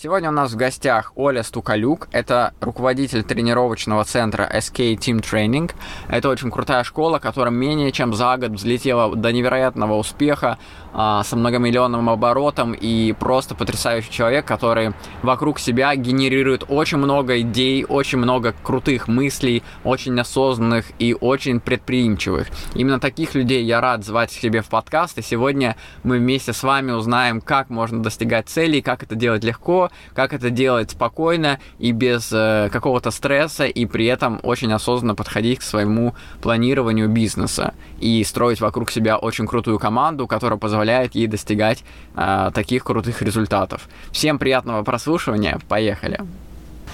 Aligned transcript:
Сегодня 0.00 0.28
у 0.28 0.32
нас 0.32 0.52
в 0.52 0.56
гостях 0.56 1.10
Оля 1.16 1.42
Стукалюк. 1.42 2.06
Это 2.12 2.54
руководитель 2.60 3.24
тренировочного 3.24 4.04
центра 4.04 4.48
SK 4.48 4.94
Team 4.94 5.20
Training. 5.20 5.72
Это 6.08 6.28
очень 6.28 6.52
крутая 6.52 6.84
школа, 6.84 7.18
которая 7.18 7.52
менее 7.52 7.90
чем 7.90 8.14
за 8.14 8.36
год 8.36 8.52
взлетела 8.52 9.16
до 9.16 9.32
невероятного 9.32 9.94
успеха 9.94 10.56
а, 11.00 11.22
со 11.22 11.36
многомиллионным 11.36 12.10
оборотом 12.10 12.72
и 12.72 13.12
просто 13.12 13.54
потрясающий 13.54 14.10
человек, 14.10 14.44
который 14.44 14.94
вокруг 15.22 15.60
себя 15.60 15.94
генерирует 15.94 16.64
очень 16.68 16.98
много 16.98 17.40
идей, 17.40 17.84
очень 17.84 18.18
много 18.18 18.52
крутых 18.64 19.06
мыслей, 19.06 19.62
очень 19.84 20.18
осознанных 20.18 20.86
и 20.98 21.14
очень 21.14 21.60
предприимчивых. 21.60 22.48
Именно 22.74 22.98
таких 22.98 23.36
людей 23.36 23.62
я 23.62 23.80
рад 23.80 24.04
звать 24.04 24.30
к 24.30 24.40
себе 24.40 24.60
в 24.60 24.66
подкаст, 24.66 25.16
и 25.18 25.22
сегодня 25.22 25.76
мы 26.02 26.18
вместе 26.18 26.52
с 26.52 26.64
вами 26.64 26.90
узнаем, 26.90 27.40
как 27.40 27.70
можно 27.70 28.02
достигать 28.02 28.48
целей, 28.48 28.82
как 28.82 29.04
это 29.04 29.14
делать 29.14 29.44
легко, 29.44 29.92
как 30.14 30.32
это 30.32 30.50
делать 30.50 30.90
спокойно 30.90 31.60
и 31.78 31.92
без 31.92 32.32
э, 32.32 32.70
какого-то 32.72 33.12
стресса, 33.12 33.66
и 33.66 33.86
при 33.86 34.06
этом 34.06 34.40
очень 34.42 34.72
осознанно 34.72 35.14
подходить 35.14 35.60
к 35.60 35.62
своему 35.62 36.16
планированию 36.42 37.08
бизнеса 37.08 37.74
и 38.00 38.24
строить 38.24 38.60
вокруг 38.60 38.90
себя 38.90 39.16
очень 39.16 39.46
крутую 39.46 39.78
команду, 39.78 40.26
которая 40.26 40.58
позволяет 40.58 40.87
ей 41.14 41.26
достигать 41.26 41.84
э, 42.16 42.50
таких 42.54 42.84
крутых 42.84 43.22
результатов. 43.22 43.88
Всем 44.12 44.38
приятного 44.38 44.82
прослушивания, 44.82 45.58
поехали! 45.68 46.20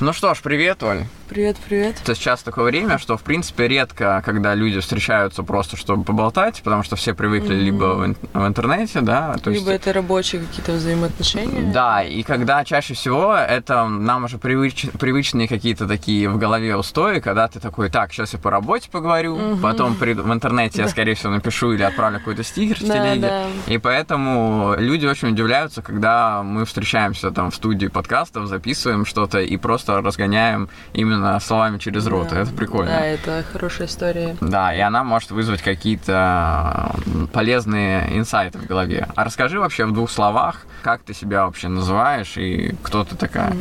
Ну 0.01 0.13
что 0.13 0.35
ж, 0.35 0.41
привет, 0.43 0.83
Оль. 0.83 1.05
Привет, 1.29 1.57
привет. 1.67 1.97
Это 2.03 2.15
сейчас 2.15 2.43
такое 2.43 2.65
время, 2.67 2.99
что, 2.99 3.17
в 3.17 3.23
принципе, 3.23 3.67
редко, 3.67 4.23
когда 4.25 4.55
люди 4.55 4.81
встречаются 4.81 5.43
просто, 5.43 5.77
чтобы 5.77 6.05
поболтать, 6.05 6.61
потому 6.63 6.83
что 6.83 6.97
все 6.97 7.15
привыкли 7.15 7.55
mm-hmm. 7.57 7.61
либо 7.61 7.85
в, 7.85 8.15
в 8.35 8.47
интернете, 8.47 9.01
да, 9.01 9.35
то 9.43 9.51
либо 9.51 9.71
есть... 9.71 9.83
это 9.83 9.93
рабочие 9.93 10.43
какие-то 10.43 10.73
взаимоотношения. 10.73 11.73
Да, 11.73 12.03
и 12.03 12.23
когда 12.23 12.65
чаще 12.65 12.95
всего 12.95 13.35
это 13.35 13.87
нам 13.87 14.25
уже 14.25 14.39
привыч... 14.39 14.87
привычные 14.99 15.49
какие-то 15.49 15.87
такие 15.87 16.29
в 16.29 16.39
голове 16.39 16.77
устои, 16.77 17.21
когда 17.21 17.49
ты 17.49 17.59
такой, 17.59 17.89
так, 17.89 18.13
сейчас 18.13 18.35
я 18.35 18.39
по 18.39 18.51
работе 18.51 18.91
поговорю, 18.91 19.37
mm-hmm. 19.37 19.61
потом 19.61 19.95
при... 19.95 20.13
в 20.13 20.33
интернете 20.33 20.83
я, 20.83 20.89
скорее 20.89 21.15
всего, 21.15 21.33
напишу 21.33 21.73
или 21.73 21.83
отправлю 21.83 22.19
какой-то 22.19 22.43
стикер 22.43 22.77
в 22.77 22.81
телеге, 22.81 23.21
да. 23.21 23.47
и 23.67 23.79
поэтому 23.79 24.75
люди 24.77 25.07
очень 25.07 25.29
удивляются, 25.29 25.83
когда 25.83 26.43
мы 26.43 26.65
встречаемся 26.65 27.31
там 27.31 27.51
в 27.51 27.55
студии 27.55 27.87
подкастов, 27.87 28.47
записываем 28.47 29.07
что-то 29.07 29.41
и 29.41 29.57
просто 29.57 29.84
разгоняем 29.87 30.69
именно 30.93 31.15
именно 31.15 31.39
словами 31.41 31.79
через 31.79 32.07
рот. 32.07 32.29
Да. 32.29 32.41
Это 32.41 32.53
прикольно. 32.53 32.91
Да, 32.91 33.05
это 33.05 33.45
хорошая 33.53 33.87
история. 33.87 34.37
Да, 34.41 34.75
и 34.75 34.81
она 34.81 35.05
может 35.05 35.31
вызвать 35.31 35.63
какие-то 35.63 36.95
полезные 37.33 38.19
инсайты 38.19 38.59
в 38.59 38.67
голове. 38.67 39.09
А 39.15 39.25
расскажи 39.25 39.59
вообще 39.59 39.85
в 39.87 39.93
двух 39.93 40.11
словах, 40.11 40.63
как 40.83 41.03
ты 41.03 41.15
себя 41.15 41.47
вообще 41.47 41.69
называешь 41.69 42.37
и 42.37 42.75
кто 42.83 43.05
ты 43.05 43.17
такая? 43.17 43.55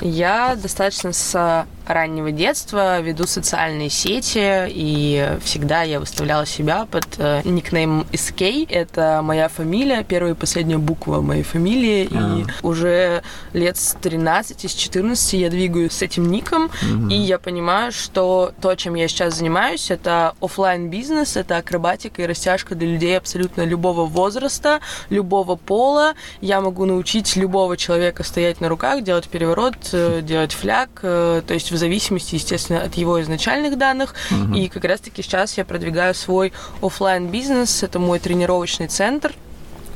Я 0.00 0.56
достаточно 0.56 1.12
с 1.12 1.66
раннего 1.86 2.32
детства 2.32 3.00
веду 3.00 3.26
социальные 3.26 3.90
сети, 3.90 4.66
и 4.68 5.36
всегда 5.42 5.82
я 5.82 6.00
выставляла 6.00 6.46
себя 6.46 6.86
под 6.90 7.06
э, 7.18 7.42
никнеймом 7.44 8.06
SK. 8.12 8.66
Это 8.70 9.20
моя 9.22 9.48
фамилия, 9.48 10.04
первая 10.04 10.32
и 10.32 10.36
последняя 10.36 10.78
буква 10.78 11.20
моей 11.20 11.42
фамилии, 11.42 12.08
а. 12.12 12.38
и 12.38 12.44
уже 12.64 13.22
лет 13.52 13.76
с 13.76 13.96
13, 14.00 14.70
с 14.70 14.74
14 14.74 15.32
я 15.34 15.50
двигаюсь 15.50 15.92
с 15.92 16.02
этим 16.02 16.30
ником, 16.30 16.66
угу. 16.66 17.08
и 17.08 17.14
я 17.14 17.38
понимаю, 17.38 17.92
что 17.92 18.52
то, 18.60 18.74
чем 18.74 18.94
я 18.94 19.08
сейчас 19.08 19.36
занимаюсь, 19.36 19.90
это 19.90 20.34
офлайн 20.40 20.88
бизнес 20.88 21.36
это 21.36 21.56
акробатика 21.56 22.22
и 22.22 22.26
растяжка 22.26 22.74
для 22.74 22.88
людей 22.88 23.16
абсолютно 23.18 23.62
любого 23.62 24.06
возраста, 24.06 24.80
любого 25.10 25.56
пола. 25.56 26.14
Я 26.40 26.60
могу 26.60 26.84
научить 26.84 27.36
любого 27.36 27.76
человека 27.76 28.22
стоять 28.22 28.60
на 28.60 28.68
руках, 28.68 29.02
делать 29.02 29.28
переворот, 29.28 29.74
э, 29.92 30.20
делать 30.22 30.52
фляг, 30.52 30.90
э, 31.02 31.42
то 31.46 31.54
есть 31.54 31.71
в 31.72 31.76
зависимости, 31.76 32.34
естественно, 32.34 32.82
от 32.82 32.94
его 32.94 33.20
изначальных 33.22 33.78
данных. 33.78 34.14
Угу. 34.30 34.54
И 34.54 34.68
как 34.68 34.84
раз-таки 34.84 35.22
сейчас 35.22 35.58
я 35.58 35.64
продвигаю 35.64 36.14
свой 36.14 36.52
офлайн 36.80 37.28
бизнес. 37.28 37.82
Это 37.82 37.98
мой 37.98 38.18
тренировочный 38.18 38.88
центр 38.88 39.32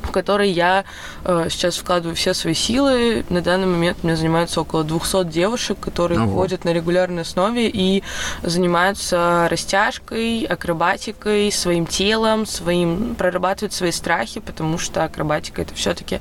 в 0.07 0.13
который 0.13 0.51
я 0.51 0.85
э, 1.25 1.49
сейчас 1.51 1.77
вкладываю 1.77 2.15
все 2.17 2.35
свои 2.35 2.55
силы. 2.55 3.25
На 3.29 3.41
данный 3.41 3.67
момент 3.67 3.99
у 4.03 4.07
меня 4.07 4.17
занимаются 4.17 4.61
около 4.61 4.85
200 4.85 5.25
девушек, 5.25 5.79
которые 5.81 6.21
Ого. 6.21 6.41
ходят 6.41 6.65
на 6.65 6.73
регулярной 6.73 7.23
основе 7.23 7.69
и 7.69 8.03
занимаются 8.43 9.49
растяжкой, 9.51 10.45
акробатикой, 10.45 11.53
своим 11.53 11.87
телом, 11.87 12.47
своим 12.47 13.15
прорабатывают 13.15 13.73
свои 13.73 13.91
страхи, 13.91 14.41
потому 14.41 14.79
что 14.79 15.05
акробатика 15.05 15.63
это 15.63 15.75
все-таки, 15.75 16.21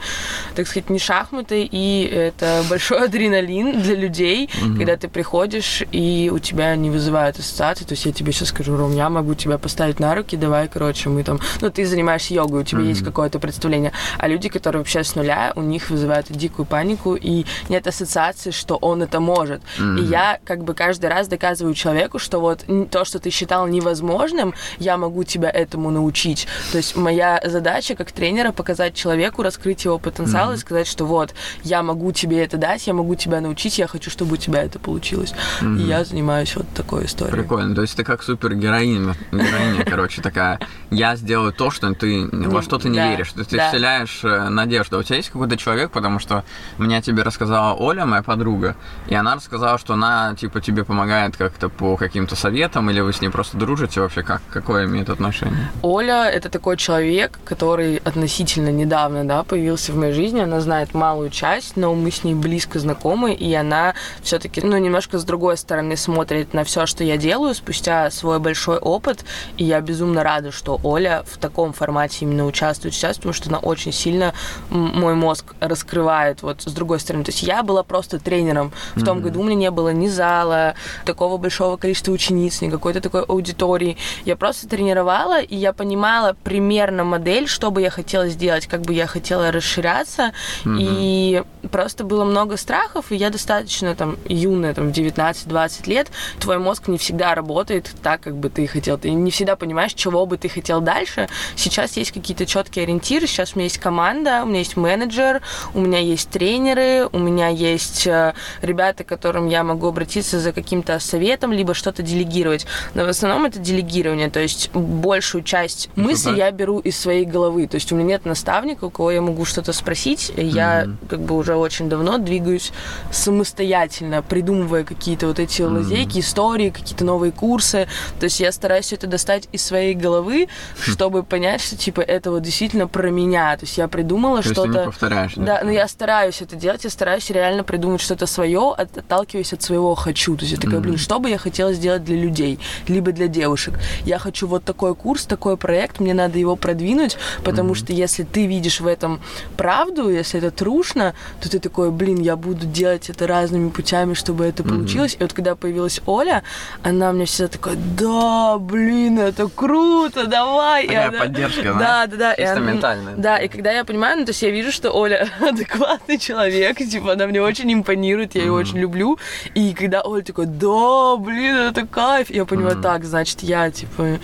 так 0.56 0.67
сказать, 0.67 0.90
не 0.90 1.00
шахматы, 1.00 1.67
и 1.69 2.03
это 2.03 2.63
большой 2.69 3.06
адреналин 3.06 3.81
для 3.81 3.96
людей, 3.96 4.50
угу. 4.62 4.78
когда 4.78 4.97
ты 4.97 5.07
приходишь 5.07 5.84
и 5.91 6.31
у 6.34 6.40
тебя 6.40 6.75
не 6.75 6.90
вызывают 6.90 7.40
ассоциации. 7.40 7.85
То 7.85 7.94
есть 7.94 8.06
я 8.06 8.12
тебе 8.12 8.31
сейчас 8.31 8.50
скажу, 8.50 8.75
Ром, 8.75 8.96
я 8.96 9.09
могу 9.09 9.35
тебя 9.35 9.57
поставить 9.57 10.00
на 10.00 10.16
руки, 10.16 10.35
давай, 10.35 10.67
короче, 10.67 11.09
мы 11.09 11.23
там, 11.23 11.40
ну 11.62 11.69
ты 11.69 11.85
занимаешься 11.85 12.34
йогой, 12.34 12.62
у 12.62 12.63
тебя 12.63 12.81
угу. 12.81 12.90
есть 12.90 13.03
какое-то 13.03 13.40
представление 13.40 13.74
направления. 13.75 13.91
А 14.17 14.27
люди, 14.27 14.49
которые 14.49 14.79
вообще 14.79 15.03
с 15.03 15.15
нуля, 15.15 15.53
у 15.55 15.61
них 15.61 15.89
вызывают 15.89 16.27
дикую 16.29 16.65
панику, 16.65 17.15
и 17.15 17.45
нет 17.69 17.87
ассоциации, 17.87 18.51
что 18.51 18.75
он 18.75 19.03
это 19.03 19.19
может. 19.19 19.61
Mm-hmm. 19.77 19.99
И 19.99 20.03
я 20.03 20.39
как 20.43 20.63
бы 20.63 20.73
каждый 20.73 21.09
раз 21.09 21.27
доказываю 21.27 21.73
человеку, 21.73 22.19
что 22.19 22.39
вот 22.39 22.65
то, 22.91 23.05
что 23.05 23.19
ты 23.19 23.29
считал 23.29 23.67
невозможным, 23.67 24.53
я 24.79 24.97
могу 24.97 25.23
тебя 25.23 25.49
этому 25.49 25.91
научить. 25.91 26.47
То 26.71 26.77
есть 26.77 26.95
моя 26.95 27.41
задача 27.43 27.95
как 27.95 28.11
тренера 28.11 28.51
показать 28.51 28.95
человеку, 28.95 29.43
раскрыть 29.43 29.85
его 29.85 29.99
потенциал 29.99 30.51
mm-hmm. 30.51 30.55
и 30.55 30.59
сказать, 30.59 30.87
что 30.87 31.05
вот, 31.05 31.33
я 31.63 31.83
могу 31.83 32.11
тебе 32.11 32.43
это 32.43 32.57
дать, 32.57 32.87
я 32.87 32.93
могу 32.93 33.15
тебя 33.15 33.41
научить, 33.41 33.77
я 33.77 33.87
хочу, 33.87 34.09
чтобы 34.09 34.33
у 34.33 34.37
тебя 34.37 34.63
это 34.63 34.79
получилось. 34.79 35.33
Mm-hmm. 35.61 35.79
И 35.79 35.83
я 35.83 36.03
занимаюсь 36.03 36.55
вот 36.55 36.65
такой 36.75 37.05
историей. 37.05 37.35
Прикольно. 37.35 37.75
То 37.75 37.81
есть 37.81 37.95
ты 37.95 38.03
как 38.03 38.23
супергероиня, 38.23 39.15
героиня, 39.31 39.85
короче, 39.85 40.21
такая, 40.21 40.59
я 40.91 41.15
сделаю 41.15 41.51
то, 41.53 41.71
что 41.71 41.93
ты 41.93 42.27
во 42.31 42.61
что 42.61 42.77
ты 42.77 42.89
не 42.89 42.99
веришь. 42.99 43.33
Ты 43.33 43.57
да. 43.65 43.69
вселяешь 43.69 44.21
э, 44.23 44.49
надежду. 44.49 44.99
У 44.99 45.03
тебя 45.03 45.17
есть 45.17 45.29
какой-то 45.29 45.57
человек, 45.57 45.91
потому 45.91 46.19
что 46.19 46.43
мне 46.77 47.01
тебе 47.01 47.23
рассказала 47.23 47.73
Оля, 47.73 48.05
моя 48.05 48.23
подруга, 48.23 48.75
и 49.07 49.15
она 49.15 49.35
рассказала, 49.35 49.77
что 49.77 49.93
она, 49.93 50.35
типа, 50.35 50.61
тебе 50.61 50.83
помогает 50.83 51.37
как-то 51.37 51.69
по 51.69 51.97
каким-то 51.97 52.35
советам, 52.35 52.89
или 52.89 53.01
вы 53.01 53.13
с 53.13 53.21
ней 53.21 53.29
просто 53.29 53.57
дружите 53.57 54.01
вообще? 54.01 54.23
Как, 54.23 54.41
какое 54.51 54.85
имеет 54.85 55.09
отношение? 55.09 55.69
Оля– 55.81 56.29
это 56.33 56.49
такой 56.49 56.77
человек, 56.77 57.39
который 57.43 57.97
относительно 57.97 58.69
недавно, 58.69 59.25
да, 59.25 59.43
появился 59.43 59.91
в 59.91 59.97
моей 59.97 60.13
жизни. 60.13 60.39
Она 60.39 60.61
знает 60.61 60.93
малую 60.93 61.29
часть, 61.29 61.77
но 61.77 61.93
мы 61.93 62.11
с 62.11 62.23
ней 62.23 62.35
близко 62.35 62.79
знакомы, 62.79 63.33
и 63.33 63.53
она 63.53 63.93
все-таки, 64.21 64.61
ну, 64.61 64.77
немножко 64.77 65.17
с 65.19 65.23
другой 65.23 65.57
стороны 65.57 65.97
смотрит 65.97 66.53
на 66.53 66.63
все, 66.63 66.85
что 66.85 67.03
я 67.03 67.17
делаю, 67.17 67.53
спустя 67.55 68.09
свой 68.11 68.39
большой 68.39 68.77
опыт, 68.77 69.25
и 69.57 69.63
я 69.63 69.81
безумно 69.81 70.23
рада, 70.23 70.51
что 70.51 70.79
Оля 70.83 71.23
в 71.25 71.37
таком 71.37 71.73
формате 71.73 72.19
именно 72.21 72.45
участвует 72.45 72.93
сейчас, 72.93 73.17
потому 73.17 73.33
что 73.33 73.51
она 73.55 73.59
очень 73.59 73.91
сильно 73.91 74.33
мой 74.69 75.16
мозг 75.16 75.53
раскрывает 75.59 76.41
вот 76.41 76.61
с 76.61 76.71
другой 76.71 76.99
стороны. 76.99 77.23
То 77.23 77.31
есть 77.31 77.43
я 77.43 77.63
была 77.63 77.83
просто 77.83 78.19
тренером. 78.19 78.71
В 78.95 79.01
mm-hmm. 79.01 79.05
том 79.05 79.21
году 79.21 79.41
у 79.41 79.43
меня 79.43 79.55
не 79.55 79.71
было 79.71 79.89
ни 79.89 80.07
зала, 80.07 80.75
такого 81.05 81.38
большого 81.38 81.77
количества 81.77 82.11
учениц, 82.11 82.61
ни 82.61 82.69
какой-то 82.69 83.02
такой 83.02 83.22
аудитории. 83.23 83.97
Я 84.25 84.35
просто 84.35 84.67
тренировала, 84.67 85.41
и 85.41 85.55
я 85.55 85.73
понимала 85.73 86.35
примерно 86.43 87.03
модель, 87.03 87.47
что 87.47 87.72
бы 87.72 87.81
я 87.81 87.90
хотела 87.90 88.28
сделать, 88.28 88.67
как 88.67 88.81
бы 88.81 88.93
я 88.93 89.07
хотела 89.07 89.52
расширяться. 89.52 90.34
Mm-hmm. 90.63 90.78
И 90.79 91.43
просто 91.72 92.03
было 92.03 92.25
много 92.25 92.57
страхов, 92.57 93.11
и 93.11 93.16
я 93.16 93.29
достаточно 93.29 93.96
там 93.96 94.17
юная, 94.28 94.73
там 94.73 94.91
в 94.91 94.97
19-20 94.97 95.90
лет, 95.90 96.07
твой 96.40 96.57
мозг 96.57 96.87
не 96.87 96.97
всегда 96.97 97.35
работает 97.35 97.91
так, 98.02 98.22
как 98.22 98.35
бы 98.35 98.49
ты 98.49 98.67
хотел. 98.67 98.97
Ты 98.97 99.11
не 99.11 99.31
всегда 99.31 99.55
понимаешь, 99.55 99.93
чего 99.93 100.25
бы 100.25 100.37
ты 100.37 100.49
хотел 100.49 100.81
дальше. 100.81 101.29
Сейчас 101.55 101.97
есть 101.97 102.11
какие-то 102.11 102.46
четкие 102.46 102.84
ориентиры, 102.84 103.28
сейчас 103.35 103.53
у 103.53 103.59
меня 103.59 103.66
есть 103.66 103.78
команда, 103.78 104.41
у 104.43 104.46
меня 104.46 104.59
есть 104.59 104.78
менеджер, 104.78 105.41
у 105.73 105.82
меня 105.82 105.99
есть 105.99 106.29
тренеры, 106.29 107.08
у 107.11 107.20
меня 107.20 107.49
есть 107.49 108.08
э, 108.08 108.34
ребята, 108.61 109.03
к 109.03 109.08
которым 109.08 109.47
я 109.47 109.64
могу 109.64 109.87
обратиться 109.87 110.40
за 110.40 110.52
каким-то 110.53 110.99
советом, 110.99 111.52
либо 111.52 111.73
что-то 111.73 112.02
делегировать. 112.02 112.66
Но 112.93 113.05
в 113.05 113.09
основном 113.09 113.46
это 113.46 113.59
делегирование, 113.59 114.29
то 114.29 114.40
есть 114.40 114.72
большую 114.73 115.43
часть 115.43 115.90
мыслей 115.96 116.37
я 116.37 116.52
беру 116.52 116.79
из 116.79 116.97
своей 116.97 117.26
головы. 117.26 117.67
То 117.67 117.76
есть 117.76 117.91
у 117.91 117.96
меня 117.96 118.05
нет 118.08 118.26
наставника, 118.26 118.85
у 118.85 118.90
кого 118.90 119.11
я 119.11 119.22
могу 119.22 119.46
что-то 119.46 119.73
спросить. 119.73 120.31
Я 120.38 120.85
mm-hmm. 120.85 121.08
как 121.09 121.20
бы 121.22 121.35
уже 121.35 121.55
очень 121.55 121.90
давно 121.90 122.17
двигаюсь 122.17 122.72
самостоятельно, 123.11 124.22
придумывая 124.22 124.84
какие-то 124.84 125.28
вот 125.28 125.40
эти 125.40 125.61
mm-hmm. 125.61 125.78
лазейки, 125.78 126.20
истории, 126.20 126.70
какие-то 126.70 127.03
новые 127.03 127.31
курсы. 127.31 127.88
То 128.20 128.26
есть 128.26 128.40
я 128.40 128.52
стараюсь 128.52 128.93
это 128.93 129.08
достать 129.08 129.49
из 129.52 129.64
своей 129.64 129.93
головы, 129.93 130.46
хм. 130.46 130.47
чтобы 130.78 131.23
понять, 131.23 131.61
что 131.61 131.76
типа 131.76 132.02
это 132.02 132.31
вот 132.31 132.43
действительно 132.43 132.88
про 132.88 133.09
меня. 133.09 133.24
То 133.31 133.59
есть 133.61 133.77
я 133.77 133.87
придумала 133.87 134.41
То 134.41 134.49
что-то. 134.49 134.73
Ты 134.73 134.85
повторяешь, 134.85 135.33
да? 135.35 135.43
Да, 135.43 135.61
но 135.63 135.72
я 135.72 135.87
стараюсь 135.87 136.41
это 136.41 136.55
делать, 136.55 136.83
я 136.83 136.89
стараюсь 136.89 137.29
реально 137.29 137.63
придумать 137.63 138.01
что-то 138.01 138.25
свое, 138.25 138.73
отталкиваясь 138.77 139.53
от 139.53 139.61
своего 139.61 139.95
хочу. 139.95 140.35
То 140.35 140.45
есть 140.45 140.53
я 140.55 140.59
такая, 140.59 140.79
блин, 140.79 140.97
что 140.97 141.19
бы 141.19 141.29
я 141.29 141.37
хотела 141.37 141.73
сделать 141.73 142.03
для 142.03 142.16
людей, 142.16 142.59
либо 142.87 143.11
для 143.11 143.27
девушек. 143.27 143.79
Я 144.03 144.19
хочу 144.19 144.47
вот 144.47 144.63
такой 144.63 144.95
курс, 144.95 145.25
такой 145.25 145.57
проект, 145.57 145.99
мне 145.99 146.13
надо 146.13 146.39
его 146.39 146.55
продвинуть, 146.55 147.17
потому 147.43 147.73
mm-hmm. 147.73 147.77
что 147.77 147.93
если 147.93 148.23
ты 148.23 148.45
видишь 148.45 148.79
в 148.79 148.87
этом 148.87 149.22
правду, 149.57 150.09
если 150.09 150.39
это 150.39 150.51
трушно, 150.51 151.13
то 151.41 151.49
ты 151.49 151.59
такой, 151.59 151.91
блин, 151.91 152.21
я 152.21 152.35
буду 152.35 152.66
делать 152.66 153.09
это 153.09 153.28
разными 153.28 153.69
путями, 153.69 154.13
чтобы 154.13 154.45
это 154.45 154.63
mm-hmm. 154.63 154.69
получилось. 154.69 155.16
И 155.19 155.23
вот 155.23 155.33
когда 155.33 155.55
появилась 155.55 156.01
Оля, 156.05 156.43
она 156.83 157.11
мне 157.11 157.25
всегда 157.25 157.47
такая, 157.49 157.75
да, 157.75 158.57
блин, 158.59 159.19
это 159.19 159.47
круто, 159.47 160.28
давай. 160.28 160.87
Такая 160.87 161.09
она... 161.09 161.19
поддержка, 161.19 161.73
да? 161.73 161.79
Да, 161.79 162.07
да, 162.07 162.17
да. 162.17 162.35
Чисто 162.35 162.57
она... 162.57 162.71
ментальная. 162.71 163.15
Да, 163.17 163.38
и 163.38 163.47
когда 163.47 163.72
я 163.72 163.84
понимаю, 163.85 164.20
ну, 164.20 164.26
то 164.26 164.32
есть 164.32 164.41
я 164.41 164.50
вижу, 164.50 164.72
что 164.72 164.91
Оля 164.91 165.29
адекватный 165.40 166.17
человек, 166.17 166.78
типа, 166.78 167.14
она 167.14 167.28
мне 167.28 167.41
очень 167.41 167.72
импонирует, 167.73 168.35
я 168.35 168.41
ее 168.41 168.50
mm-hmm. 168.50 168.53
очень 168.53 168.78
люблю. 168.78 169.17
И 169.53 169.73
когда 169.73 170.02
Оля 170.02 170.23
такой, 170.23 170.46
да, 170.46 171.16
блин, 171.17 171.56
это 171.56 171.85
кайф, 171.88 172.29
я 172.29 172.46
понимаю, 172.46 172.78
mm-hmm. 172.78 172.82
так, 172.82 173.03
значит, 173.03 173.41
я, 173.41 173.72
типа, 173.72 174.20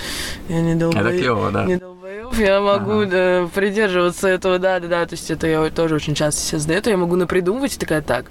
я 0.50 0.62
не 0.62 0.76
долбоеб. 0.76 1.06
Это 1.06 1.18
клево, 1.18 1.52
да. 1.52 1.66
Не 1.66 1.76
долбоеб, 1.78 1.91
я 2.46 2.62
могу 2.62 3.02
ага. 3.02 3.06
да, 3.06 3.50
придерживаться 3.54 4.28
этого, 4.28 4.60
да-да-да, 4.60 5.06
то 5.06 5.14
есть 5.14 5.30
это 5.30 5.48
я 5.48 5.70
тоже 5.70 5.96
очень 5.96 6.16
часто 6.16 6.42
себе 6.42 6.60
задаю, 6.60 6.82
то 6.82 6.90
я 6.90 6.98
могу 6.98 7.16
напридумывать 7.16 7.76
и 7.76 7.80
такая, 7.80 8.02
так, 8.02 8.26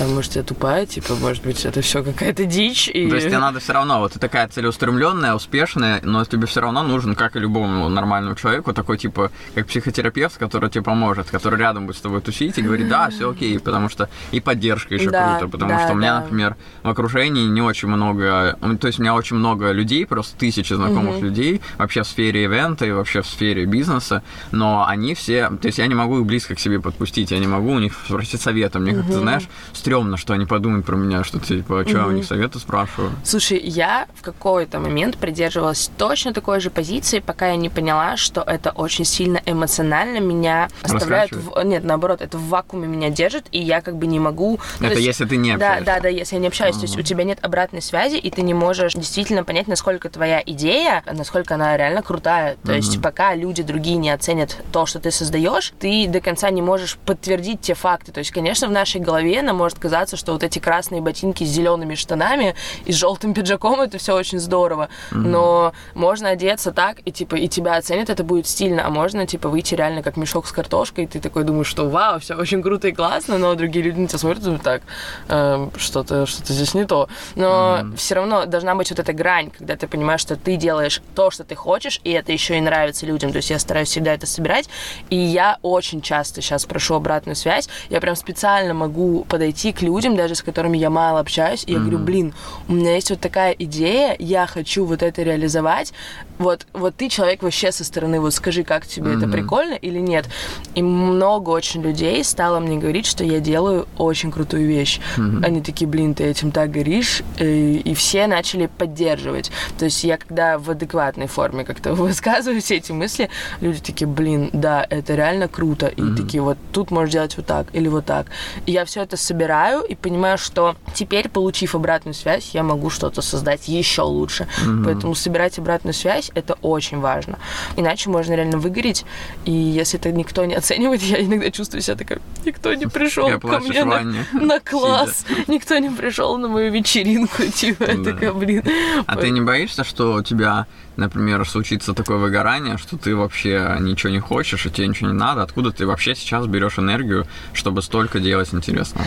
а 0.00 0.06
может, 0.06 0.36
я 0.36 0.42
тупая, 0.42 0.86
типа, 0.86 1.14
может 1.14 1.42
быть, 1.42 1.64
это 1.64 1.80
все 1.80 2.02
какая-то 2.02 2.44
дичь. 2.44 2.88
И... 2.88 3.08
То 3.08 3.16
есть 3.16 3.28
тебе 3.28 3.38
надо 3.38 3.60
все 3.60 3.72
равно, 3.72 4.00
вот 4.00 4.12
ты 4.12 4.18
такая 4.18 4.48
целеустремленная, 4.48 5.34
успешная, 5.34 6.00
но 6.02 6.24
тебе 6.24 6.46
все 6.46 6.60
равно 6.60 6.82
нужен, 6.82 7.14
как 7.14 7.36
и 7.36 7.38
любому 7.38 7.88
нормальному 7.88 8.36
человеку, 8.36 8.72
такой, 8.72 8.98
типа, 8.98 9.30
как 9.54 9.66
психотерапевт, 9.66 10.36
который 10.36 10.70
тебе 10.70 10.82
поможет, 10.82 11.30
который 11.30 11.58
рядом 11.58 11.86
будет 11.86 11.96
с 11.96 12.00
тобой 12.00 12.20
тусить 12.20 12.58
и 12.58 12.62
говорит, 12.62 12.88
да, 12.88 13.10
все 13.10 13.30
окей, 13.30 13.58
потому 13.58 13.88
что 13.88 14.08
и 14.30 14.40
поддержка 14.40 14.94
еще 14.94 15.10
да, 15.10 15.38
круто, 15.38 15.52
потому 15.52 15.70
да, 15.70 15.84
что 15.84 15.92
у 15.92 15.96
меня, 15.96 16.14
да. 16.14 16.20
например, 16.22 16.56
в 16.82 16.88
окружении 16.88 17.46
не 17.46 17.62
очень 17.62 17.88
много, 17.88 18.56
то 18.80 18.86
есть 18.86 18.98
у 18.98 19.02
меня 19.02 19.14
очень 19.14 19.36
много 19.36 19.70
людей, 19.72 20.06
просто 20.06 20.36
тысячи 20.38 20.72
знакомых 20.72 21.16
угу. 21.16 21.26
людей, 21.26 21.60
вообще 21.78 22.02
в 22.02 22.06
сфере 22.06 22.44
ивента 22.44 22.86
и 22.86 22.90
вообще 22.90 23.22
в 23.22 23.26
сфере 23.26 23.51
бизнеса, 23.60 24.22
но 24.50 24.86
они 24.86 25.14
все, 25.14 25.48
то 25.48 25.66
есть 25.66 25.78
я 25.78 25.86
не 25.86 25.94
могу 25.94 26.20
их 26.20 26.26
близко 26.26 26.54
к 26.54 26.60
себе 26.60 26.80
подпустить, 26.80 27.30
я 27.30 27.38
не 27.38 27.46
могу 27.46 27.72
у 27.72 27.78
них 27.78 27.94
спросить 28.04 28.40
совета, 28.40 28.78
мне 28.78 28.92
угу. 28.92 29.02
как-то, 29.02 29.20
знаешь, 29.20 29.48
стрёмно, 29.72 30.16
что 30.16 30.34
они 30.34 30.46
подумают 30.46 30.86
про 30.86 30.96
меня, 30.96 31.24
что 31.24 31.38
типа, 31.38 31.84
что 31.86 31.98
угу. 31.98 31.98
я 31.98 32.06
у 32.06 32.10
них 32.10 32.24
советы 32.24 32.58
спрашиваю. 32.58 33.12
Слушай, 33.24 33.60
я 33.62 34.06
в 34.14 34.22
какой-то 34.22 34.78
момент 34.78 35.16
придерживалась 35.16 35.90
точно 35.96 36.32
такой 36.32 36.60
же 36.60 36.70
позиции, 36.70 37.20
пока 37.20 37.48
я 37.48 37.56
не 37.56 37.68
поняла, 37.68 38.16
что 38.16 38.42
это 38.42 38.70
очень 38.70 39.04
сильно 39.04 39.40
эмоционально 39.46 40.18
меня 40.18 40.68
оставляет, 40.82 41.32
в... 41.32 41.62
нет, 41.62 41.84
наоборот, 41.84 42.20
это 42.20 42.38
в 42.38 42.48
вакууме 42.48 42.86
меня 42.88 43.10
держит, 43.10 43.46
и 43.52 43.60
я 43.60 43.80
как 43.80 43.96
бы 43.96 44.06
не 44.06 44.20
могу. 44.20 44.60
Ну, 44.80 44.86
это 44.86 44.96
есть, 44.96 45.06
если 45.06 45.24
ты 45.26 45.36
не 45.36 45.52
общаешься. 45.52 45.84
Да, 45.84 45.94
да, 45.94 46.00
да, 46.00 46.08
если 46.08 46.36
я 46.36 46.40
не 46.40 46.48
общаюсь, 46.48 46.76
угу. 46.76 46.80
то 46.80 46.86
есть 46.86 46.98
у 46.98 47.02
тебя 47.02 47.24
нет 47.24 47.38
обратной 47.42 47.82
связи, 47.82 48.16
и 48.16 48.30
ты 48.30 48.42
не 48.42 48.54
можешь 48.54 48.94
действительно 48.94 49.44
понять, 49.44 49.68
насколько 49.68 50.08
твоя 50.08 50.42
идея, 50.44 51.02
насколько 51.10 51.54
она 51.54 51.76
реально 51.76 52.02
крутая. 52.02 52.56
То 52.64 52.72
угу. 52.72 52.76
есть 52.76 53.00
пока 53.02 53.31
люди 53.34 53.62
другие 53.62 53.96
не 53.96 54.10
оценят 54.10 54.56
то, 54.72 54.86
что 54.86 55.00
ты 55.00 55.10
создаешь, 55.10 55.72
ты 55.78 56.06
до 56.08 56.20
конца 56.20 56.50
не 56.50 56.62
можешь 56.62 56.96
подтвердить 56.96 57.60
те 57.60 57.74
факты. 57.74 58.12
То 58.12 58.18
есть, 58.18 58.30
конечно, 58.30 58.68
в 58.68 58.70
нашей 58.70 59.00
голове 59.00 59.42
нам 59.42 59.56
может 59.56 59.78
казаться, 59.78 60.16
что 60.16 60.32
вот 60.32 60.42
эти 60.42 60.58
красные 60.58 61.00
ботинки 61.00 61.44
с 61.44 61.48
зелеными 61.48 61.94
штанами 61.94 62.54
и 62.84 62.92
с 62.92 62.96
желтым 62.96 63.34
пиджаком 63.34 63.80
это 63.80 63.98
все 63.98 64.14
очень 64.14 64.38
здорово. 64.38 64.88
Mm-hmm. 65.10 65.16
Но 65.18 65.72
можно 65.94 66.30
одеться 66.30 66.72
так, 66.72 66.98
и 67.04 67.12
типа 67.12 67.36
и 67.36 67.48
тебя 67.48 67.76
оценят, 67.76 68.10
это 68.10 68.24
будет 68.24 68.46
стильно, 68.46 68.86
а 68.86 68.90
можно 68.90 69.26
типа 69.26 69.48
выйти 69.48 69.74
реально 69.74 70.02
как 70.02 70.16
мешок 70.16 70.46
с 70.46 70.52
картошкой, 70.52 71.04
и 71.04 71.06
ты 71.06 71.20
такой 71.20 71.44
думаешь, 71.44 71.66
что 71.66 71.88
вау, 71.88 72.20
все 72.20 72.34
очень 72.34 72.62
круто 72.62 72.88
и 72.88 72.92
классно, 72.92 73.38
но 73.38 73.54
другие 73.54 73.84
люди 73.84 74.00
на 74.00 74.08
тебя 74.08 74.18
смотрят 74.18 74.42
и 74.42 74.44
думают, 74.44 74.62
так, 74.62 74.82
э, 75.28 75.68
что-то 75.76 76.26
что 76.26 76.52
здесь 76.52 76.74
не 76.74 76.84
то. 76.84 77.08
Но 77.34 77.78
mm-hmm. 77.80 77.96
все 77.96 78.14
равно 78.14 78.46
должна 78.46 78.74
быть 78.74 78.90
вот 78.90 78.98
эта 78.98 79.12
грань, 79.12 79.50
когда 79.50 79.76
ты 79.76 79.86
понимаешь, 79.86 80.20
что 80.20 80.36
ты 80.36 80.56
делаешь 80.56 81.02
то, 81.14 81.30
что 81.30 81.44
ты 81.44 81.54
хочешь, 81.54 82.00
и 82.04 82.10
это 82.10 82.32
еще 82.32 82.58
и 82.58 82.60
нравится 82.60 83.06
людям. 83.06 83.21
То 83.30 83.36
есть 83.36 83.50
я 83.50 83.58
стараюсь 83.58 83.88
всегда 83.88 84.14
это 84.14 84.26
собирать, 84.26 84.68
и 85.10 85.16
я 85.16 85.58
очень 85.62 86.00
часто 86.00 86.40
сейчас 86.40 86.64
прошу 86.64 86.94
обратную 86.94 87.36
связь. 87.36 87.68
Я 87.90 88.00
прям 88.00 88.16
специально 88.16 88.74
могу 88.74 89.24
подойти 89.28 89.72
к 89.72 89.82
людям, 89.82 90.16
даже 90.16 90.34
с 90.34 90.42
которыми 90.42 90.78
я 90.78 90.90
мало 90.90 91.20
общаюсь, 91.20 91.64
и 91.66 91.72
я 91.72 91.78
mm-hmm. 91.78 91.80
говорю, 91.80 91.98
блин, 91.98 92.34
у 92.68 92.72
меня 92.72 92.94
есть 92.94 93.10
вот 93.10 93.20
такая 93.20 93.52
идея, 93.52 94.16
я 94.18 94.46
хочу 94.46 94.84
вот 94.84 95.02
это 95.02 95.22
реализовать. 95.22 95.92
Вот, 96.38 96.66
вот 96.72 96.96
ты 96.96 97.08
человек 97.08 97.42
вообще 97.42 97.70
со 97.70 97.84
стороны, 97.84 98.18
вот 98.20 98.34
скажи, 98.34 98.64
как 98.64 98.86
тебе 98.86 99.12
mm-hmm. 99.12 99.18
это 99.18 99.28
прикольно 99.28 99.74
или 99.74 99.98
нет. 99.98 100.26
И 100.74 100.82
много 100.82 101.50
очень 101.50 101.82
людей 101.82 102.24
стало 102.24 102.58
мне 102.58 102.78
говорить, 102.78 103.06
что 103.06 103.22
я 103.22 103.38
делаю 103.38 103.86
очень 103.98 104.32
крутую 104.32 104.66
вещь. 104.66 105.00
Mm-hmm. 105.16 105.44
Они 105.44 105.62
такие, 105.62 105.86
блин, 105.86 106.14
ты 106.14 106.24
этим 106.24 106.50
так 106.50 106.70
горишь, 106.70 107.22
и, 107.38 107.76
и 107.84 107.94
все 107.94 108.26
начали 108.26 108.66
поддерживать. 108.66 109.50
То 109.78 109.84
есть 109.84 110.02
я 110.04 110.16
когда 110.16 110.58
в 110.58 110.70
адекватной 110.70 111.26
форме 111.26 111.64
как-то 111.64 111.94
высказываю 111.94 112.60
все 112.60 112.76
эти 112.76 112.92
мысли, 112.92 113.11
люди 113.60 113.80
такие, 113.80 114.06
блин, 114.06 114.50
да, 114.52 114.86
это 114.88 115.14
реально 115.14 115.48
круто. 115.48 115.86
И 115.86 116.00
mm-hmm. 116.00 116.16
такие, 116.16 116.42
вот 116.42 116.58
тут 116.72 116.90
можешь 116.90 117.12
делать 117.12 117.36
вот 117.36 117.46
так 117.46 117.66
или 117.72 117.88
вот 117.88 118.06
так. 118.06 118.26
И 118.66 118.72
я 118.72 118.84
все 118.84 119.02
это 119.02 119.16
собираю 119.16 119.82
и 119.82 119.94
понимаю, 119.94 120.38
что 120.38 120.76
теперь, 120.94 121.28
получив 121.28 121.74
обратную 121.74 122.14
связь, 122.14 122.50
я 122.54 122.62
могу 122.62 122.90
что-то 122.90 123.22
создать 123.22 123.68
еще 123.68 124.02
лучше. 124.02 124.46
Mm-hmm. 124.64 124.84
Поэтому 124.84 125.14
собирать 125.14 125.58
обратную 125.58 125.94
связь 125.94 126.30
это 126.34 126.54
очень 126.62 127.00
важно. 127.00 127.38
Иначе 127.76 128.10
можно 128.10 128.34
реально 128.34 128.58
выгореть. 128.58 129.04
И 129.44 129.52
если 129.52 129.98
это 129.98 130.12
никто 130.12 130.44
не 130.44 130.54
оценивает, 130.54 131.02
я 131.02 131.20
иногда 131.20 131.50
чувствую 131.50 131.82
себя 131.82 131.96
такая, 131.96 132.20
никто 132.44 132.74
не 132.74 132.86
пришел 132.92 133.38
ко 133.38 133.58
мне 133.60 133.84
на, 133.84 134.02
на 134.32 134.60
класс, 134.60 135.24
никто 135.46 135.78
не 135.78 135.90
пришел 135.90 136.36
на 136.38 136.48
мою 136.48 136.72
вечеринку, 136.72 137.42
типа, 137.54 137.84
я 137.84 138.04
такая, 138.04 138.32
блин. 138.32 138.62
А 139.06 139.16
ты 139.16 139.30
не 139.30 139.40
боишься, 139.40 139.84
что 139.84 140.14
у 140.14 140.22
тебя 140.22 140.66
например, 140.96 141.46
случится 141.48 141.94
такое 141.94 142.18
выгорание, 142.18 142.78
что 142.78 142.96
ты 142.96 143.14
вообще 143.16 143.76
ничего 143.80 144.10
не 144.10 144.20
хочешь, 144.20 144.66
и 144.66 144.70
тебе 144.70 144.88
ничего 144.88 145.10
не 145.10 145.16
надо, 145.16 145.42
откуда 145.42 145.72
ты 145.72 145.86
вообще 145.86 146.14
сейчас 146.14 146.46
берешь 146.46 146.78
энергию, 146.78 147.26
чтобы 147.52 147.82
столько 147.82 148.20
делать 148.20 148.52
интересного? 148.52 149.06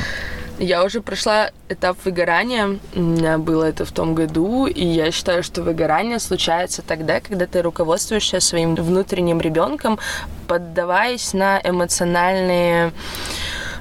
Я 0.58 0.86
уже 0.86 1.02
прошла 1.02 1.52
этап 1.68 1.98
выгорания, 2.06 2.80
у 2.96 3.00
меня 3.00 3.38
было 3.38 3.66
это 3.66 3.84
в 3.84 3.92
том 3.92 4.16
году, 4.16 4.68
и 4.68 4.86
я 4.86 5.12
считаю, 5.12 5.44
что 5.44 5.62
выгорание 5.62 6.18
случается 6.18 6.82
тогда, 6.82 7.20
когда 7.20 7.46
ты 7.46 7.62
руководствуешься 7.62 8.40
своим 8.40 8.76
внутренним 8.76 9.42
ребенком, 9.42 10.00
поддаваясь 10.48 11.34
на 11.34 11.60
эмоциональные 11.62 12.94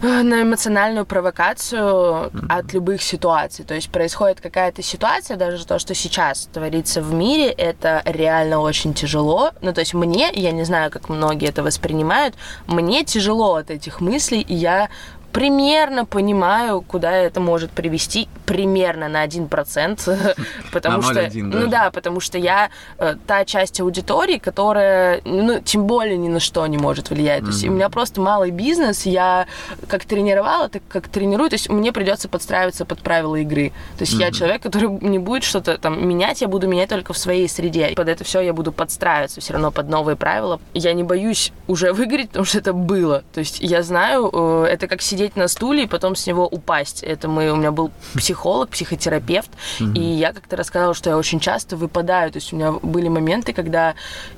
на 0.22 0.42
эмоциональную 0.42 1.06
провокацию 1.06 1.80
mm-hmm. 1.80 2.46
от 2.48 2.72
любых 2.74 3.02
ситуаций. 3.02 3.64
То 3.64 3.74
есть 3.74 3.90
происходит 3.90 4.40
какая-то 4.40 4.82
ситуация, 4.82 5.36
даже 5.36 5.66
то, 5.66 5.78
что 5.78 5.94
сейчас 5.94 6.48
творится 6.52 7.00
в 7.00 7.12
мире, 7.14 7.48
это 7.50 8.02
реально 8.04 8.60
очень 8.60 8.92
тяжело. 8.92 9.52
Ну, 9.62 9.72
то 9.72 9.80
есть 9.80 9.94
мне, 9.94 10.30
я 10.32 10.52
не 10.52 10.64
знаю, 10.64 10.90
как 10.90 11.08
многие 11.08 11.48
это 11.48 11.62
воспринимают, 11.62 12.34
мне 12.66 13.04
тяжело 13.04 13.54
от 13.54 13.70
этих 13.70 14.00
мыслей, 14.00 14.40
и 14.40 14.54
я 14.54 14.88
примерно 15.34 16.06
понимаю, 16.06 16.80
куда 16.80 17.12
это 17.12 17.40
может 17.40 17.72
привести, 17.72 18.28
примерно 18.46 19.08
на 19.08 19.26
1%, 19.26 20.36
потому 20.72 20.98
на 20.98 21.02
что, 21.02 21.30
ну 21.34 21.66
да, 21.66 21.90
потому 21.90 22.20
что 22.20 22.38
я 22.38 22.70
э, 22.98 23.16
та 23.26 23.44
часть 23.44 23.80
аудитории, 23.80 24.38
которая, 24.38 25.20
ну, 25.24 25.60
тем 25.60 25.86
более 25.86 26.16
ни 26.16 26.28
на 26.28 26.38
что 26.38 26.64
не 26.68 26.78
может 26.78 27.10
влиять. 27.10 27.42
Mm-hmm. 27.42 27.46
То 27.46 27.50
есть 27.50 27.64
у 27.64 27.72
меня 27.72 27.88
просто 27.88 28.20
малый 28.20 28.52
бизнес, 28.52 29.06
я 29.06 29.46
как 29.88 30.04
тренировала, 30.04 30.68
так 30.68 30.82
как 30.88 31.08
тренирую, 31.08 31.50
то 31.50 31.54
есть 31.54 31.68
мне 31.68 31.92
придется 31.92 32.28
подстраиваться 32.28 32.84
под 32.84 33.00
правила 33.00 33.34
игры. 33.34 33.72
То 33.98 34.02
есть 34.02 34.14
mm-hmm. 34.14 34.20
я 34.20 34.30
человек, 34.30 34.62
который 34.62 34.88
не 34.88 35.18
будет 35.18 35.42
что-то 35.42 35.78
там 35.78 36.06
менять, 36.08 36.42
я 36.42 36.48
буду 36.48 36.68
менять 36.68 36.90
только 36.90 37.12
в 37.12 37.18
своей 37.18 37.48
среде. 37.48 37.92
Под 37.96 38.08
это 38.08 38.22
все 38.22 38.40
я 38.40 38.52
буду 38.52 38.70
подстраиваться 38.70 39.40
все 39.40 39.52
равно 39.52 39.72
под 39.72 39.88
новые 39.88 40.14
правила. 40.14 40.60
Я 40.74 40.92
не 40.92 41.02
боюсь 41.02 41.52
уже 41.66 41.92
выиграть, 41.92 42.28
потому 42.28 42.44
что 42.44 42.58
это 42.58 42.72
было. 42.72 43.24
То 43.32 43.40
есть 43.40 43.58
я 43.60 43.82
знаю, 43.82 44.30
э, 44.32 44.66
это 44.70 44.86
как 44.86 45.02
сидеть 45.02 45.23
сидеть 45.24 45.36
на 45.36 45.48
стуле 45.48 45.84
и 45.84 45.86
потом 45.86 46.16
с 46.16 46.26
него 46.26 46.46
упасть. 46.46 47.02
Это 47.02 47.28
мы, 47.28 47.50
у 47.50 47.56
меня 47.56 47.72
был 47.72 47.90
психолог, 48.14 48.70
психотерапевт, 48.70 49.50
mm-hmm. 49.80 49.94
и 49.94 50.00
я 50.00 50.32
как-то 50.32 50.56
рассказала, 50.56 50.94
что 50.94 51.10
я 51.10 51.16
очень 51.16 51.40
часто 51.40 51.76
выпадаю. 51.76 52.30
То 52.30 52.36
есть 52.36 52.52
у 52.52 52.56
меня 52.56 52.72
были 52.72 53.08
моменты, 53.08 53.52
когда 53.52 53.94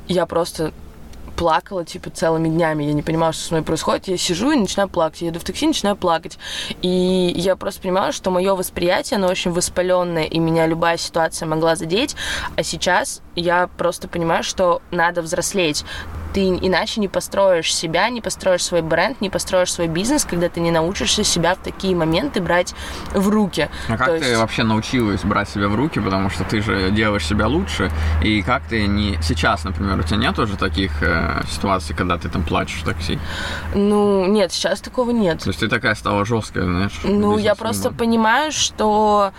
я 0.09 0.26
просто 0.26 0.73
плакала, 1.37 1.85
типа, 1.85 2.11
целыми 2.11 2.49
днями. 2.49 2.85
Я 2.85 2.95
не 2.95 3.02
понимала, 3.02 3.33
что 3.33 3.43
со 3.45 3.55
мной 3.55 3.62
происходит. 3.62 4.09
Я 4.09 4.16
сижу 4.16 4.52
и 4.52 4.57
начинаю 4.57 4.88
плакать. 4.88 5.21
Я 5.21 5.28
еду 5.28 5.38
в 5.38 5.45
такси, 5.45 5.66
начинаю 5.66 5.95
плакать. 5.95 6.38
И 6.81 7.33
я 7.37 7.57
просто 7.57 7.83
понимала, 7.83 8.12
что 8.12 8.31
мое 8.31 8.55
восприятие, 8.55 9.19
оно 9.19 9.28
очень 9.28 9.50
воспаленное, 9.52 10.25
и 10.25 10.38
меня 10.38 10.66
любая 10.66 10.97
ситуация 10.97 11.47
могла 11.47 11.76
задеть. 11.76 12.16
А 12.57 12.62
сейчас 12.62 13.21
я 13.35 13.69
просто 13.76 14.09
понимаю, 14.09 14.43
что 14.45 14.81
надо 14.90 15.21
взрослеть 15.21 15.85
ты 16.33 16.49
иначе 16.49 17.00
не 17.00 17.09
построишь 17.09 17.75
себя, 17.75 18.09
не 18.11 18.21
построишь 18.21 18.62
свой 18.64 18.83
бренд, 18.83 19.21
не 19.21 19.30
построишь 19.30 19.73
свой 19.73 19.88
бизнес, 19.88 20.25
когда 20.25 20.49
ты 20.49 20.61
не 20.61 20.71
научишься 20.71 21.25
себя 21.25 21.54
в 21.54 21.59
такие 21.59 21.95
моменты 21.97 22.40
брать 22.40 22.75
в 23.12 23.28
руки. 23.28 23.68
А 23.88 23.97
как 23.97 24.06
То 24.09 24.18
ты 24.18 24.25
есть- 24.25 24.37
вообще 24.38 24.62
научилась 24.62 25.23
брать 25.23 25.49
себя 25.49 25.68
в 25.68 25.75
руки, 25.75 26.00
потому 26.00 26.30
что 26.30 26.45
ты 26.45 26.61
же 26.61 26.90
делаешь 26.90 27.26
себя 27.26 27.47
лучше, 27.47 27.90
и 28.23 28.42
как 28.42 28.62
ты 28.68 28.87
не... 28.87 29.18
Сейчас, 29.23 29.64
например, 29.64 29.99
у 29.99 30.02
тебя 30.02 30.18
нет 30.18 30.38
уже 30.38 30.56
таких 30.56 31.02
э, 31.02 31.42
ситуаций, 31.50 31.95
когда 31.97 32.18
ты 32.18 32.28
там 32.28 32.42
плачешь 32.42 32.80
в 32.80 32.85
такси? 32.85 33.18
Ну, 33.75 34.26
нет, 34.26 34.52
сейчас 34.52 34.80
такого 34.80 35.11
нет. 35.11 35.40
То 35.42 35.49
есть 35.50 35.61
ты 35.61 35.68
такая 35.68 35.95
стала 35.95 36.25
жесткая, 36.25 36.64
знаешь? 36.64 37.00
Ну, 37.04 37.38
я 37.38 37.54
просто 37.54 37.90
понимаю, 37.90 38.52
что 38.52 39.33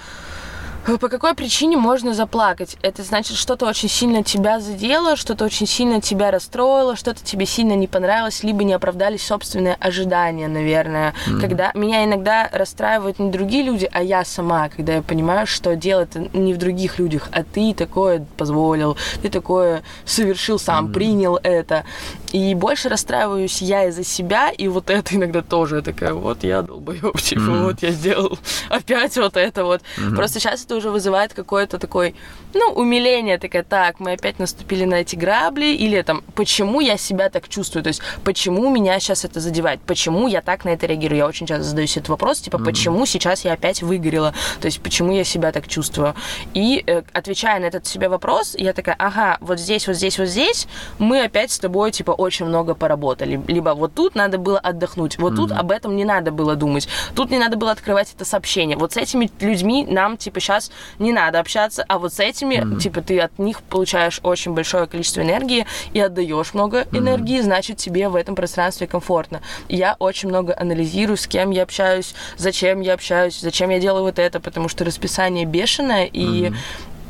по 0.98 1.10
какой 1.10 1.34
причине 1.34 1.76
можно 1.76 2.14
заплакать? 2.14 2.78
Это 2.82 3.04
значит, 3.04 3.36
что-то 3.36 3.66
очень 3.66 3.90
сильно 3.90 4.24
тебя 4.24 4.62
задело, 4.62 5.18
что-то 5.18 5.44
очень 5.44 5.68
сильно 5.68 6.00
тебя 6.00 6.32
расстроило, 6.32 6.96
что-то 6.96 7.22
тебе 7.24 7.46
сильно 7.46 7.74
не 7.74 7.88
понравилось, 7.88 8.42
либо 8.44 8.64
не 8.64 8.74
оправдались 8.74 9.26
собственные 9.26 9.76
ожидания, 9.76 10.48
наверное. 10.48 11.14
Когда 11.42 11.72
меня 11.74 12.06
иногда 12.06 12.50
расстраивают 12.54 13.20
не 13.20 13.30
другие 13.32 13.64
люди, 13.64 13.90
а 13.92 14.02
я 14.02 14.24
сама, 14.24 14.70
когда 14.70 14.94
я 14.96 15.02
понимаю, 15.02 15.46
что 15.46 15.76
дело 15.76 16.08
не 16.34 16.54
в 16.54 16.58
других 16.58 17.00
людях, 17.00 17.28
а 17.34 17.44
ты 17.44 17.74
такое 17.74 18.26
позволил, 18.38 18.96
ты 19.22 19.30
такое 19.30 19.84
совершил 20.06 20.58
сам, 20.60 20.94
принял 20.94 21.38
это. 21.44 21.84
И 22.32 22.56
больше 22.56 22.90
расстраиваюсь 22.90 23.62
я 23.62 23.86
из-за 23.88 24.04
себя, 24.04 24.50
и 24.52 24.68
вот 24.68 24.90
это 24.90 25.16
иногда 25.16 25.42
тоже 25.42 25.82
такая, 25.82 26.14
вот 26.14 26.44
я 26.44 26.62
долбоёб, 26.62 27.20
типа, 27.22 27.42
Мгм. 27.42 27.64
вот 27.64 27.82
я 27.82 27.92
сделал 27.92 28.38
опять 28.70 29.18
вот 29.18 29.36
это 29.38 29.66
вот. 29.66 29.82
Просто 30.16 30.40
сейчас 30.40 30.64
это 30.64 30.77
уже 30.78 30.90
вызывает 30.90 31.34
какое-то 31.34 31.80
такое, 31.80 32.14
ну, 32.54 32.72
умиление, 32.72 33.38
такая, 33.38 33.64
так, 33.64 34.00
мы 34.00 34.14
опять 34.14 34.40
наступили 34.40 34.86
на 34.86 34.96
эти 34.96 35.16
грабли, 35.16 35.68
или 35.68 36.02
там, 36.02 36.24
почему 36.36 36.80
я 36.80 36.98
себя 36.98 37.30
так 37.30 37.48
чувствую, 37.50 37.84
то 37.84 37.90
есть, 37.90 38.02
почему 38.24 38.70
меня 38.70 39.00
сейчас 39.00 39.26
это 39.26 39.40
задевает, 39.40 39.80
почему 39.82 40.28
я 40.28 40.42
так 40.42 40.66
на 40.66 40.70
это 40.70 40.86
реагирую. 40.86 41.18
Я 41.18 41.28
очень 41.28 41.48
часто 41.48 41.64
задаюсь 41.64 41.98
этот 41.98 42.10
вопрос, 42.10 42.40
типа, 42.40 42.58
почему 42.60 43.06
сейчас 43.06 43.46
я 43.46 43.54
опять 43.54 43.82
выгорела, 43.82 44.34
то 44.62 44.66
есть, 44.66 44.82
почему 44.82 45.12
я 45.12 45.24
себя 45.24 45.52
так 45.52 45.68
чувствую. 45.68 46.16
И 46.54 46.84
э, 46.86 47.04
отвечая 47.14 47.60
на 47.60 47.66
этот 47.66 47.86
себе 47.86 48.10
вопрос, 48.10 48.56
я 48.58 48.74
такая, 48.74 48.96
ага, 48.98 49.38
вот 49.42 49.60
здесь, 49.60 49.88
вот 49.88 49.96
здесь, 49.96 50.18
вот 50.20 50.28
здесь 50.28 50.68
мы 51.00 51.24
опять 51.24 51.52
с 51.52 51.60
тобой, 51.60 51.92
типа, 51.92 52.12
очень 52.12 52.46
много 52.46 52.74
поработали. 52.76 53.42
Либо 53.48 53.72
вот 53.72 53.94
тут 53.94 54.16
надо 54.16 54.38
было 54.38 54.60
отдохнуть, 54.60 55.18
вот 55.18 55.36
тут 55.36 55.52
об 55.52 55.72
этом 55.72 55.96
не 55.96 56.06
надо 56.06 56.32
было 56.32 56.56
думать, 56.56 56.88
тут 57.16 57.32
не 57.32 57.38
надо 57.38 57.58
было 57.58 57.72
открывать 57.72 58.14
это 58.14 58.26
сообщение. 58.26 58.78
Вот 58.78 58.94
с 58.94 58.98
этими 58.98 59.30
людьми 59.40 59.86
нам, 59.86 60.18
типа, 60.18 60.40
сейчас 60.40 60.57
не 61.00 61.12
надо 61.12 61.40
общаться, 61.40 61.84
а 61.88 62.00
вот 62.00 62.14
с 62.14 62.20
этими, 62.20 62.80
типа, 62.80 63.02
ты 63.02 63.20
от 63.20 63.40
них 63.40 63.62
получаешь 63.62 64.20
очень 64.24 64.54
большое 64.54 64.88
количество 64.88 65.22
энергии 65.22 65.66
и 65.94 66.00
отдаешь 66.00 66.54
много 66.54 66.88
энергии, 66.92 67.42
значит, 67.42 67.78
тебе 67.78 68.10
в 68.10 68.16
этом 68.16 68.36
пространстве 68.36 68.88
комфортно. 68.88 69.42
Я 69.70 69.96
очень 70.00 70.30
много 70.30 70.56
анализирую, 70.58 71.18
с 71.18 71.28
кем 71.28 71.52
я 71.52 71.64
общаюсь, 71.64 72.14
зачем 72.38 72.82
я 72.82 72.94
общаюсь, 72.94 73.40
зачем 73.40 73.70
я 73.70 73.80
делаю 73.80 74.04
вот 74.04 74.20
это, 74.20 74.40
потому 74.40 74.70
что 74.70 74.86
расписание 74.86 75.46
бешеное, 75.46 76.10
и 76.12 76.52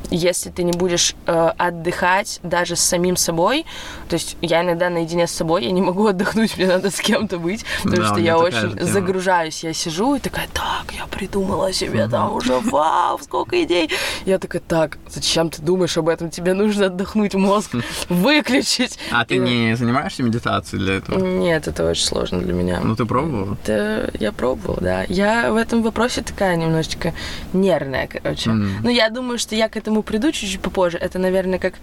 если 0.09 0.49
ты 0.49 0.63
не 0.63 0.71
будешь 0.71 1.15
э, 1.25 1.51
отдыхать 1.57 2.39
даже 2.43 2.75
с 2.75 2.79
самим 2.81 3.17
собой, 3.17 3.65
то 4.07 4.13
есть 4.13 4.37
я 4.41 4.61
иногда 4.63 4.89
наедине 4.89 5.27
с 5.27 5.31
собой, 5.31 5.65
я 5.65 5.71
не 5.71 5.81
могу 5.81 6.07
отдохнуть, 6.07 6.55
мне 6.57 6.67
надо 6.67 6.89
с 6.91 6.99
кем-то 7.01 7.39
быть, 7.39 7.65
потому 7.83 8.01
Да, 8.03 8.07
что 8.07 8.19
я 8.21 8.37
очень 8.37 8.73
тема. 8.77 8.85
загружаюсь, 8.85 9.63
я 9.63 9.73
сижу 9.73 10.15
и 10.15 10.19
такая, 10.19 10.47
так, 10.53 10.85
я 10.97 11.05
придумала 11.07 11.73
себе 11.73 12.07
там 12.07 12.33
уже, 12.35 12.57
вау, 12.59 13.19
сколько 13.21 13.61
идей. 13.63 13.89
Я 14.25 14.39
такая, 14.39 14.61
так, 14.65 14.97
зачем 15.09 15.49
ты 15.49 15.61
думаешь 15.61 15.97
об 15.97 16.07
этом? 16.09 16.29
Тебе 16.29 16.53
нужно 16.53 16.85
отдохнуть 16.85 17.33
мозг, 17.35 17.71
выключить. 18.07 18.97
А 19.11 19.25
ты 19.25 19.35
И- 19.35 19.39
не 19.39 19.75
занимаешься 19.75 20.23
медитацией 20.23 20.81
для 20.83 20.93
этого? 20.95 21.19
Нет, 21.19 21.67
это 21.67 21.85
очень 21.89 22.05
сложно 22.05 22.39
для 22.39 22.53
меня. 22.53 22.79
Ну, 22.83 22.95
ты 22.95 23.05
пробовала? 23.05 23.57
Это 23.63 24.09
я 24.19 24.31
пробовала, 24.31 24.79
да. 24.81 25.03
Я 25.07 25.51
в 25.51 25.55
этом 25.55 25.81
вопросе 25.83 26.21
такая 26.21 26.55
немножечко 26.55 27.13
нервная, 27.53 28.07
короче. 28.07 28.49
Мгм. 28.51 28.83
Но 28.83 28.89
я 28.89 29.09
думаю, 29.09 29.37
что 29.37 29.55
я 29.55 29.69
к 29.69 29.77
этому 29.77 29.86
приду 30.03 30.31
чуть-чуть 30.31 30.61
попозже. 30.61 30.97
Это, 30.97 31.19
наверное, 31.19 31.59
как 31.59 31.75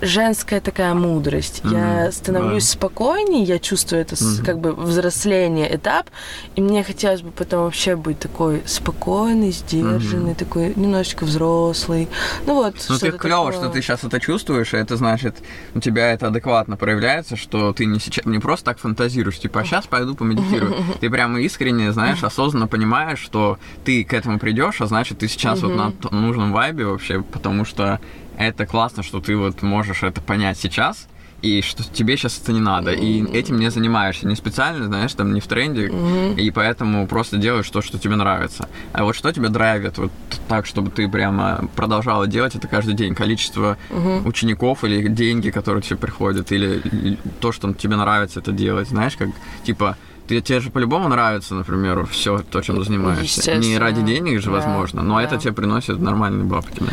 женская 0.00 0.60
такая 0.60 0.94
мудрость. 0.94 1.60
Я 1.64 2.02
Мгм, 2.04 2.12
становлюсь 2.12 2.64
да. 2.64 2.72
спокойнее, 2.72 3.42
я 3.44 3.58
чувствую 3.58 4.02
это 4.02 4.16
Мгм. 4.22 4.44
как 4.44 4.58
бы 4.58 4.72
взросление, 4.74 5.74
этап, 5.74 6.10
и 6.56 6.60
мне 6.60 6.82
хотелось 6.82 7.22
бы 7.22 7.30
потом 7.30 7.64
вообще 7.64 7.96
быть 7.96 8.18
такой 8.18 8.62
спокойный, 8.66 9.50
сдержанный, 9.52 10.34
такой 10.34 10.72
немножечко 10.74 11.24
взрослый. 11.24 12.08
Ну 12.46 12.54
вот, 12.54 12.74
Ну, 12.88 12.98
ты 12.98 13.10
клево, 13.12 13.52
что 13.52 13.68
ты 13.68 13.82
сейчас 13.82 14.04
это 14.04 14.20
чувствуешь, 14.20 14.74
и 14.74 14.76
это 14.76 14.96
значит, 14.96 15.36
у 15.74 15.80
тебя 15.80 16.12
это 16.12 16.28
адекватно 16.28 16.76
проявляется, 16.76 17.36
что 17.36 17.72
ты 17.72 17.84
не 17.86 17.98
сейчас 18.00 18.24
не 18.24 18.38
просто 18.38 18.66
так 18.66 18.78
фантазируешь, 18.78 19.38
типа, 19.38 19.60
а 19.60 19.64
сейчас 19.64 19.86
пойду 19.86 20.14
помедитирую. 20.14 20.74
Ты 21.00 21.10
прямо 21.10 21.40
искренне, 21.40 21.92
знаешь, 21.92 22.22
осознанно 22.24 22.66
понимаешь, 22.66 23.18
что 23.18 23.58
ты 23.84 24.04
к 24.04 24.12
этому 24.14 24.38
придешь, 24.38 24.80
а 24.80 24.86
значит, 24.86 25.18
ты 25.18 25.28
сейчас 25.28 25.60
вот 25.62 25.74
на 25.74 25.92
нужном 26.10 26.52
вайбе 26.52 26.84
вообще, 26.86 27.22
потому 27.22 27.64
что 27.64 28.00
это 28.48 28.66
классно, 28.66 29.02
что 29.02 29.20
ты 29.20 29.36
вот 29.36 29.62
можешь 29.62 30.02
это 30.02 30.20
понять 30.20 30.58
сейчас, 30.58 31.06
и 31.42 31.62
что 31.62 31.82
тебе 31.82 32.18
сейчас 32.18 32.38
это 32.42 32.52
не 32.52 32.60
надо, 32.60 32.92
и 32.92 33.24
этим 33.32 33.58
не 33.58 33.70
занимаешься, 33.70 34.26
не 34.26 34.36
специально, 34.36 34.84
знаешь, 34.86 35.14
там 35.14 35.32
не 35.32 35.40
в 35.40 35.46
тренде, 35.46 35.90
и 36.36 36.50
поэтому 36.50 37.06
просто 37.06 37.38
делаешь 37.38 37.70
то, 37.70 37.80
что 37.80 37.98
тебе 37.98 38.16
нравится. 38.16 38.68
А 38.92 39.04
вот 39.04 39.16
что 39.16 39.32
тебя 39.32 39.48
драйвит 39.48 39.96
вот 39.96 40.12
так, 40.48 40.66
чтобы 40.66 40.90
ты 40.90 41.08
прямо 41.08 41.66
продолжала 41.76 42.26
делать 42.26 42.54
это 42.56 42.68
каждый 42.68 42.92
день? 42.94 43.14
Количество 43.14 43.78
учеников 44.26 44.84
или 44.84 45.08
деньги, 45.08 45.48
которые 45.50 45.82
тебе 45.82 45.96
приходят, 45.96 46.52
или, 46.52 47.16
то, 47.40 47.52
что 47.52 47.72
тебе 47.72 47.96
нравится 47.96 48.40
это 48.40 48.52
делать, 48.52 48.88
знаешь, 48.88 49.16
как, 49.16 49.30
типа, 49.64 49.96
ты, 50.28 50.40
тебе 50.42 50.60
же 50.60 50.70
по-любому 50.70 51.08
нравится, 51.08 51.54
например, 51.54 52.06
все 52.06 52.38
то, 52.38 52.60
чем 52.60 52.76
ты 52.76 52.84
занимаешься. 52.84 53.56
Не 53.56 53.78
ради 53.78 54.02
денег 54.02 54.40
же, 54.40 54.50
Да, 54.50 54.56
возможно, 54.56 55.02
но 55.02 55.16
да. 55.16 55.22
это 55.22 55.38
тебе 55.38 55.52
приносит 55.54 55.98
нормальные 55.98 56.44
бабки, 56.44 56.80
да? 56.80 56.92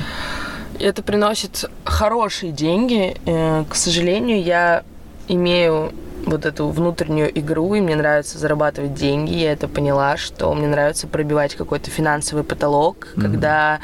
Это 0.79 1.01
приносит 1.01 1.65
хорошие 1.84 2.51
деньги. 2.51 3.15
Э, 3.25 3.63
К 3.69 3.75
сожалению, 3.75 4.41
я 4.41 4.84
имею 5.27 5.91
вот 6.25 6.45
эту 6.45 6.67
внутреннюю 6.69 7.38
игру, 7.39 7.75
и 7.75 7.81
мне 7.81 7.95
нравится 7.95 8.38
зарабатывать 8.38 8.93
деньги. 8.93 9.33
Я 9.33 9.53
это 9.53 9.67
поняла, 9.67 10.17
что 10.17 10.53
мне 10.53 10.67
нравится 10.67 11.07
пробивать 11.07 11.55
какой-то 11.55 11.89
финансовый 11.89 12.43
потолок, 12.43 13.07
когда 13.15 13.79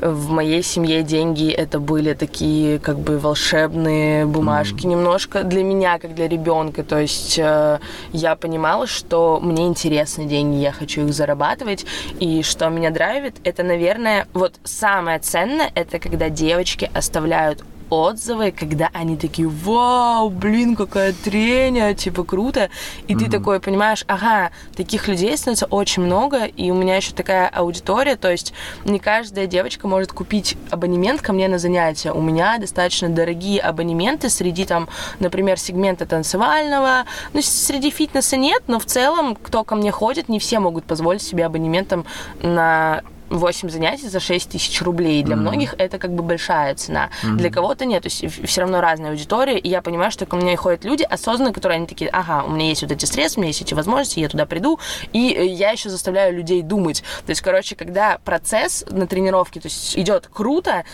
в 0.00 0.30
моей 0.30 0.62
семье 0.62 1.02
деньги 1.02 1.50
это 1.50 1.80
были 1.80 2.14
такие 2.14 2.78
как 2.78 2.98
бы 2.98 3.18
волшебные 3.18 4.26
бумажки 4.26 4.86
немножко 4.86 5.42
для 5.42 5.62
меня, 5.62 5.98
как 5.98 6.14
для 6.14 6.28
ребенка. 6.28 6.82
То 6.82 6.98
есть 6.98 7.38
э, 7.38 7.78
я 8.12 8.36
понимала, 8.36 8.86
что 8.86 9.40
мне 9.42 9.66
интересны 9.66 10.26
деньги, 10.26 10.56
я 10.56 10.72
хочу 10.72 11.06
их 11.06 11.14
зарабатывать, 11.14 11.84
и 12.20 12.42
что 12.42 12.68
меня 12.68 12.90
драйвит, 12.90 13.36
это, 13.44 13.62
наверное, 13.62 14.26
вот 14.34 14.54
самое 14.64 15.18
ценное, 15.18 15.70
это 15.74 15.98
когда 15.98 16.28
девочки 16.28 16.90
оставляют 16.94 17.64
отзывы, 17.92 18.52
когда 18.52 18.88
они 18.92 19.16
такие, 19.16 19.46
вау, 19.48 20.30
блин, 20.30 20.76
какая 20.76 21.12
трения, 21.12 21.94
типа 21.94 22.24
круто. 22.24 22.70
И 23.06 23.14
ты 23.14 23.30
такой 23.30 23.60
понимаешь, 23.60 24.04
ага, 24.08 24.50
таких 24.74 25.08
людей 25.08 25.36
становится 25.36 25.66
очень 25.66 26.02
много, 26.02 26.44
и 26.44 26.70
у 26.70 26.74
меня 26.74 26.96
еще 26.96 27.12
такая 27.12 27.48
аудитория, 27.48 28.16
то 28.16 28.30
есть 28.30 28.54
не 28.84 28.98
каждая 28.98 29.46
девочка 29.46 29.86
может 29.86 30.12
купить 30.12 30.56
абонемент 30.70 31.20
ко 31.20 31.32
мне 31.32 31.48
на 31.48 31.58
занятия. 31.58 32.12
У 32.12 32.20
меня 32.22 32.58
достаточно 32.58 33.08
дорогие 33.08 33.60
абонементы 33.60 34.30
среди 34.30 34.64
там, 34.64 34.88
например, 35.20 35.58
сегмента 35.58 36.06
танцевального, 36.06 37.04
ну, 37.34 37.42
среди 37.42 37.90
фитнеса 37.90 38.36
нет, 38.36 38.62
но 38.68 38.78
в 38.78 38.86
целом, 38.86 39.36
кто 39.36 39.64
ко 39.64 39.74
мне 39.74 39.90
ходит, 39.90 40.28
не 40.28 40.38
все 40.38 40.60
могут 40.60 40.84
позволить 40.84 41.22
себе 41.22 41.44
абонементом 41.44 42.06
на 42.42 43.02
8 43.32 43.70
занятий 43.70 44.08
за 44.08 44.20
6 44.20 44.50
тысяч 44.50 44.82
рублей. 44.82 45.22
Для 45.22 45.36
многих 45.36 45.74
это 45.78 45.98
как 45.98 46.12
бы 46.12 46.22
большая 46.22 46.74
цена. 46.74 47.10
Для 47.22 47.50
кого-то 47.50 47.84
нет. 47.84 48.02
То 48.02 48.08
есть 48.08 48.46
все 48.46 48.60
равно 48.60 48.80
разная 48.80 49.10
аудитория. 49.10 49.58
И 49.58 49.68
я 49.68 49.82
понимаю, 49.82 50.10
что 50.10 50.26
ко 50.26 50.36
мне 50.36 50.56
ходят 50.56 50.84
люди 50.84 51.02
осознанно, 51.02 51.52
которые 51.52 51.76
они 51.76 51.86
такие, 51.86 52.10
ага, 52.10 52.44
у 52.44 52.50
меня 52.50 52.68
есть 52.68 52.82
вот 52.82 52.92
эти 52.92 53.04
средства, 53.04 53.40
у 53.40 53.42
меня 53.42 53.48
есть 53.48 53.62
эти 53.62 53.74
возможности, 53.74 54.20
я 54.20 54.28
туда 54.28 54.46
приду. 54.46 54.78
И 55.12 55.32
э, 55.32 55.46
я 55.46 55.70
еще 55.70 55.88
заставляю 55.88 56.34
людей 56.34 56.62
думать. 56.62 57.02
То 57.26 57.30
есть, 57.30 57.40
короче, 57.40 57.76
когда 57.76 58.18
процесс 58.24 58.84
на 58.90 59.06
тренировке 59.06 59.60
то 59.60 59.66
есть, 59.66 59.96
идет 59.98 60.28
круто, 60.32 60.84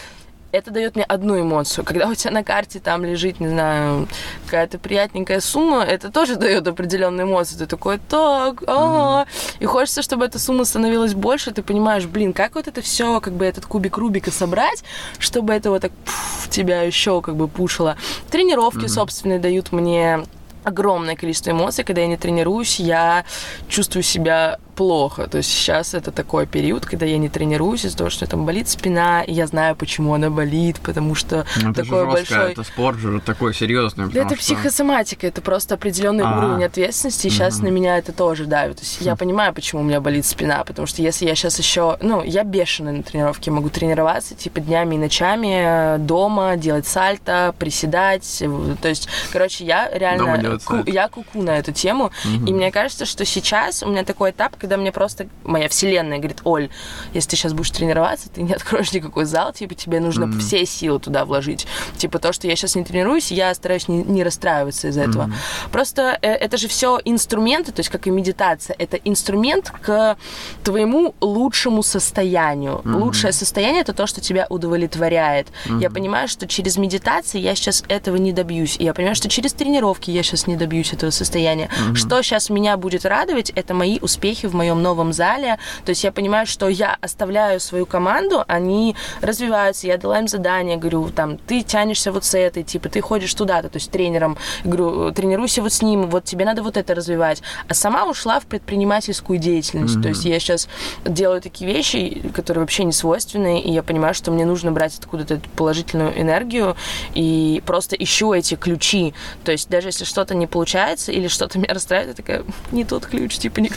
это 0.52 0.70
дает 0.70 0.96
мне 0.96 1.04
одну 1.04 1.40
эмоцию. 1.40 1.84
Когда 1.84 2.08
у 2.08 2.14
тебя 2.14 2.30
на 2.30 2.42
карте 2.42 2.80
там 2.80 3.04
лежит, 3.04 3.40
не 3.40 3.48
знаю, 3.48 4.08
какая-то 4.46 4.78
приятненькая 4.78 5.40
сумма, 5.40 5.82
это 5.82 6.10
тоже 6.10 6.36
дает 6.36 6.66
определенную 6.66 7.26
эмоцию. 7.26 7.58
Ты 7.58 7.66
такой, 7.66 7.98
так, 7.98 8.62
ага. 8.66 9.28
Mm-hmm. 9.28 9.56
И 9.60 9.66
хочется, 9.66 10.02
чтобы 10.02 10.24
эта 10.24 10.38
сумма 10.38 10.64
становилась 10.64 11.14
больше. 11.14 11.50
Ты 11.50 11.62
понимаешь, 11.62 12.06
блин, 12.06 12.32
как 12.32 12.54
вот 12.54 12.66
это 12.66 12.80
все, 12.80 13.20
как 13.20 13.34
бы 13.34 13.44
этот 13.44 13.66
кубик 13.66 13.98
Рубика 13.98 14.30
собрать, 14.30 14.84
чтобы 15.18 15.52
это 15.52 15.70
вот 15.70 15.82
так 15.82 15.92
пфф, 15.92 16.48
тебя 16.50 16.82
еще 16.82 17.20
как 17.20 17.36
бы 17.36 17.48
пушило. 17.48 17.96
Тренировки, 18.30 18.84
mm-hmm. 18.84 18.88
собственно, 18.88 19.38
дают 19.38 19.72
мне 19.72 20.24
огромное 20.64 21.16
количество 21.16 21.50
эмоций. 21.50 21.84
Когда 21.84 22.02
я 22.02 22.06
не 22.06 22.16
тренируюсь, 22.16 22.80
я 22.80 23.24
чувствую 23.68 24.02
себя 24.02 24.58
плохо. 24.78 25.26
То 25.26 25.38
есть 25.38 25.50
сейчас 25.50 25.92
это 25.92 26.12
такой 26.12 26.46
период, 26.46 26.86
когда 26.86 27.04
я 27.04 27.18
не 27.18 27.28
тренируюсь 27.28 27.84
из-за 27.84 27.98
того, 27.98 28.10
что 28.10 28.24
там 28.28 28.46
болит 28.46 28.68
спина, 28.68 29.22
и 29.24 29.32
я 29.32 29.48
знаю, 29.48 29.74
почему 29.74 30.14
она 30.14 30.30
болит, 30.30 30.78
потому 30.84 31.16
что 31.16 31.44
ну, 31.60 31.72
это 31.72 31.82
такой 31.82 32.06
большой... 32.06 32.52
Это 32.52 32.62
спорт 32.62 32.98
же 32.98 33.20
такой 33.20 33.54
серьезный. 33.54 34.08
Да, 34.08 34.20
это 34.20 34.36
что... 34.36 34.36
психосоматика, 34.36 35.26
это 35.26 35.40
просто 35.42 35.74
определенный 35.74 36.22
А-а-а. 36.22 36.38
уровень 36.38 36.64
ответственности, 36.64 37.26
и 37.26 37.30
сейчас 37.30 37.58
mm-hmm. 37.58 37.64
на 37.64 37.68
меня 37.68 37.98
это 37.98 38.12
тоже 38.12 38.44
давит. 38.44 38.76
То 38.76 38.82
есть 38.82 38.98
я 39.00 39.16
понимаю, 39.16 39.52
почему 39.52 39.80
у 39.80 39.84
меня 39.84 40.00
болит 40.00 40.24
спина, 40.24 40.62
потому 40.62 40.86
что 40.86 41.02
если 41.02 41.26
я 41.26 41.34
сейчас 41.34 41.58
еще... 41.58 41.98
Ну, 42.00 42.22
я 42.22 42.44
бешеная 42.44 42.92
на 42.92 43.02
тренировке, 43.02 43.50
могу 43.50 43.70
тренироваться 43.70 44.36
типа 44.36 44.60
днями 44.60 44.94
и 44.94 44.98
ночами 44.98 45.96
э, 45.96 45.98
дома, 45.98 46.56
делать 46.56 46.86
сальто, 46.86 47.52
приседать. 47.58 48.44
То 48.80 48.88
есть, 48.88 49.08
короче, 49.32 49.64
я 49.64 49.90
реально... 49.92 50.60
Ку- 50.64 50.84
я 50.86 51.08
куку 51.08 51.42
на 51.42 51.58
эту 51.58 51.72
тему, 51.72 52.12
mm-hmm. 52.24 52.48
и 52.48 52.52
мне 52.52 52.70
кажется, 52.70 53.06
что 53.06 53.24
сейчас 53.24 53.82
у 53.82 53.88
меня 53.88 54.04
такой 54.04 54.30
этап, 54.30 54.54
когда 54.56 54.67
мне 54.76 54.92
просто 54.92 55.28
моя 55.44 55.68
вселенная 55.68 56.18
говорит, 56.18 56.40
Оль, 56.44 56.68
если 57.14 57.30
ты 57.30 57.36
сейчас 57.36 57.52
будешь 57.52 57.70
тренироваться, 57.70 58.28
ты 58.28 58.42
не 58.42 58.52
откроешь 58.52 58.92
никакой 58.92 59.24
зал, 59.24 59.52
типа 59.52 59.74
тебе 59.74 60.00
нужно 60.00 60.24
mm-hmm. 60.24 60.38
все 60.40 60.66
силы 60.66 61.00
туда 61.00 61.24
вложить. 61.24 61.66
Типа 61.96 62.18
то, 62.18 62.32
что 62.32 62.46
я 62.46 62.56
сейчас 62.56 62.74
не 62.74 62.84
тренируюсь, 62.84 63.30
я 63.30 63.54
стараюсь 63.54 63.88
не, 63.88 64.02
не 64.02 64.22
расстраиваться 64.22 64.88
из-за 64.88 65.02
mm-hmm. 65.02 65.10
этого. 65.10 65.32
Просто 65.72 66.18
э, 66.20 66.28
это 66.28 66.56
же 66.56 66.68
все 66.68 67.00
инструменты, 67.04 67.72
то 67.72 67.80
есть 67.80 67.90
как 67.90 68.06
и 68.06 68.10
медитация, 68.10 68.76
это 68.78 68.96
инструмент 68.98 69.70
к 69.70 70.16
твоему 70.64 71.14
лучшему 71.20 71.82
состоянию. 71.82 72.80
Mm-hmm. 72.84 72.94
Лучшее 72.94 73.32
состояние 73.32 73.82
это 73.82 73.92
то, 73.92 74.06
что 74.06 74.20
тебя 74.20 74.46
удовлетворяет. 74.48 75.48
Mm-hmm. 75.48 75.80
Я 75.80 75.90
понимаю, 75.90 76.28
что 76.28 76.46
через 76.46 76.76
медитацию 76.76 77.42
я 77.42 77.54
сейчас 77.54 77.84
этого 77.88 78.16
не 78.16 78.32
добьюсь. 78.32 78.76
И 78.78 78.84
я 78.84 78.94
понимаю, 78.94 79.16
что 79.16 79.28
через 79.28 79.52
тренировки 79.52 80.10
я 80.10 80.22
сейчас 80.22 80.46
не 80.46 80.56
добьюсь 80.56 80.92
этого 80.92 81.10
состояния. 81.10 81.68
Mm-hmm. 81.68 81.94
Что 81.94 82.22
сейчас 82.22 82.50
меня 82.50 82.76
будет 82.76 83.04
радовать, 83.04 83.50
это 83.50 83.74
мои 83.74 83.98
успехи 84.00 84.46
в 84.46 84.54
моем 84.58 84.82
новом 84.82 85.12
зале. 85.12 85.58
То 85.84 85.90
есть 85.90 86.04
я 86.04 86.12
понимаю, 86.12 86.46
что 86.46 86.68
я 86.68 86.96
оставляю 87.00 87.60
свою 87.60 87.86
команду, 87.86 88.44
они 88.46 88.94
развиваются, 89.22 89.86
я 89.86 89.96
дала 89.96 90.18
им 90.18 90.28
задание, 90.28 90.76
говорю, 90.76 91.08
там, 91.10 91.38
ты 91.38 91.62
тянешься 91.62 92.12
вот 92.12 92.24
с 92.24 92.34
этой, 92.34 92.62
типа, 92.62 92.88
ты 92.88 93.00
ходишь 93.00 93.32
туда-то, 93.34 93.68
то 93.68 93.76
есть 93.76 93.90
тренером, 93.90 94.36
говорю, 94.64 95.12
тренируйся 95.12 95.62
вот 95.62 95.72
с 95.72 95.82
ним, 95.82 96.08
вот 96.10 96.24
тебе 96.24 96.44
надо 96.44 96.62
вот 96.62 96.76
это 96.76 96.94
развивать. 96.94 97.42
А 97.68 97.74
сама 97.74 98.04
ушла 98.04 98.40
в 98.40 98.46
предпринимательскую 98.46 99.38
деятельность. 99.38 99.96
Mm-hmm. 99.96 100.02
То 100.02 100.08
есть 100.08 100.24
я 100.24 100.38
сейчас 100.40 100.68
делаю 101.04 101.40
такие 101.40 101.72
вещи, 101.72 102.30
которые 102.34 102.62
вообще 102.62 102.84
не 102.84 102.92
свойственны, 102.92 103.60
и 103.60 103.70
я 103.70 103.82
понимаю, 103.82 104.14
что 104.14 104.30
мне 104.30 104.44
нужно 104.44 104.72
брать 104.72 104.98
откуда-то 104.98 105.34
эту 105.34 105.48
положительную 105.50 106.20
энергию 106.20 106.76
и 107.14 107.62
просто 107.64 107.96
ищу 107.96 108.32
эти 108.32 108.56
ключи. 108.56 109.14
То 109.44 109.52
есть 109.52 109.68
даже 109.68 109.88
если 109.88 110.04
что-то 110.04 110.34
не 110.34 110.46
получается 110.46 111.12
или 111.12 111.28
что-то 111.28 111.58
меня 111.62 111.74
расстраивает, 111.74 112.08
я 112.08 112.14
такая, 112.14 112.44
не 112.72 112.84
тот 112.84 113.06
ключ, 113.06 113.38
типа, 113.38 113.60
не 113.60 113.68
к, 113.68 113.76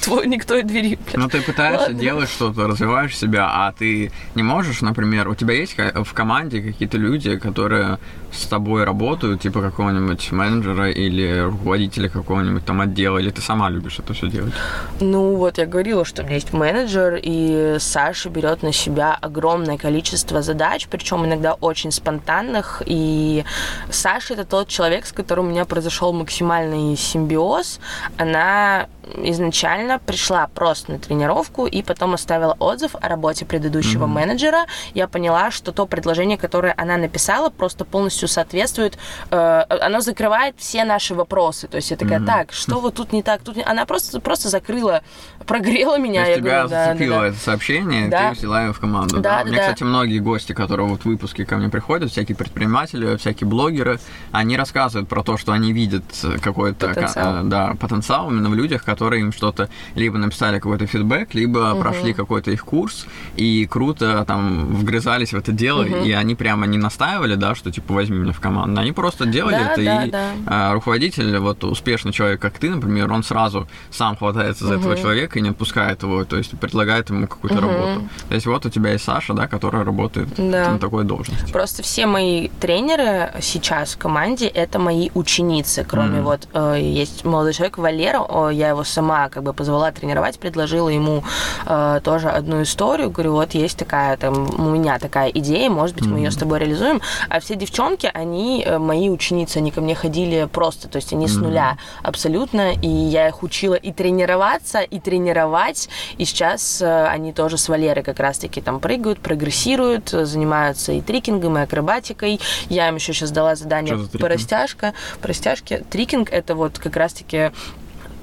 двери. 0.71 0.97
Ну, 1.13 1.27
ты 1.27 1.41
пытаешься 1.41 1.87
Ладно. 1.87 1.99
делать 1.99 2.29
что-то, 2.29 2.67
развиваешь 2.67 3.17
себя, 3.17 3.49
а 3.51 3.71
ты 3.71 4.11
не 4.35 4.43
можешь, 4.43 4.81
например, 4.81 5.27
у 5.27 5.35
тебя 5.35 5.53
есть 5.53 5.75
в 5.77 6.13
команде 6.13 6.61
какие-то 6.61 6.97
люди, 6.97 7.37
которые 7.37 7.99
с 8.31 8.45
тобой 8.45 8.85
работают, 8.85 9.41
типа 9.41 9.61
какого-нибудь 9.61 10.31
менеджера 10.31 10.89
или 10.89 11.41
руководителя 11.41 12.09
какого-нибудь 12.09 12.65
там 12.65 12.81
отдела, 12.81 13.17
или 13.17 13.29
ты 13.29 13.41
сама 13.41 13.69
любишь 13.69 13.99
это 13.99 14.13
все 14.13 14.29
делать? 14.29 14.53
Ну, 14.99 15.35
вот 15.35 15.57
я 15.57 15.65
говорила, 15.65 16.05
что 16.05 16.21
у 16.21 16.25
меня 16.25 16.35
есть 16.35 16.53
менеджер, 16.53 17.19
и 17.21 17.75
Саша 17.79 18.29
берет 18.29 18.63
на 18.63 18.71
себя 18.71 19.17
огромное 19.21 19.77
количество 19.77 20.41
задач, 20.41 20.87
причем 20.89 21.25
иногда 21.25 21.53
очень 21.53 21.91
спонтанных, 21.91 22.81
и 22.85 23.43
Саша 23.89 24.33
это 24.33 24.45
тот 24.45 24.69
человек, 24.69 25.05
с 25.05 25.11
которым 25.11 25.47
у 25.47 25.49
меня 25.49 25.65
произошел 25.65 26.13
максимальный 26.13 26.95
симбиоз. 26.95 27.79
Она 28.17 28.87
изначально 29.23 29.99
пришла 29.99 30.47
просто 30.53 30.91
на 30.93 30.99
тренировку 30.99 31.65
и 31.65 31.81
потом 31.81 32.13
оставила 32.13 32.55
отзыв 32.59 32.95
о 32.99 33.07
работе 33.07 33.45
предыдущего 33.45 34.05
mm-hmm. 34.05 34.07
менеджера. 34.07 34.65
Я 34.93 35.07
поняла, 35.07 35.51
что 35.51 35.71
то 35.71 35.85
предложение, 35.85 36.37
которое 36.37 36.73
она 36.77 36.97
написала, 36.97 37.49
просто 37.49 37.85
полностью 37.85 38.27
соответствует, 38.27 38.97
э, 39.29 39.63
оно 39.69 40.01
закрывает 40.01 40.55
все 40.57 40.83
наши 40.83 41.15
вопросы. 41.15 41.67
То 41.67 41.77
есть 41.77 41.91
я 41.91 41.97
такая, 41.97 42.19
mm-hmm. 42.19 42.25
так, 42.25 42.51
что 42.51 42.79
вот 42.79 42.95
тут 42.95 43.13
не 43.13 43.23
так, 43.23 43.41
тут 43.41 43.55
не... 43.55 43.63
она 43.63 43.85
просто 43.85 44.19
просто 44.19 44.49
закрыла, 44.49 45.01
прогрела 45.45 45.97
меня. 45.97 46.23
То 46.23 46.29
есть 46.29 46.37
я 46.37 46.43
тебя 46.43 46.63
говорю, 46.63 46.69
зацепило 46.69 47.15
да, 47.15 47.21
да, 47.21 47.27
это 47.27 47.37
сообщение, 47.37 48.07
да. 48.09 48.29
ты 48.29 48.35
взяла 48.35 48.63
его 48.63 48.73
в 48.73 48.79
команду. 48.79 49.17
Да, 49.17 49.21
да? 49.21 49.37
да 49.37 49.43
У 49.43 49.45
меня, 49.47 49.57
да. 49.57 49.63
кстати, 49.63 49.83
многие 49.83 50.19
гости, 50.19 50.53
которые 50.53 50.87
вот 50.87 51.01
в 51.01 51.05
выпуске 51.05 51.45
ко 51.45 51.57
мне 51.57 51.69
приходят, 51.69 52.11
всякие 52.11 52.35
предприниматели, 52.35 53.15
всякие 53.17 53.47
блогеры, 53.47 53.99
они 54.31 54.57
рассказывают 54.57 55.09
про 55.09 55.23
то, 55.23 55.37
что 55.37 55.51
они 55.51 55.73
видят 55.73 56.03
какой-то 56.41 56.89
потенциал. 56.89 57.45
Э, 57.45 57.49
да, 57.49 57.75
потенциал 57.79 58.29
именно 58.29 58.49
в 58.49 58.55
людях, 58.55 58.83
которые 58.83 59.21
им 59.21 59.31
что-то 59.31 59.69
либо 59.95 60.17
написали 60.17 60.40
какой-то 60.49 60.85
фидбэк, 60.85 61.33
либо 61.33 61.73
угу. 61.73 61.81
прошли 61.81 62.13
какой-то 62.13 62.51
их 62.51 62.65
курс 62.65 63.05
и 63.35 63.67
круто 63.69 64.23
там 64.27 64.75
вгрызались 64.75 65.33
в 65.33 65.37
это 65.37 65.51
дело, 65.51 65.83
угу. 65.83 65.97
и 65.97 66.11
они 66.11 66.35
прямо 66.35 66.65
не 66.65 66.77
настаивали, 66.77 67.35
да, 67.35 67.55
что 67.55 67.71
типа 67.71 67.93
возьми 67.93 68.17
меня 68.17 68.33
в 68.33 68.39
команду. 68.39 68.81
Они 68.81 68.91
просто 68.91 69.25
делали 69.25 69.55
да, 69.55 69.71
это, 69.71 69.83
да, 69.83 70.05
и 70.05 70.11
да. 70.11 70.29
А, 70.47 70.73
руководитель, 70.73 71.37
вот 71.37 71.63
успешный 71.63 72.11
человек, 72.11 72.41
как 72.41 72.57
ты, 72.57 72.69
например, 72.69 73.11
он 73.11 73.23
сразу 73.23 73.67
сам 73.89 74.15
хватается 74.15 74.65
за 74.65 74.75
угу. 74.75 74.81
этого 74.81 74.97
человека 74.97 75.39
и 75.39 75.41
не 75.41 75.49
отпускает 75.49 76.03
его, 76.03 76.25
то 76.25 76.37
есть 76.37 76.57
предлагает 76.59 77.09
ему 77.09 77.27
какую-то 77.27 77.59
угу. 77.59 77.67
работу. 77.67 78.09
То 78.29 78.35
есть 78.35 78.47
вот 78.47 78.65
у 78.65 78.69
тебя 78.69 78.91
есть 78.91 79.03
Саша, 79.03 79.33
да, 79.33 79.47
которая 79.47 79.83
работает 79.83 80.29
да. 80.37 80.71
на 80.71 80.79
такой 80.79 81.03
должности. 81.03 81.51
Просто 81.51 81.83
все 81.83 82.05
мои 82.05 82.49
тренеры 82.59 83.31
сейчас 83.41 83.93
в 83.93 83.97
команде 83.97 84.47
это 84.47 84.79
мои 84.79 85.09
ученицы, 85.13 85.85
кроме 85.87 86.19
mm. 86.19 86.23
вот 86.23 86.47
э, 86.53 86.79
есть 86.81 87.25
молодой 87.25 87.53
человек 87.53 87.77
Валера, 87.77 88.49
я 88.49 88.69
его 88.69 88.83
сама 88.83 89.29
как 89.29 89.43
бы 89.43 89.53
позвала 89.53 89.91
тренировать, 89.91 90.30
предложила 90.37 90.89
ему 90.89 91.23
э, 91.65 92.01
тоже 92.03 92.29
одну 92.29 92.61
историю, 92.61 93.09
говорю, 93.09 93.33
вот 93.33 93.53
есть 93.53 93.77
такая, 93.77 94.17
там, 94.17 94.49
у 94.59 94.69
меня 94.69 94.99
такая 94.99 95.29
идея, 95.29 95.69
может 95.69 95.95
быть, 95.95 96.05
mm-hmm. 96.05 96.13
мы 96.13 96.19
ее 96.19 96.31
с 96.31 96.37
тобой 96.37 96.59
реализуем. 96.59 97.01
А 97.29 97.39
все 97.39 97.55
девчонки, 97.55 98.09
они 98.13 98.63
э, 98.65 98.77
мои 98.77 99.09
ученицы, 99.09 99.57
они 99.57 99.71
ко 99.71 99.81
мне 99.81 99.95
ходили 99.95 100.47
просто, 100.51 100.87
то 100.87 100.97
есть 100.97 101.13
они 101.13 101.25
mm-hmm. 101.25 101.29
с 101.29 101.35
нуля 101.35 101.77
абсолютно, 102.03 102.73
и 102.73 102.87
я 102.87 103.27
их 103.27 103.43
учила 103.43 103.75
и 103.75 103.91
тренироваться, 103.91 104.81
и 104.81 104.99
тренировать, 104.99 105.89
и 106.17 106.25
сейчас 106.25 106.81
э, 106.81 107.05
они 107.07 107.33
тоже 107.33 107.57
с 107.57 107.69
Валерой 107.69 108.03
как 108.03 108.19
раз-таки 108.19 108.61
там 108.61 108.79
прыгают, 108.79 109.19
прогрессируют, 109.19 110.09
занимаются 110.09 110.91
и 110.91 111.01
трикингом, 111.01 111.57
и 111.57 111.61
акробатикой. 111.61 112.39
Я 112.69 112.89
им 112.89 112.95
еще 112.95 113.13
сейчас 113.13 113.31
дала 113.31 113.55
задание 113.55 113.97
по 114.19 114.27
растяжка, 114.27 114.93
по 115.21 115.27
растяжке. 115.27 115.83
Трикинг 115.89 116.31
это 116.31 116.55
вот 116.55 116.79
как 116.79 116.95
раз-таки 116.95 117.51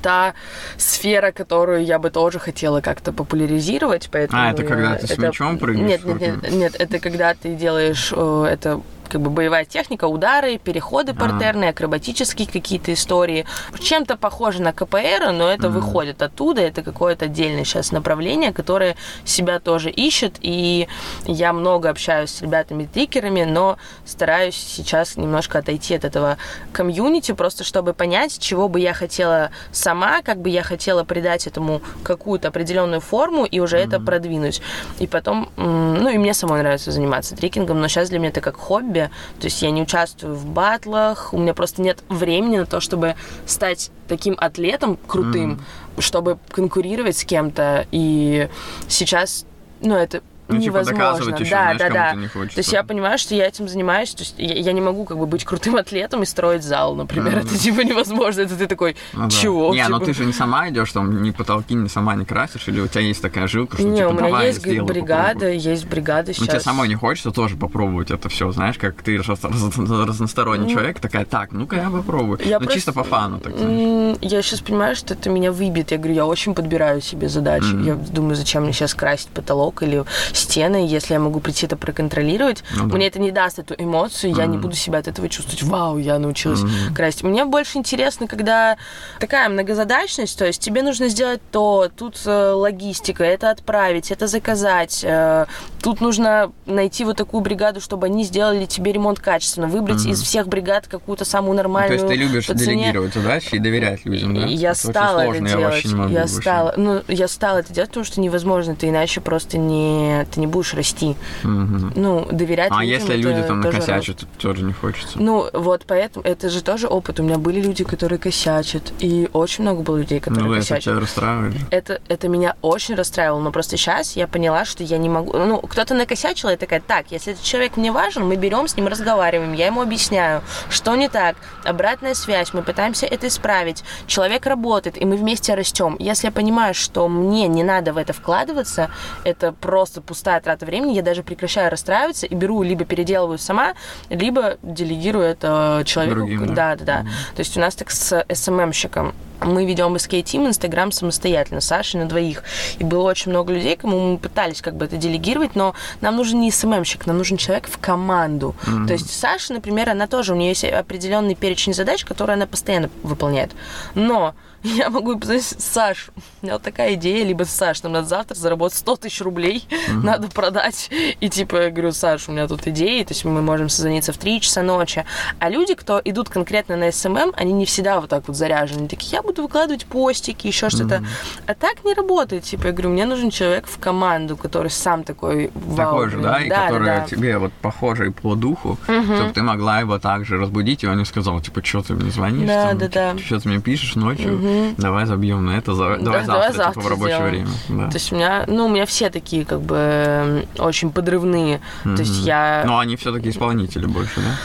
та 0.00 0.34
сфера, 0.76 1.32
которую 1.32 1.84
я 1.84 1.98
бы 1.98 2.10
тоже 2.10 2.38
хотела 2.38 2.80
как-то 2.80 3.12
популяризировать. 3.12 4.08
Поэтому 4.12 4.42
а, 4.42 4.52
это 4.52 4.64
когда 4.64 4.94
ты 4.94 5.04
это... 5.04 5.14
с 5.14 5.18
мячом 5.18 5.58
прыгаешь? 5.58 5.88
Нет, 5.88 6.04
нет, 6.04 6.20
нет, 6.20 6.52
нет, 6.52 6.76
это 6.78 6.98
когда 6.98 7.34
ты 7.34 7.54
делаешь 7.54 8.12
э, 8.14 8.46
это 8.50 8.80
как 9.08 9.20
бы 9.20 9.30
боевая 9.30 9.64
техника, 9.64 10.06
удары, 10.06 10.58
переходы 10.58 11.14
партерные, 11.14 11.70
акробатические 11.70 12.46
какие-то 12.46 12.92
истории. 12.92 13.46
Чем-то 13.80 14.16
похоже 14.16 14.62
на 14.62 14.72
КПР, 14.72 15.32
но 15.32 15.50
это 15.50 15.66
mm-hmm. 15.66 15.70
выходит 15.70 16.22
оттуда, 16.22 16.60
это 16.62 16.82
какое-то 16.82 17.26
отдельное 17.26 17.64
сейчас 17.64 17.92
направление, 17.92 18.52
которое 18.52 18.96
себя 19.24 19.60
тоже 19.60 19.90
ищет, 19.90 20.36
и 20.40 20.88
я 21.24 21.52
много 21.52 21.90
общаюсь 21.90 22.30
с 22.30 22.42
ребятами-трикерами, 22.42 23.44
но 23.44 23.78
стараюсь 24.04 24.56
сейчас 24.56 25.16
немножко 25.16 25.58
отойти 25.58 25.94
от 25.94 26.04
этого 26.04 26.36
комьюнити, 26.72 27.32
просто 27.32 27.64
чтобы 27.64 27.94
понять, 27.94 28.38
чего 28.38 28.68
бы 28.68 28.80
я 28.80 28.92
хотела 28.92 29.50
сама, 29.72 30.22
как 30.22 30.40
бы 30.40 30.48
я 30.48 30.62
хотела 30.62 31.04
придать 31.04 31.46
этому 31.46 31.80
какую-то 32.02 32.48
определенную 32.48 33.00
форму 33.00 33.44
и 33.44 33.60
уже 33.60 33.78
mm-hmm. 33.78 33.86
это 33.86 34.00
продвинуть. 34.00 34.62
И 34.98 35.06
потом, 35.06 35.50
ну 35.56 36.08
и 36.08 36.18
мне 36.18 36.34
самой 36.34 36.62
нравится 36.62 36.92
заниматься 36.92 37.36
трикингом, 37.36 37.80
но 37.80 37.88
сейчас 37.88 38.10
для 38.10 38.18
меня 38.18 38.28
это 38.28 38.40
как 38.40 38.56
хобби, 38.56 38.97
себе. 38.98 39.10
То 39.38 39.46
есть 39.46 39.62
я 39.62 39.70
не 39.70 39.82
участвую 39.82 40.34
в 40.34 40.46
батлах, 40.46 41.32
у 41.32 41.38
меня 41.38 41.54
просто 41.54 41.82
нет 41.82 42.02
времени 42.08 42.58
на 42.58 42.66
то, 42.66 42.80
чтобы 42.80 43.14
стать 43.46 43.90
таким 44.08 44.34
атлетом 44.38 44.98
крутым, 45.06 45.52
mm-hmm. 45.52 46.00
чтобы 46.00 46.38
конкурировать 46.50 47.16
с 47.16 47.24
кем-то. 47.24 47.86
И 47.92 48.48
сейчас, 48.88 49.44
ну, 49.80 49.94
это 49.94 50.22
Ну, 50.48 50.54
типа, 50.60 50.64
невозможно. 50.78 50.92
доказывать 50.98 51.40
еще, 51.40 51.50
да, 51.50 51.62
знаешь, 51.62 51.78
да, 51.78 51.88
да. 51.90 52.14
не 52.14 52.26
хочется. 52.28 52.54
То 52.56 52.60
есть 52.60 52.72
я 52.72 52.82
понимаю, 52.82 53.18
что 53.18 53.34
я 53.34 53.46
этим 53.46 53.68
занимаюсь, 53.68 54.14
то 54.14 54.22
есть 54.22 54.34
я, 54.38 54.54
я 54.54 54.72
не 54.72 54.80
могу 54.80 55.04
как 55.04 55.18
бы 55.18 55.26
быть 55.26 55.44
крутым 55.44 55.76
атлетом 55.76 56.22
и 56.22 56.26
строить 56.26 56.62
зал, 56.62 56.94
например, 56.94 57.36
Мгм. 57.36 57.46
это 57.46 57.58
типа 57.58 57.80
невозможно, 57.80 58.40
это 58.42 58.56
ты 58.56 58.66
такой, 58.66 58.96
Ну 59.12 59.24
да. 59.24 59.30
чего? 59.30 59.74
Не, 59.74 59.86
ну 59.88 59.98
Типа, 59.98 60.06
ты 60.06 60.14
же 60.14 60.24
не 60.24 60.32
сама 60.32 60.68
идешь, 60.70 60.92
там 60.92 61.22
ни 61.22 61.30
потолки, 61.32 61.74
ни 61.74 61.88
сама 61.88 62.14
не 62.14 62.24
красишь, 62.24 62.66
или 62.68 62.80
у 62.80 62.86
тебя 62.88 63.02
есть 63.02 63.20
такая 63.22 63.46
жилка, 63.46 63.76
что 63.76 63.86
Не, 63.86 63.98
типа 63.98 64.08
у 64.08 64.12
меня 64.12 64.22
давай, 64.24 64.46
есть 64.48 64.60
сделай, 64.60 64.86
бригада, 64.86 65.32
попробуй. 65.34 65.56
есть 65.58 65.84
бригада 65.86 66.28
Ну, 66.28 66.32
сейчас. 66.34 66.48
тебе 66.48 66.60
самой 66.60 66.88
не 66.88 66.94
хочется 66.94 67.30
тоже 67.30 67.56
попробовать 67.56 68.10
это 68.10 68.28
все, 68.28 68.50
знаешь, 68.52 68.78
как 68.78 69.02
ты 69.02 69.18
раз- 69.18 69.42
раз- 69.44 69.78
разносторонний 69.78 70.66
Ну, 70.66 70.70
человек, 70.72 71.00
такая, 71.00 71.24
так, 71.24 71.52
ну-ка 71.52 71.76
я 71.76 71.90
попробую. 71.90 72.38
Я 72.44 72.58
ну, 72.58 72.64
просто- 72.66 72.74
чисто 72.74 72.92
по 72.92 73.04
фану, 73.04 73.38
так 73.38 73.56
знаешь. 73.56 74.16
Я 74.22 74.42
сейчас 74.42 74.60
понимаю, 74.60 74.96
что 74.96 75.14
это 75.14 75.30
меня 75.30 75.52
выбьет. 75.52 75.90
Я 75.90 75.98
говорю, 75.98 76.14
я 76.14 76.26
очень 76.26 76.54
подбираю 76.54 77.00
себе 77.00 77.28
задачи. 77.28 77.64
Мгм. 77.64 77.84
Я 77.84 77.94
думаю, 77.94 78.34
зачем 78.36 78.62
мне 78.64 78.72
сейчас 78.72 78.94
красить 78.94 79.28
потолок 79.28 79.82
или 79.82 80.04
стены, 80.38 80.86
если 80.86 81.14
я 81.14 81.20
могу 81.20 81.40
прийти 81.40 81.66
это 81.66 81.76
проконтролировать. 81.76 82.62
Ну 82.76 82.86
да. 82.88 82.94
Мне 82.96 83.06
это 83.08 83.18
не 83.18 83.30
даст 83.30 83.58
эту 83.58 83.74
эмоцию, 83.76 84.34
я 84.34 84.46
не 84.46 84.58
буду 84.58 84.74
себя 84.76 84.98
от 84.98 85.08
этого 85.08 85.28
чувствовать. 85.28 85.62
Вау, 85.62 85.98
я 85.98 86.18
научилась 86.18 86.60
Мгм. 86.60 86.94
красить. 86.94 87.22
Мне 87.22 87.44
больше 87.44 87.78
интересно, 87.78 88.26
когда 88.26 88.76
такая 89.20 89.48
многозадачность, 89.48 90.38
то 90.38 90.46
есть 90.46 90.60
тебе 90.62 90.82
нужно 90.82 91.08
сделать 91.08 91.40
то, 91.50 91.88
тут 91.94 92.20
э, 92.26 92.50
логистика, 92.52 93.24
это 93.24 93.50
отправить, 93.50 94.10
это 94.10 94.26
заказать, 94.26 95.00
э, 95.04 95.46
тут 95.82 96.00
нужно 96.00 96.52
найти 96.66 97.04
вот 97.04 97.16
такую 97.16 97.42
бригаду, 97.42 97.80
чтобы 97.80 98.06
они 98.06 98.24
сделали 98.24 98.66
тебе 98.66 98.92
ремонт 98.92 99.20
качественно, 99.20 99.66
выбрать 99.66 100.02
Мгм. 100.02 100.12
из 100.12 100.22
всех 100.22 100.48
бригад 100.48 100.86
какую-то 100.86 101.24
самую 101.24 101.48
Ну, 101.52 101.56
то 101.56 101.62
нормальную. 101.62 101.94
есть 101.98 102.08
ты 102.08 102.14
любишь 102.14 102.46
по 102.46 102.54
цене. 102.54 102.82
делегировать 102.84 103.14
задачи 103.14 103.54
и 103.54 103.58
доверять 103.58 104.04
людям, 104.04 104.34
да? 104.34 104.46
Я 104.46 104.70
Это 104.70 104.78
стала 104.78 105.20
это 105.20 105.34
я 105.34 105.40
делать. 105.40 105.84
я 105.84 105.96
больше. 105.96 106.28
стала, 106.28 106.74
ну, 106.76 107.02
я 107.08 107.28
стала 107.28 107.58
это 107.58 107.72
делать, 107.72 107.90
потому 107.90 108.04
что 108.04 108.20
невозможно, 108.20 108.74
ты 108.76 108.88
иначе 108.88 109.20
просто 109.20 109.58
не, 109.58 110.26
ты 110.28 110.40
не 110.40 110.46
будешь 110.46 110.74
расти. 110.74 111.16
Мгм. 111.42 111.92
Ну, 111.96 112.26
доверять 112.30 112.70
А 112.70 112.82
людям 112.82 113.00
если 113.00 113.18
это 113.18 113.28
люди 113.28 113.46
там 113.46 113.62
тоже 113.62 113.78
накосячат, 113.78 114.18
то 114.18 114.26
тоже 114.38 114.62
не 114.62 114.72
хочется. 114.72 115.20
Ну, 115.20 115.48
вот 115.52 115.84
поэтому 115.86 116.24
это 116.24 116.48
же 116.50 116.62
тоже 116.62 116.86
опыт. 116.86 117.20
У 117.20 117.22
меня 117.22 117.38
были 117.38 117.60
люди, 117.60 117.84
которые 117.84 118.18
косячат, 118.18 118.92
и 119.00 119.28
очень 119.32 119.62
много 119.64 119.82
было 119.82 119.98
людей, 119.98 120.20
которые 120.20 120.44
Ну, 120.44 120.52
это 120.52 120.60
косячат. 120.60 120.84
тебя 120.84 121.00
расстраивает 121.00 121.52
же. 121.54 121.66
Это, 121.70 122.00
это 122.08 122.28
меня 122.28 122.56
очень 122.62 122.94
расстраивало, 122.94 123.40
но 123.40 123.50
просто 123.50 123.76
сейчас 123.76 124.16
я 124.16 124.26
поняла, 124.26 124.64
что 124.64 124.82
я 124.84 124.98
не 124.98 125.08
могу... 125.08 125.36
Ну, 125.36 125.60
кто-то 125.60 125.94
накосячил, 125.94 126.48
и 126.48 126.52
я 126.52 126.56
такая, 126.58 126.80
так, 126.80 127.10
если 127.10 127.32
этот 127.32 127.44
человек 127.44 127.76
мне 127.76 127.92
важен, 127.92 128.26
мы 128.26 128.36
берем 128.36 128.68
с 128.68 128.76
ним, 128.76 128.88
разговариваем, 128.88 129.52
я 129.52 129.66
ему 129.66 129.82
объясняю, 129.82 130.42
что 130.70 130.94
не 130.94 131.08
так, 131.08 131.36
обратная 131.64 132.14
связь, 132.14 132.52
мы 132.52 132.62
пытаемся 132.62 133.06
это 133.06 133.28
исправить, 133.28 133.84
человек 134.06 134.46
работает, 134.46 135.00
и 135.00 135.04
мы 135.04 135.16
вместе 135.16 135.54
растем. 135.54 135.96
Если 135.98 136.26
я 136.26 136.32
понимаю, 136.32 136.74
что 136.74 137.08
мне 137.08 137.48
не 137.48 137.62
надо 137.62 137.92
в 137.92 137.96
это 137.96 138.12
вкладываться, 138.12 138.90
это 139.24 139.52
просто 139.52 140.00
пустая 140.00 140.17
трата 140.22 140.66
времени, 140.66 140.92
я 140.92 141.02
даже 141.02 141.22
прекращаю 141.22 141.70
расстраиваться 141.70 142.26
и 142.26 142.34
беру, 142.34 142.62
либо 142.62 142.84
переделываю 142.84 143.38
сама, 143.38 143.74
либо 144.10 144.58
делегирую 144.62 145.24
это 145.24 145.82
человеку. 145.84 146.16
Другим, 146.16 146.46
да? 146.54 146.54
да, 146.54 146.76
да, 146.76 146.84
да. 146.84 147.02
То 147.34 147.40
есть 147.40 147.56
у 147.56 147.60
нас 147.60 147.74
так 147.74 147.90
с 147.90 148.24
СММщиком 148.32 149.14
мы 149.40 149.66
ведем 149.66 149.94
SK-Team, 149.94 150.48
Инстаграм 150.48 150.92
самостоятельно, 150.92 151.60
Сашей 151.60 152.00
на 152.00 152.06
двоих. 152.06 152.42
И 152.78 152.84
было 152.84 153.08
очень 153.08 153.30
много 153.30 153.52
людей, 153.52 153.76
кому 153.76 154.12
мы 154.12 154.18
пытались 154.18 154.60
как 154.60 154.76
бы 154.76 154.86
это 154.86 154.96
делегировать, 154.96 155.54
но 155.54 155.74
нам 156.00 156.16
нужен 156.16 156.40
не 156.40 156.50
SMM 156.50 156.67
щик, 156.67 157.06
нам 157.06 157.18
нужен 157.18 157.36
человек 157.36 157.68
в 157.68 157.78
команду. 157.78 158.54
Мгм. 158.66 158.86
То 158.86 158.92
есть 158.94 159.10
Саша, 159.10 159.52
например, 159.52 159.90
она 159.90 160.06
тоже, 160.06 160.32
у 160.32 160.36
нее 160.36 160.50
есть 160.50 160.64
определенный 160.64 161.34
перечень 161.34 161.74
задач, 161.74 162.04
которые 162.04 162.34
она 162.34 162.46
постоянно 162.46 162.90
выполняет. 163.02 163.52
Но 163.94 164.34
я 164.76 164.90
могу 164.90 165.18
позвонить, 165.18 165.44
Саш, 165.44 166.10
у 166.42 166.46
меня 166.46 166.54
вот 166.54 166.62
такая 166.62 166.94
идея, 166.94 167.24
либо 167.24 167.44
Саш, 167.44 167.82
нам 167.82 167.92
надо 167.92 168.06
завтра 168.08 168.34
заработать 168.34 168.78
100 168.78 168.96
тысяч 168.96 169.20
рублей, 169.20 169.66
надо 169.88 170.28
продать. 170.28 170.90
И 171.20 171.28
типа 171.28 171.56
я 171.62 171.70
говорю, 171.70 171.92
Саш, 171.92 172.28
у 172.28 172.32
меня 172.32 172.46
тут 172.48 172.66
идеи, 172.66 173.02
то 173.04 173.12
есть 173.12 173.24
мы 173.24 173.40
можем 173.42 173.68
созвониться 173.68 174.12
в 174.12 174.18
3 174.18 174.40
часа 174.40 174.62
ночи. 174.62 175.04
А 175.38 175.48
люди, 175.48 175.74
кто 175.74 176.00
идут 176.04 176.28
конкретно 176.28 176.76
на 176.76 176.92
SMM, 176.92 177.32
они 177.36 177.52
не 177.52 177.64
всегда 177.66 178.00
вот 178.00 178.10
так 178.10 178.28
вот 178.28 178.36
заряжены. 178.36 178.78
Они 178.80 178.88
такие, 178.88 179.12
я 179.16 179.22
буду 179.22 179.42
выкладывать 179.42 179.86
постики, 179.86 180.46
еще 180.46 180.70
что-то. 180.70 181.02
А 181.46 181.54
так 181.54 181.84
не 181.84 181.94
работает. 181.94 182.44
Типа 182.44 182.66
я 182.66 182.72
говорю, 182.72 182.90
мне 182.90 183.06
нужен 183.06 183.30
человек 183.30 183.66
в 183.66 183.78
команду, 183.78 184.36
который 184.36 184.70
сам 184.70 185.04
такой, 185.04 185.50
вау. 185.54 185.76
Такой 185.76 186.10
же, 186.10 186.16
блин». 186.18 186.28
да, 186.30 186.40
и 186.40 186.48
который 186.48 186.86
да. 186.86 187.00
тебе 187.06 187.38
вот 187.38 187.52
похожий 187.54 188.12
по 188.12 188.34
духу, 188.34 188.78
Мгм. 188.86 189.16
чтобы 189.16 189.32
ты 189.32 189.42
могла 189.42 189.80
его 189.80 189.98
также 189.98 190.38
разбудить, 190.38 190.84
и 190.84 190.86
он 190.86 190.98
не 190.98 191.04
сказал, 191.04 191.40
типа, 191.40 191.64
что 191.64 191.82
ты 191.82 191.94
мне 191.94 192.10
звонишь, 192.10 192.46
Да, 192.48 192.68
там, 192.70 192.78
да, 192.78 192.88
да. 192.88 193.18
что 193.18 193.40
ты 193.40 193.48
мне 193.48 193.60
пишешь 193.60 193.94
ночью, 193.96 194.38
Мгм. 194.66 194.74
давай 194.78 195.06
забьем 195.06 195.44
на 195.46 195.58
это, 195.58 195.74
за- 195.74 195.96
давай 195.98 196.24
давай 196.24 196.24
завтра, 196.24 196.52
завтра 196.52 196.72
типа, 196.72 196.80
в 196.80 196.88
рабочее 196.90 197.16
сделаем. 197.16 197.46
время. 197.68 197.84
Да. 197.84 197.90
То 197.90 197.96
есть 197.96 198.12
у 198.12 198.16
меня, 198.16 198.44
ну, 198.46 198.66
у 198.66 198.68
меня 198.68 198.86
все 198.86 199.10
такие, 199.10 199.44
как 199.44 199.60
бы, 199.60 200.46
очень 200.58 200.90
подрывные. 200.90 201.60
То 201.84 201.90
есть 202.02 202.18
я... 202.24 202.62
Но 202.66 202.78
они 202.78 202.96
все-таки 202.96 203.30
исполнители 203.30 203.86
больше, 203.86 204.20
да? 204.20 204.36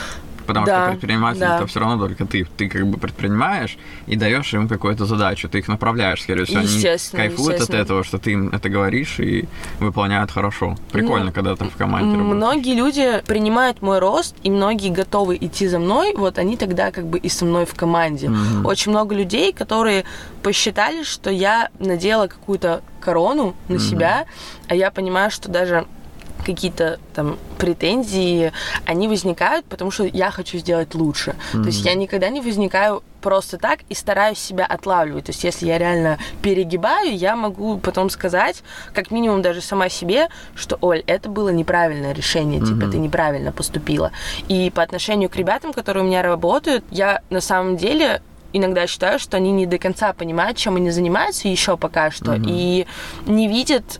Потому 0.46 0.66
Да, 0.66 0.82
что 0.84 0.92
предприниматель 0.92 1.40
да. 1.40 1.56
это 1.58 1.68
все 1.68 1.80
равно 1.80 1.98
только 2.08 2.26
ты. 2.26 2.46
Ты 2.58 2.68
как 2.70 2.86
бы 2.88 2.98
предпринимаешь 2.98 3.78
и 4.08 4.16
даешь 4.16 4.54
им 4.54 4.68
какую-то 4.68 5.06
задачу. 5.06 5.48
Ты 5.50 5.60
их 5.60 5.68
направляешь, 5.68 6.22
скорее 6.22 6.46
всего. 6.46 6.60
Они 6.60 6.68
Естественно, 6.68 7.24
кайфуют 7.24 7.62
от 7.62 7.70
этого, 7.74 8.04
что 8.04 8.18
ты 8.18 8.32
им 8.32 8.50
это 8.50 8.70
говоришь 8.70 9.20
и 9.20 9.46
выполняют 9.80 10.32
хорошо. 10.32 10.76
Прикольно, 10.92 11.26
Ну, 11.28 11.32
когда 11.32 11.56
там 11.56 11.70
в 11.70 11.76
команде 11.76 12.18
работаешь. 12.18 12.36
Многие 12.36 12.76
люди 12.76 13.24
принимают 13.26 13.82
мой 13.82 14.00
рост, 14.00 14.36
и 14.44 14.52
многие 14.52 14.90
готовы 14.90 15.38
идти 15.40 15.68
за 15.68 15.80
мной, 15.80 16.14
вот 16.16 16.38
они 16.38 16.58
тогда 16.58 16.92
как 16.92 17.06
бы 17.06 17.18
и 17.18 17.30
со 17.30 17.46
мной 17.46 17.66
в 17.66 17.74
команде. 17.76 18.30
Мгм. 18.30 18.66
Очень 18.66 18.92
много 18.92 19.16
людей, 19.16 19.54
которые 19.54 20.04
посчитали, 20.42 21.04
что 21.04 21.30
я 21.30 21.70
надела 21.80 22.28
какую-то 22.28 22.82
корону 23.00 23.56
на 23.70 23.76
Мгм. 23.76 23.84
себя, 23.84 24.26
а 24.68 24.76
я 24.76 24.92
понимаю, 24.92 25.32
что 25.32 25.50
даже 25.50 25.86
какие-то 26.44 27.00
там 27.14 27.38
претензии, 27.58 28.52
они 28.86 29.08
возникают, 29.08 29.66
потому 29.66 29.92
что 29.92 30.04
я 30.06 30.32
хочу 30.32 30.58
сделать 30.58 30.94
лучше. 30.96 31.36
То 31.52 31.60
есть 31.66 31.84
я 31.86 31.94
никогда 31.96 32.30
не 32.30 32.42
возникаю 32.42 33.04
просто 33.22 33.58
так 33.58 33.80
и 33.90 33.96
стараюсь 33.96 34.38
себя 34.38 34.66
отлавливать. 34.66 35.26
То 35.26 35.32
есть 35.32 35.44
если 35.46 35.66
я 35.68 35.78
реально 35.78 36.18
перегибаю, 36.42 37.16
я 37.16 37.36
могу 37.36 37.78
потом 37.78 38.10
сказать, 38.10 38.64
как 38.94 39.12
минимум 39.12 39.42
даже 39.42 39.62
сама 39.62 39.88
себе, 39.90 40.28
что, 40.56 40.78
Оль, 40.82 41.04
это 41.08 41.30
было 41.30 41.50
неправильное 41.50 42.14
решение, 42.14 42.60
типа 42.60 42.74
Мгм. 42.86 42.92
ты 42.92 42.98
неправильно 42.98 43.52
поступила. 43.52 44.12
И 44.50 44.72
по 44.76 44.84
отношению 44.84 45.30
к 45.30 45.36
ребятам, 45.38 45.72
которые 45.74 46.04
у 46.04 46.08
меня 46.08 46.22
работают, 46.22 46.84
я 46.92 47.22
на 47.30 47.40
самом 47.42 47.78
деле 47.78 48.22
иногда 48.56 48.86
считаю, 48.86 49.18
что 49.20 49.38
они 49.38 49.52
не 49.52 49.66
до 49.66 49.80
конца 49.80 50.14
понимают, 50.14 50.58
чем 50.58 50.76
они 50.76 50.92
занимаются 50.92 51.48
еще 51.48 51.76
пока 51.78 52.12
что, 52.12 52.34
Мгм. 52.34 52.46
и 52.48 52.86
не 53.26 53.48
видят 53.48 54.00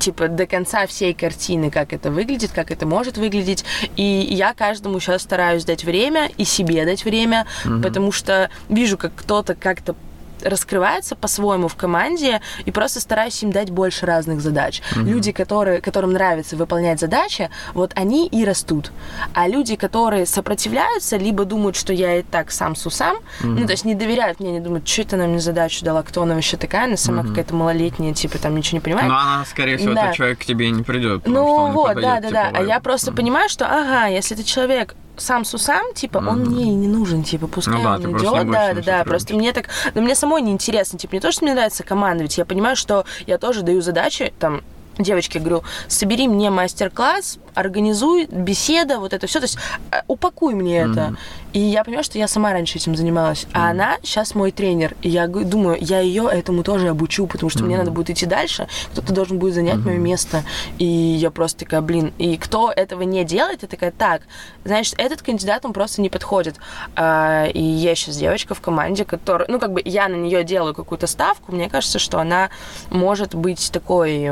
типа 0.00 0.28
до 0.28 0.46
конца 0.46 0.86
всей 0.86 1.14
картины, 1.14 1.70
как 1.70 1.92
это 1.92 2.10
выглядит, 2.10 2.50
как 2.52 2.70
это 2.72 2.86
может 2.86 3.18
выглядеть. 3.18 3.64
И 3.96 4.02
я 4.02 4.54
каждому 4.54 4.98
сейчас 4.98 5.22
стараюсь 5.22 5.64
дать 5.64 5.84
время 5.84 6.30
и 6.36 6.44
себе 6.44 6.84
дать 6.84 7.04
время, 7.04 7.46
Мгм. 7.64 7.82
потому 7.82 8.10
что 8.10 8.50
вижу, 8.68 8.96
как 8.98 9.12
кто-то 9.14 9.54
как-то 9.54 9.94
раскрывается 10.42 11.16
по-своему 11.16 11.68
в 11.68 11.76
команде 11.76 12.40
и 12.64 12.70
просто 12.70 13.00
стараюсь 13.00 13.42
им 13.42 13.50
дать 13.52 13.70
больше 13.70 14.06
разных 14.06 14.40
задач. 14.40 14.82
Мгм. 14.96 15.06
Люди, 15.06 15.32
которые, 15.32 15.80
которым 15.80 16.12
нравится 16.12 16.56
выполнять 16.56 17.00
задачи, 17.00 17.50
вот 17.74 17.92
они 17.94 18.26
и 18.26 18.44
растут. 18.44 18.92
А 19.34 19.48
люди, 19.48 19.76
которые 19.76 20.26
сопротивляются, 20.26 21.16
либо 21.16 21.44
думают, 21.44 21.76
что 21.76 21.92
я 21.92 22.16
и 22.16 22.22
так 22.22 22.50
сам 22.50 22.74
с 22.76 22.86
усам, 22.86 23.18
ну, 23.42 23.64
то 23.66 23.72
есть 23.72 23.84
не 23.84 23.94
доверяют 23.94 24.40
мне, 24.40 24.50
они 24.50 24.60
думают, 24.60 24.86
что 24.88 25.02
это 25.02 25.16
она 25.16 25.26
мне 25.26 25.40
задачу 25.40 25.84
дала, 25.84 26.02
кто 26.02 26.22
она 26.22 26.34
вообще 26.34 26.56
такая, 26.56 26.84
она 26.84 26.96
сама 26.96 27.20
Мгм. 27.22 27.28
какая-то 27.30 27.54
малолетняя, 27.54 28.14
типа 28.14 28.38
там 28.38 28.56
ничего 28.56 28.76
не 28.76 28.80
понимает. 28.80 29.08
Но 29.08 29.18
она, 29.18 29.44
скорее 29.44 29.76
всего, 29.76 29.94
Да. 29.94 30.04
этот 30.04 30.16
человек 30.16 30.38
к 30.38 30.44
тебе 30.44 30.70
не 30.70 30.82
придет. 30.82 31.26
Ну 31.26 31.66
не 31.68 31.72
вот, 31.72 31.88
подойдет 31.94 32.02
да, 32.02 32.20
да, 32.20 32.28
тебе 32.28 32.52
да. 32.52 32.58
А 32.58 32.62
я 32.62 32.80
просто 32.80 33.10
Мгм. 33.10 33.16
понимаю, 33.16 33.48
что, 33.48 33.66
ага, 33.66 34.06
если 34.06 34.36
этот 34.36 34.46
человек 34.46 34.94
сам 35.16 35.44
с 35.44 35.54
усам, 35.54 35.92
типа, 35.94 36.18
он 36.18 36.40
Мгм. 36.42 36.50
мне 36.50 36.64
и 36.64 36.74
не 36.74 36.88
нужен, 36.88 37.22
типа, 37.22 37.46
пускай 37.46 37.74
Ну 37.76 37.82
да, 37.82 37.94
он 37.94 38.00
идет, 38.02 38.50
да, 38.50 38.50
да, 38.50 38.50
да. 38.50 38.74
сотрудничать. 38.74 39.06
Просто 39.06 39.34
мне 39.34 39.52
так, 39.52 39.68
ну 39.94 40.02
мне 40.02 40.14
самой 40.14 40.42
неинтересно, 40.42 40.98
типа, 40.98 41.14
не 41.14 41.20
то, 41.20 41.30
что 41.32 41.44
мне 41.44 41.54
нравится 41.54 41.82
командовать, 41.84 42.38
я 42.38 42.44
понимаю, 42.44 42.76
что 42.76 43.04
я 43.26 43.36
тоже 43.38 43.62
даю 43.62 43.82
задачи, 43.82 44.32
там, 44.38 44.62
девочке 44.98 45.38
говорю, 45.38 45.62
собери 45.88 46.28
мне 46.28 46.50
мастер-класс, 46.50 47.38
организуй, 47.54 48.26
беседа, 48.26 48.98
вот 48.98 49.12
это 49.12 49.26
все, 49.26 49.40
то 49.40 49.44
есть 49.44 49.58
э, 49.92 50.02
упакуй 50.08 50.54
мне 50.54 50.78
это. 50.80 51.14
И 51.52 51.58
я 51.58 51.82
понимаю, 51.82 52.04
что 52.04 52.16
я 52.16 52.28
сама 52.28 52.52
раньше 52.52 52.78
этим 52.78 52.94
занималась, 52.94 53.46
а 53.52 53.70
она 53.70 53.98
сейчас 54.02 54.34
мой 54.36 54.52
тренер, 54.52 54.94
и 55.02 55.08
я 55.08 55.26
думаю, 55.26 55.78
я 55.80 56.00
ее 56.00 56.28
этому 56.30 56.62
тоже 56.62 56.88
обучу, 56.88 57.26
потому 57.26 57.50
что 57.50 57.64
мне 57.64 57.74
Мгм. 57.74 57.78
надо 57.78 57.90
будет 57.90 58.10
идти 58.10 58.24
дальше, 58.26 58.68
кто-то 58.92 59.12
должен 59.12 59.38
будет 59.38 59.54
занять 59.54 59.84
мое 59.84 59.96
Мгм. 59.96 60.04
место, 60.04 60.44
и 60.78 60.84
я 60.84 61.30
просто 61.32 61.60
такая, 61.60 61.80
блин, 61.80 62.12
и 62.18 62.36
кто 62.36 62.70
этого 62.70 63.02
не 63.02 63.24
делает, 63.24 63.62
я 63.62 63.68
такая, 63.68 63.90
так, 63.90 64.22
значит, 64.64 64.94
этот 64.98 65.22
кандидат, 65.22 65.64
он 65.64 65.72
просто 65.72 66.00
не 66.00 66.08
подходит. 66.08 66.56
А, 66.94 67.46
и 67.46 67.60
есть 67.60 68.02
сейчас 68.02 68.16
девочка 68.16 68.54
в 68.54 68.60
команде, 68.60 69.04
которая, 69.04 69.48
ну, 69.48 69.58
как 69.58 69.72
бы 69.72 69.82
я 69.84 70.08
на 70.08 70.14
нее 70.14 70.44
делаю 70.44 70.74
какую-то 70.74 71.08
ставку, 71.08 71.52
мне 71.52 71.68
кажется, 71.68 71.98
что 71.98 72.20
она 72.20 72.50
может 72.90 73.34
быть 73.34 73.70
такой 73.72 74.30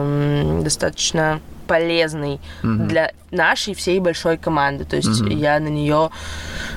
достаточно 0.62 1.40
полезной 1.68 2.40
Мгм. 2.62 2.88
для 2.88 3.12
нашей 3.30 3.74
всей 3.74 4.00
большой 4.00 4.38
команды. 4.38 4.84
То 4.84 4.96
есть 4.96 5.20
Мгм. 5.20 5.28
я 5.30 5.60
на 5.60 5.68
нее 5.68 6.10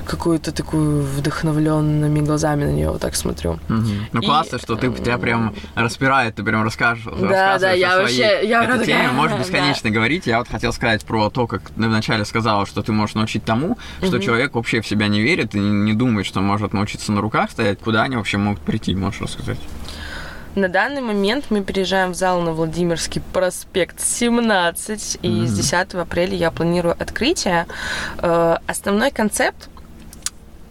какую-то 0.06 0.52
такую 0.52 1.02
вдохновленными 1.02 2.20
глазами 2.20 2.64
на 2.64 2.70
нее 2.72 2.90
вот 2.90 3.00
так 3.00 3.16
смотрю. 3.16 3.58
Мгм. 3.68 4.06
Ну 4.12 4.20
И, 4.20 4.26
классно, 4.26 4.58
что 4.58 4.76
ты 4.76 4.92
тебя 4.92 5.18
прям 5.18 5.54
распирает, 5.74 6.34
ты 6.36 6.42
прям 6.44 6.62
расскажешь. 6.62 7.04
Да, 7.04 7.58
да, 7.58 7.72
я 7.72 7.96
вообще- 7.98 8.40
я 8.44 8.64
этой 8.64 8.84
теме. 8.86 8.98
такая, 8.98 9.12
Можешь 9.12 9.36
да. 9.36 9.42
бесконечно 9.42 9.90
говорить. 9.90 10.26
Я 10.26 10.38
вот 10.38 10.48
хотел 10.48 10.72
сказать 10.72 11.04
про 11.04 11.30
то, 11.30 11.46
как 11.46 11.62
ты 11.70 11.72
вначале 11.88 12.24
сказала, 12.24 12.66
что 12.66 12.82
ты 12.82 12.92
можешь 12.92 13.14
научить 13.14 13.44
тому, 13.44 13.78
что 14.02 14.18
человек 14.18 14.54
вообще 14.54 14.80
в 14.80 14.86
себя 14.86 15.08
не 15.08 15.20
верит 15.22 15.54
и 15.54 15.58
не 15.58 15.94
думает, 15.94 16.26
что 16.26 16.40
может 16.40 16.72
научиться 16.74 17.12
на 17.12 17.20
руках 17.20 17.50
стоять. 17.50 17.78
Куда 17.80 18.02
они 18.02 18.16
вообще 18.16 18.36
могут 18.38 18.60
прийти, 18.60 18.94
можешь 18.94 19.20
рассказать? 19.22 19.58
На 20.54 20.68
данный 20.68 21.00
момент 21.00 21.46
мы 21.48 21.62
переезжаем 21.62 22.12
в 22.12 22.14
зал 22.14 22.40
на 22.42 22.52
Владимирский 22.52 23.22
проспект 23.32 24.00
17, 24.00 25.18
и 25.22 25.28
Мгм. 25.28 25.46
с 25.46 25.52
10 25.54 25.94
апреля 26.02 26.34
я 26.36 26.50
планирую 26.50 26.94
открытие. 26.98 27.66
Э, 28.18 28.58
Основной 28.66 29.10
концепт 29.10 29.68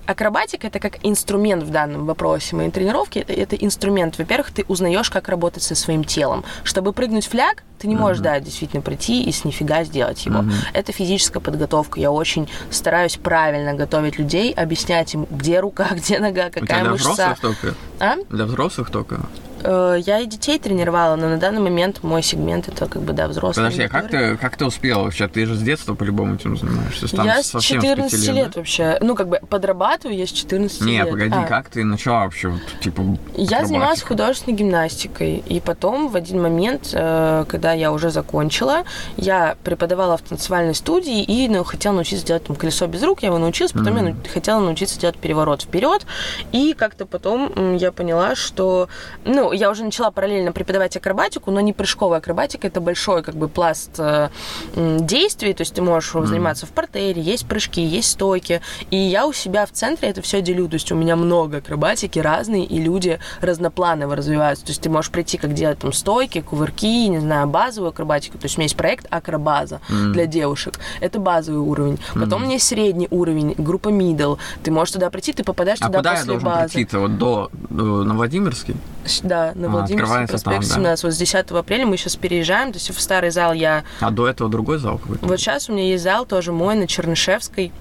Акробатика 0.08 0.68
это 0.68 0.80
как 0.80 0.98
инструмент 1.04 1.64
в 1.64 1.70
данном 1.70 2.06
вопросе. 2.06 2.56
Мои 2.56 2.70
тренировки 2.70 3.20
это, 3.20 3.32
это 3.34 3.56
инструмент. 3.56 4.18
Во-первых, 4.18 4.52
ты 4.52 4.66
узнаешь, 4.68 5.10
как 5.10 5.30
работать 5.30 5.64
со 5.64 5.74
своим 5.74 6.04
телом. 6.04 6.44
Чтобы 6.66 6.92
прыгнуть 6.92 7.28
фляг, 7.28 7.64
ты 7.80 7.88
не 7.88 7.96
можешь, 7.96 8.18
Мгм. 8.18 8.24
да, 8.26 8.40
действительно 8.42 8.82
прийти 8.82 9.24
и 9.24 9.32
с 9.32 9.46
нифига 9.46 9.84
сделать 9.86 10.26
его. 10.26 10.42
Мгм. 10.42 10.52
Это 10.74 10.92
физическая 10.92 11.42
подготовка. 11.42 12.00
Я 12.00 12.12
очень 12.12 12.50
стараюсь 12.72 13.16
правильно 13.18 13.74
готовить 13.74 14.18
людей, 14.20 14.52
объяснять 14.52 15.14
им, 15.14 15.28
где 15.32 15.60
рука, 15.62 15.88
где 15.92 16.20
нога, 16.20 16.48
У 16.48 16.50
тебя 16.50 16.62
какая 16.62 16.82
для 16.82 16.92
мышца. 16.92 17.12
взрослых 17.14 17.40
только? 17.40 17.76
А? 18.00 18.16
Для 18.30 18.46
взрослых 18.46 18.90
только? 18.92 19.22
Э, 19.64 19.98
Я 20.00 20.20
и 20.20 20.26
детей 20.26 20.60
тренировала, 20.60 21.16
но 21.16 21.28
на 21.30 21.38
данный 21.38 21.62
момент 21.62 22.04
мой 22.04 22.22
сегмент 22.24 22.68
это 22.68 22.88
как 22.88 23.02
бы, 23.02 23.14
да, 23.14 23.28
взрослые. 23.28 23.66
Подожди, 23.70 23.84
а 23.84 23.90
как 23.90 24.10
ты, 24.10 24.38
как 24.38 24.58
ты 24.58 24.66
успела 24.66 25.04
вообще? 25.04 25.28
Ты 25.28 25.46
же 25.46 25.56
с 25.56 25.62
детства 25.62 25.94
по-любому 25.96 26.36
этим 26.36 26.58
занимаешься. 26.58 27.08
Там 27.16 27.26
Я 27.26 27.42
с 27.44 27.48
совсем 27.48 27.82
14 27.82 28.12
пяти 28.20 28.32
лет, 28.32 28.52
да? 28.54 28.60
вообще. 28.60 28.98
Ну, 29.02 29.16
как 29.16 29.28
бы 29.30 29.40
подрабатываю 29.50 30.18
я 30.18 30.26
с 30.28 30.32
14 30.32 30.82
Не, 30.82 30.98
лет. 31.00 31.10
погоди, 31.10 31.34
А, 31.36 31.44
как 31.46 31.70
ты 31.70 31.84
начала 31.84 32.24
вообще, 32.26 32.50
вот, 32.50 32.62
типа, 32.82 33.04
Я 33.36 33.66
занималась 33.66 34.02
художественной 34.02 34.56
гимнастикой. 34.58 35.44
И 35.48 35.60
потом, 35.60 36.10
в 36.10 36.16
один 36.16 36.42
момент, 36.42 36.90
э, 36.94 37.46
когда 37.48 37.74
я 37.74 37.92
уже 37.92 38.10
закончила, 38.10 38.84
я 39.18 39.56
преподавала 39.64 40.18
в 40.18 40.22
танцевальной 40.22 40.76
студии 40.76 41.24
и 41.24 41.48
ну, 41.48 41.64
хотела 41.64 41.94
научиться 41.94 42.26
делать 42.26 42.44
там 42.46 42.56
колесо 42.56 42.88
без 42.88 43.04
рук. 43.04 43.22
Я 43.22 43.28
его 43.30 43.38
научилась, 43.38 43.72
потом 43.72 43.96
я 43.98 44.02
Мгм. 44.04 44.06
нау- 44.06 44.16
хотела 44.34 44.60
научиться 44.60 45.00
делать 45.00 45.18
переворот 45.18 45.62
вперед. 45.64 46.06
И 46.52 46.74
как-то 46.74 47.06
потом 47.06 47.76
я 47.78 47.92
поняла, 47.92 48.36
что... 48.36 48.90
Ну, 49.26 49.51
я 49.52 49.70
уже 49.70 49.84
начала 49.84 50.12
параллельно 50.12 50.52
преподавать 50.52 50.96
акробатику, 50.98 51.52
но 51.52 51.60
не 51.62 51.74
прыжковая 51.74 52.20
акробатика. 52.20 52.68
Это 52.68 52.82
большой 52.82 53.24
как 53.24 53.36
бы 53.36 53.48
пласт 53.48 53.92
э, 54.00 54.30
действий. 54.76 55.54
То 55.54 55.62
есть 55.62 55.74
ты 55.74 55.82
можешь 55.82 56.14
Мгм. 56.14 56.26
заниматься 56.28 56.66
в 56.66 56.70
портере, 56.70 57.22
есть 57.22 57.48
прыжки, 57.48 57.82
есть 57.82 58.12
стойки. 58.12 58.62
И 58.90 58.96
я 58.98 59.28
у 59.28 59.34
себя 59.34 59.66
в 59.66 59.72
центре 59.72 60.10
это 60.10 60.22
все 60.22 60.42
делю. 60.42 60.68
То 60.68 60.76
есть 60.76 60.92
у 60.92 60.96
меня 60.96 61.16
много 61.16 61.58
акробатики 61.58 62.20
разные, 62.20 62.66
и 62.66 62.80
люди 62.80 63.20
разнопланово 63.42 64.16
развиваются. 64.16 64.66
То 64.66 64.72
есть 64.72 64.82
ты 64.82 64.90
можешь 64.90 65.12
прийти, 65.12 65.38
как 65.38 65.54
делать 65.54 65.80
там 65.80 65.94
стойки, 65.94 66.42
кувырки, 66.42 67.08
не 67.08 67.20
знаю, 67.20 67.48
базовую 67.48 67.90
акробатику. 67.90 68.38
То 68.38 68.46
есть 68.46 68.58
у 68.58 68.60
меня 68.60 68.66
есть 68.66 68.78
проект 68.78 69.08
Акробаза 69.10 69.82
Мгм. 69.90 70.14
для 70.14 70.26
девушек. 70.26 70.80
Это 71.00 71.20
базовый 71.20 71.62
уровень. 71.62 72.00
Потом 72.14 72.28
Мгм. 72.30 72.36
у 72.36 72.40
меня 72.46 72.54
есть 72.54 72.68
средний 72.68 73.08
уровень, 73.12 73.56
группа 73.58 73.90
middle. 73.90 74.38
Ты 74.64 74.72
можешь 74.72 74.94
туда 74.94 75.10
прийти, 75.10 75.34
ты 75.34 75.44
попадаешь 75.44 75.80
А 75.82 75.88
туда 75.88 75.98
куда 76.00 76.10
я 76.12 76.16
после 76.18 76.28
должен 76.32 76.48
базы. 76.50 76.74
прийти-то? 76.74 77.00
Вот 77.00 77.18
до, 77.18 77.50
до- 77.70 78.04
на 78.04 78.14
Владимирский? 78.14 78.76
С- 79.06 79.22
Да, 79.54 79.60
на 79.60 79.68
А, 79.68 79.70
Владимирский 79.70 79.96
открывается 80.04 80.34
проспект 80.34 80.70
там, 80.70 80.84
да. 80.84 80.96
17. 80.98 81.04
Вот 81.04 81.14
с 81.14 81.18
10 81.18 81.52
апреля 81.52 81.86
мы 81.86 81.98
сейчас 81.98 82.16
переезжаем. 82.16 82.72
То 82.72 82.78
есть 82.78 82.90
в 82.90 83.00
старый 83.02 83.32
зал 83.32 83.54
я... 83.54 83.84
А 84.00 84.12
до 84.12 84.28
этого 84.28 84.50
другой 84.50 84.78
зал 84.78 84.98
какой-то? 84.98 85.26
Вот 85.26 85.40
сейчас 85.40 85.70
у 85.70 85.74
меня 85.74 85.86
есть 85.86 86.04
зал 86.04 86.26
тоже 86.26 86.52
мой 86.52 86.76
на 86.76 86.88
Чернышевской. 86.88 87.72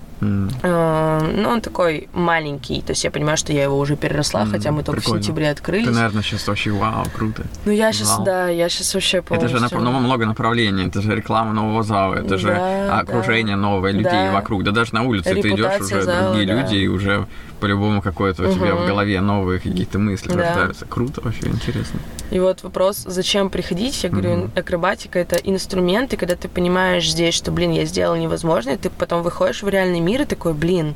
Э, 0.62 1.20
Ну, 1.34 1.48
он 1.48 1.60
такой 1.62 2.08
маленький, 2.12 2.82
то 2.82 2.90
есть 2.92 3.04
я 3.04 3.10
понимаю, 3.10 3.36
что 3.38 3.52
я 3.54 3.62
его 3.62 3.78
уже 3.78 3.96
переросла, 3.96 4.42
М, 4.42 4.50
хотя 4.50 4.70
мы 4.70 4.82
только 4.82 5.00
прикольно. 5.00 5.20
в 5.20 5.24
сентябре 5.24 5.50
открылись. 5.50 5.86
Ты, 5.86 5.92
наверное, 5.94 6.22
сейчас 6.22 6.46
вообще 6.46 6.70
вау, 6.72 7.06
круто. 7.16 7.44
Ну, 7.64 7.72
я 7.72 7.90
сейчас, 7.92 8.16
Вау. 8.16 8.24
да, 8.24 8.48
я 8.48 8.68
сейчас 8.68 8.92
вообще 8.94 9.22
полностью... 9.22 9.56
Это 9.58 9.68
же 9.68 9.78
ну, 9.80 9.92
много 9.98 10.26
направлений, 10.26 10.86
это 10.86 11.00
же 11.00 11.14
реклама 11.16 11.52
нового 11.54 11.82
зала, 11.82 12.16
это 12.16 12.36
же 12.36 12.48
Да, 12.48 12.98
окружение 13.00 13.56
да. 13.56 13.62
новое, 13.62 13.92
людей 13.92 14.10
Да. 14.26 14.32
вокруг. 14.32 14.62
Да 14.64 14.72
даже 14.72 14.94
на 14.94 15.02
улице 15.04 15.32
ты 15.34 15.40
идешь 15.40 15.50
Репутация 15.58 15.96
уже 15.98 16.02
зала, 16.06 16.34
другие 16.34 16.46
да. 16.54 16.62
люди, 16.62 16.74
и 16.76 16.88
уже 16.88 17.26
по-любому 17.60 18.02
какое-то 18.02 18.48
у 18.48 18.52
тебя 18.52 18.74
в 18.74 18.86
голове 18.86 19.20
новые 19.20 19.60
какие-то 19.60 19.98
мысли 19.98 20.28
Да. 20.28 20.36
рождаются. 20.36 20.86
Круто 20.86 21.20
вообще, 21.20 21.46
интересно. 21.46 22.00
И 22.30 22.38
вот 22.40 22.62
вопрос, 22.62 23.04
зачем 23.06 23.50
приходить? 23.50 24.02
Я 24.02 24.10
говорю, 24.10 24.36
Мгм. 24.36 24.50
акробатика— 24.56 25.18
это 25.20 25.36
инструмент, 25.36 26.12
и 26.12 26.16
когда 26.16 26.36
ты 26.36 26.48
понимаешь 26.48 27.08
здесь, 27.10 27.34
что, 27.34 27.50
блин, 27.52 27.72
я 27.72 27.84
сделал 27.84 28.16
невозможное, 28.16 28.76
ты 28.76 28.88
потом 28.90 29.22
выходишь 29.22 29.62
в 29.62 29.68
реальный 29.68 30.00
мир 30.00 30.22
и 30.22 30.24
такой, 30.24 30.54
блин, 30.54 30.94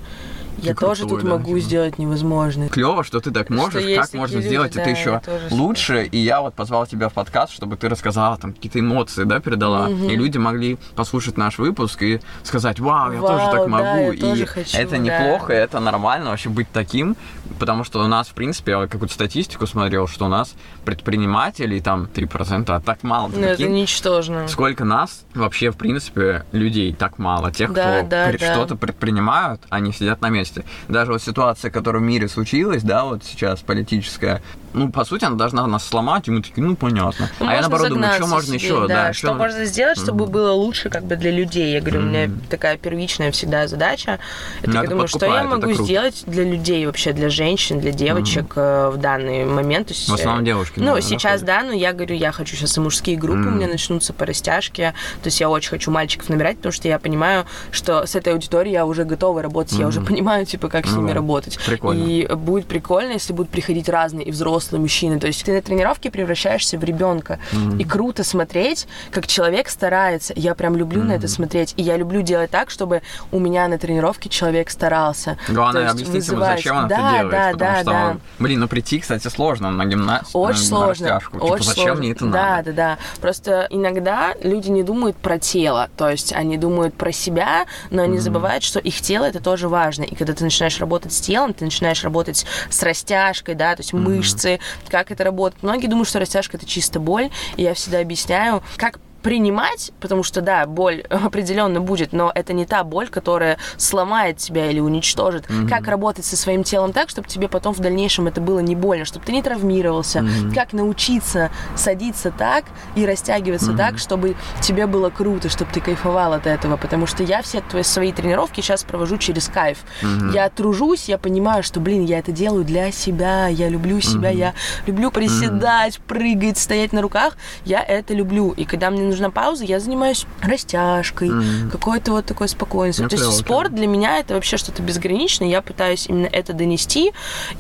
я 0.59 0.75
тоже 0.75 1.07
тут 1.07 1.23
да, 1.23 1.31
могу 1.31 1.55
типа. 1.55 1.61
сделать 1.61 1.99
невозможное. 1.99 2.69
Клево, 2.69 3.05
что 3.05 3.21
ты 3.21 3.31
так 3.31 3.51
можешь, 3.51 3.83
есть 3.83 4.01
как 4.01 4.15
можно 4.15 4.37
люди, 4.37 4.47
сделать 4.49 4.73
да, 4.75 4.81
это 4.83 4.91
еще 4.91 5.21
лучше. 5.51 6.05
И 6.05 6.19
я 6.19 6.41
вот 6.41 6.55
позвал 6.55 6.87
тебя 6.87 7.09
в 7.09 7.13
подкаст, 7.13 7.53
чтобы 7.53 7.77
ты 7.77 7.89
рассказала 7.89 8.37
там 8.37 8.53
какие-то 8.53 8.81
эмоции, 8.81 9.25
да, 9.25 9.41
передала. 9.41 9.89
Мгм. 9.89 10.09
И 10.09 10.17
люди 10.17 10.39
могли 10.39 10.79
послушать 10.95 11.37
наш 11.37 11.59
выпуск 11.59 12.03
и 12.03 12.21
сказать, 12.43 12.81
вау, 12.81 13.13
я 13.13 13.21
Вау, 13.21 13.33
тоже 13.33 13.45
так 13.51 13.61
да, 13.63 13.67
могу. 13.69 13.87
я 13.87 14.13
и 14.13 14.21
тоже 14.21 14.47
хочу, 14.47 14.77
это 14.79 14.91
да. 14.93 14.99
неплохо, 14.99 15.53
это 15.53 15.81
нормально 15.81 16.31
вообще 16.31 16.49
быть 16.49 16.69
таким, 16.73 17.17
потому 17.59 17.85
что 17.85 18.03
у 18.03 18.07
нас, 18.07 18.29
в 18.29 18.35
принципе, 18.35 18.73
я 18.73 18.87
какую-то 18.87 19.15
статистику 19.15 19.67
смотрел, 19.67 20.07
что 20.07 20.27
у 20.27 20.29
нас 20.29 20.55
предпринимателей 20.85 21.81
там 21.81 22.09
3%, 22.15 22.65
а 22.71 22.81
так 22.81 23.03
мало. 23.03 23.29
Ну, 23.35 23.41
это 23.41 23.69
ничтожно. 23.69 24.49
Сколько 24.49 24.85
нас 24.85 25.25
вообще, 25.35 25.71
в 25.71 25.77
принципе, 25.77 26.45
людей 26.53 26.95
так 26.95 27.19
мало. 27.19 27.51
Тех, 27.53 27.73
Да, 27.73 28.01
кто 28.01 28.09
да, 28.09 28.29
при- 28.29 28.39
да. 28.39 28.53
что-то 28.53 28.77
предпринимают, 28.77 29.61
они 29.69 29.93
сидят 29.93 30.21
на 30.21 30.29
месте. 30.31 30.44
Даже 30.89 31.13
вот 31.13 31.23
ситуация, 31.23 31.71
которая 31.71 32.03
в 32.03 32.05
мире 32.07 32.29
случилась, 32.29 32.83
да, 32.83 33.05
вот 33.05 33.25
сейчас 33.25 33.61
политическая, 33.61 34.43
ну, 34.73 34.91
по 34.91 35.05
сути, 35.05 35.25
она 35.25 35.37
должна 35.37 35.67
нас 35.67 35.87
сломать, 35.87 36.29
и 36.29 36.31
мы 36.31 36.43
такие, 36.43 36.63
ну, 36.67 36.77
понятно. 36.77 37.31
Ну, 37.41 37.49
а 37.49 37.55
я 37.55 37.61
наоборот 37.61 37.89
думаю, 37.89 38.13
что 38.15 38.27
можно 38.27 38.59
себе, 38.59 38.69
еще, 38.69 38.89
да, 38.89 39.13
что 39.13 39.29
чё- 39.29 39.35
можно 39.35 39.65
сделать, 39.65 39.99
чтобы 39.99 40.25
Мгм. 40.25 40.33
было 40.33 40.53
лучше 40.53 40.91
как 40.91 41.05
бы 41.05 41.17
для 41.17 41.31
людей. 41.31 41.73
Я 41.73 41.81
говорю, 41.81 42.01
у 42.01 42.03
меня 42.05 42.31
такая 42.51 42.77
первичная 42.77 43.31
всегда 43.33 43.67
задача. 43.69 44.19
Это 44.63 44.73
я 44.73 44.83
думаю, 44.85 45.09
что 45.09 45.27
я 45.27 45.45
могу 45.45 45.73
сделать 45.73 46.25
для 46.27 46.45
людей 46.45 46.85
вообще, 46.87 47.13
для 47.13 47.29
женщин, 47.29 47.81
для 47.81 47.93
девочек 47.93 48.53
э, 48.57 48.91
в 48.93 48.97
данный 48.99 49.45
момент. 49.45 49.89
То 49.89 49.95
есть, 49.95 50.09
В 50.09 50.15
основном 50.15 50.43
э, 50.43 50.47
девушки. 50.47 50.75
Ну, 50.79 50.87
наверное, 50.87 51.03
сейчас, 51.03 51.43
да, 51.43 51.63
но 51.63 51.73
я 51.73 51.93
говорю, 51.93 52.15
я 52.17 52.33
хочу 52.33 52.57
сейчас 52.57 52.77
и 52.77 52.81
мужские 52.81 53.17
группы, 53.17 53.41
у 53.41 53.43
Мгм. 53.51 53.57
меня 53.59 53.69
начнутся 53.69 54.13
по 54.13 54.27
растяжке. 54.27 54.93
То 55.23 55.29
есть 55.29 55.41
я 55.41 55.49
очень 55.49 55.71
хочу 55.71 55.91
мальчиков 55.91 56.29
набирать, 56.29 56.57
потому 56.57 56.73
что 56.73 56.89
я 56.89 56.99
понимаю, 56.99 57.47
что 57.71 58.07
с 58.07 58.15
этой 58.15 58.33
аудиторией 58.33 58.73
я 58.75 58.87
уже 58.87 59.05
готова 59.05 59.43
работать, 59.43 59.79
я 59.79 59.87
уже 59.87 60.01
Мгм. 60.01 60.07
Понимаю, 60.35 60.47
типа, 60.47 60.69
как 60.69 60.87
с 60.87 60.91
Ну 60.91 60.99
ними 60.99 61.09
да. 61.09 61.15
работать. 61.15 61.59
Прикольно. 61.65 62.03
И 62.05 62.27
будет 62.35 62.67
прикольно, 62.67 63.13
если 63.13 63.33
будут 63.33 63.51
приходить 63.51 63.89
разные 63.89 64.27
и 64.27 64.31
взрослые 64.31 64.81
мужчины. 64.81 65.19
То 65.21 65.27
есть 65.27 65.45
ты 65.45 65.53
на 65.53 65.63
тренировке 65.63 66.11
превращаешься 66.11 66.79
в 66.79 66.85
ребенка. 66.85 67.39
Мгм. 67.53 67.79
И 67.79 67.85
круто 67.85 68.25
смотреть, 68.25 68.87
как 69.11 69.27
человек 69.27 69.69
старается. 69.69 70.33
Я 70.37 70.55
прям 70.55 70.77
люблю 70.77 71.03
на 71.05 71.13
это 71.13 71.29
смотреть. 71.29 71.75
И 71.77 71.83
я 71.83 71.97
люблю 71.97 72.23
делать 72.23 72.51
так, 72.51 72.71
чтобы 72.71 73.03
у 73.33 73.39
меня 73.39 73.69
на 73.69 73.79
тренировке 73.79 74.29
человек 74.29 74.71
старался. 74.71 75.39
Главное 75.49 75.91
объяснить 75.91 76.27
ему, 76.27 76.39
вызывать- 76.39 76.57
зачем 76.59 76.77
он 76.77 76.89
да, 76.89 76.97
это 76.97 77.11
делает. 77.19 77.31
да, 77.31 77.51
потому 77.53 77.59
да, 77.59 77.81
что, 77.81 77.91
да. 77.91 78.17
блин, 78.39 78.61
ну 78.61 78.69
прийти, 78.69 78.99
кстати, 79.01 79.29
сложно 79.29 79.71
на 79.71 79.85
гимнастику. 79.85 80.39
Очень 80.41 80.61
на 80.61 80.67
сложно. 80.67 81.09
растяжку. 81.09 81.33
Типа, 81.41 81.45
очень 81.53 81.65
зачем 81.65 81.85
сложно. 81.85 82.01
мне 82.03 82.11
это 82.13 82.25
да, 82.27 82.31
надо? 82.57 82.73
да, 82.73 82.73
да. 82.97 82.99
Просто 83.21 83.67
иногда 83.71 84.35
люди 84.43 84.71
не 84.71 84.83
думают 84.83 85.17
про 85.17 85.39
тело. 85.39 85.89
То 85.97 86.09
есть 86.11 86.33
они 86.33 86.57
думают 86.59 86.95
про 86.95 87.13
себя, 87.13 87.67
но 87.91 88.03
они 88.03 88.15
Мгм. 88.15 88.23
забывают, 88.23 88.65
что 88.65 88.79
их 88.79 89.01
тело 89.01 89.25
это 89.25 89.41
тоже 89.41 89.69
важно. 89.69 90.03
И 90.03 90.15
когда 90.25 90.39
ты 90.39 90.45
начинаешь 90.45 90.79
работать 90.81 91.13
с 91.13 91.21
телом, 91.21 91.53
ты 91.53 91.67
начинаешь 91.67 92.03
работать 92.03 92.47
с 92.71 92.83
растяжкой, 92.83 93.55
да, 93.55 93.77
то 93.77 93.81
есть 93.81 93.93
Мгм. 93.93 94.05
мышцы, 94.05 94.59
как 94.89 95.11
это 95.11 95.23
работает. 95.23 95.63
Многие 95.63 95.87
думают, 95.87 96.09
что 96.09 96.19
растяжка 96.19 96.57
это 96.57 96.65
чисто 96.65 96.99
боль. 96.99 97.29
И 97.57 97.63
я 97.63 97.75
всегда 97.75 97.99
объясняю, 98.01 98.63
как 98.77 98.99
принимать, 99.25 99.91
потому 100.01 100.23
что, 100.23 100.43
да, 100.43 100.67
боль 100.67 101.01
определенно 101.11 101.81
будет, 101.81 102.13
но 102.13 102.31
это 102.33 102.53
не 102.53 102.67
та 102.67 102.85
боль, 102.85 103.09
которая 103.09 103.57
сломает 103.79 104.37
тебя 104.37 104.71
или 104.71 104.81
уничтожит. 104.81 105.49
Мгм. 105.49 105.67
Как 105.67 105.89
работать 105.89 106.27
со 106.27 106.37
своим 106.37 106.63
телом 106.63 106.93
так, 106.93 107.09
чтобы 107.09 107.27
тебе 107.27 107.49
потом 107.49 107.73
в 107.73 107.81
дальнейшем 107.81 108.27
это 108.27 108.43
было 108.43 108.59
не 108.59 108.77
больно, 108.77 109.07
чтобы 109.07 109.25
ты 109.25 109.33
не 109.33 109.43
травмировался. 109.43 110.21
Мгм. 110.21 110.53
Как 110.53 110.75
научиться 110.75 111.51
садиться 111.75 112.31
так 112.31 112.65
и 112.97 113.07
растягиваться 113.07 113.69
Мгм. 113.71 113.79
так, 113.79 113.99
чтобы 113.99 114.37
тебе 114.61 114.87
было 114.87 115.09
круто, 115.09 115.49
чтобы 115.49 115.71
ты 115.73 115.81
кайфовал 115.81 116.35
от 116.35 116.47
этого, 116.47 116.77
потому 116.77 117.07
что 117.07 117.23
я 117.23 117.41
все 117.41 117.63
твои 117.63 117.83
свои 117.83 118.13
тренировки 118.13 118.61
сейчас 118.61 118.85
провожу 118.85 119.17
через 119.17 119.49
кайф. 119.49 119.79
Мгм. 120.03 120.33
Я 120.33 120.51
тружусь, 120.51 121.09
я 121.09 121.17
понимаю, 121.17 121.63
что, 121.63 121.81
блин, 121.81 122.05
я 122.05 122.19
это 122.19 122.31
делаю 122.31 122.63
для 122.65 122.93
себя, 122.93 123.49
я 123.49 123.71
люблю 123.71 124.03
себя, 124.03 124.29
Мгм. 124.29 124.39
я 124.39 124.55
люблю 124.87 125.11
приседать, 125.11 125.99
прыгать, 126.01 126.59
стоять 126.59 126.93
на 126.93 127.01
руках, 127.01 127.39
я 127.65 127.83
это 127.83 128.13
люблю. 128.13 128.51
И 128.51 128.67
когда 128.67 128.91
мне 128.91 129.01
нужно 129.01 129.14
нужна 129.15 129.31
пауза, 129.31 129.65
я 129.65 129.81
занимаюсь 129.81 130.27
растяжкой, 130.43 131.31
Мгм. 131.31 131.71
какой-то 131.71 132.13
вот 132.13 132.27
такой 132.27 132.49
спокойствие. 132.49 133.05
Ну, 133.05 133.09
То 133.09 133.15
есть 133.17 133.25
клево, 133.27 133.39
спорт 133.39 133.75
для 133.75 133.87
меня 133.87 134.19
это 134.19 134.35
вообще 134.35 134.57
что-то 134.57 134.83
безграничное, 134.83 135.49
я 135.49 135.63
пытаюсь 135.63 136.07
именно 136.09 136.27
это 136.27 136.53
донести, 136.53 137.13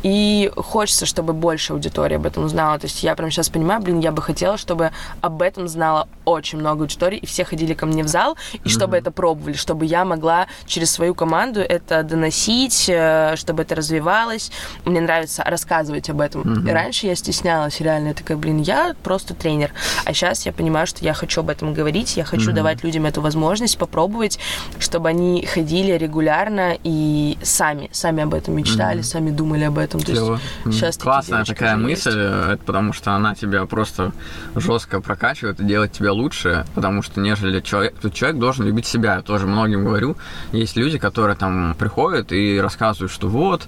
и 0.03 0.51
хочется, 0.57 1.07
чтобы 1.07 1.33
больше 1.33 1.73
аудитории 1.73 2.17
об 2.17 2.27
этом 2.27 2.45
узнала. 2.45 2.79
То 2.79 2.87
есть 2.87 3.03
я 3.03 3.15
прям 3.15 3.31
сейчас 3.31 3.49
понимаю, 3.49 3.81
блин, 3.81 4.01
я 4.01 4.11
бы 4.13 4.21
хотела, 4.23 4.57
чтобы 4.59 4.91
об 5.21 5.43
этом 5.43 5.69
знала 5.69 6.09
очень 6.25 6.59
много 6.59 6.83
аудиторий, 6.83 7.19
и 7.19 7.27
все 7.27 7.45
ходили 7.45 7.75
ко 7.75 7.87
мне 7.87 8.03
в 8.03 8.09
зал, 8.09 8.37
и 8.65 8.69
чтобы 8.69 8.97
это 8.97 9.11
пробовали, 9.11 9.55
чтобы 9.55 9.85
я 9.87 10.05
могла 10.05 10.47
через 10.67 10.91
свою 10.91 11.15
команду 11.15 11.61
это 11.61 12.03
доносить, 12.03 12.87
э, 12.89 13.35
чтобы 13.37 13.63
это 13.63 13.75
развивалось. 13.75 14.51
Мне 14.85 15.01
нравится 15.01 15.45
рассказывать 15.47 16.11
об 16.11 16.21
этом. 16.21 16.41
Мгм. 16.43 16.69
И 16.69 16.73
раньше 16.73 17.07
я 17.07 17.15
стеснялась, 17.15 17.81
реально, 17.81 18.09
я 18.09 18.15
такая, 18.15 18.37
блин, 18.37 18.61
я 18.63 18.95
просто 19.03 19.35
тренер. 19.35 19.73
А 20.05 20.13
сейчас 20.13 20.47
я 20.47 20.53
понимаю, 20.53 20.87
что 20.87 21.05
я 21.05 21.15
хочу 21.15 21.41
об 21.45 21.51
этом 21.51 21.75
говорить, 21.75 22.17
я 22.17 22.25
хочу 22.25 22.47
Мгм. 22.47 22.55
давать 22.57 22.83
людям 22.85 23.05
эту 23.05 23.21
возможность 23.21 23.77
попробовать, 23.79 24.39
чтобы 24.79 25.09
они 25.11 25.45
ходили 25.47 25.93
регулярно 25.93 26.77
и 26.83 27.37
сами, 27.43 27.89
сами 27.93 28.23
об 28.23 28.33
этом 28.35 28.55
мечтали, 28.57 28.97
Мгм. 28.99 29.05
сами 29.05 29.31
думали 29.31 29.65
об 29.65 29.79
этом. 29.79 30.01
То 30.01 30.13
есть 30.13 30.23
Клево. 30.23 30.41
М, 30.65 30.73
сейчас 30.73 30.97
Классная 30.97 31.45
такая 31.45 31.77
мысль, 31.77 32.13
э, 32.17 32.53
это 32.55 32.65
потому 32.65 32.93
что 32.95 33.13
она 33.13 33.35
тебя 33.35 33.67
просто 33.67 34.13
жестко 34.57 35.01
прокачивает 35.01 35.61
и 35.61 35.65
делает 35.65 35.93
тебя 35.93 36.13
лучше, 36.13 36.65
потому 36.75 37.03
что 37.03 37.21
нежели 37.21 37.61
человек, 37.61 37.95
тут 38.01 38.15
человек 38.15 38.39
должен 38.41 38.65
любить 38.67 38.87
себя, 38.87 39.17
я 39.17 39.23
тоже 39.23 39.47
многим 39.47 39.85
говорю. 39.85 40.17
Есть 40.53 40.77
люди, 40.77 40.99
которые 40.99 41.37
там 41.37 41.75
приходят 41.79 42.33
и 42.33 42.59
рассказывают, 42.59 43.13
что 43.13 43.29
вот, 43.29 43.67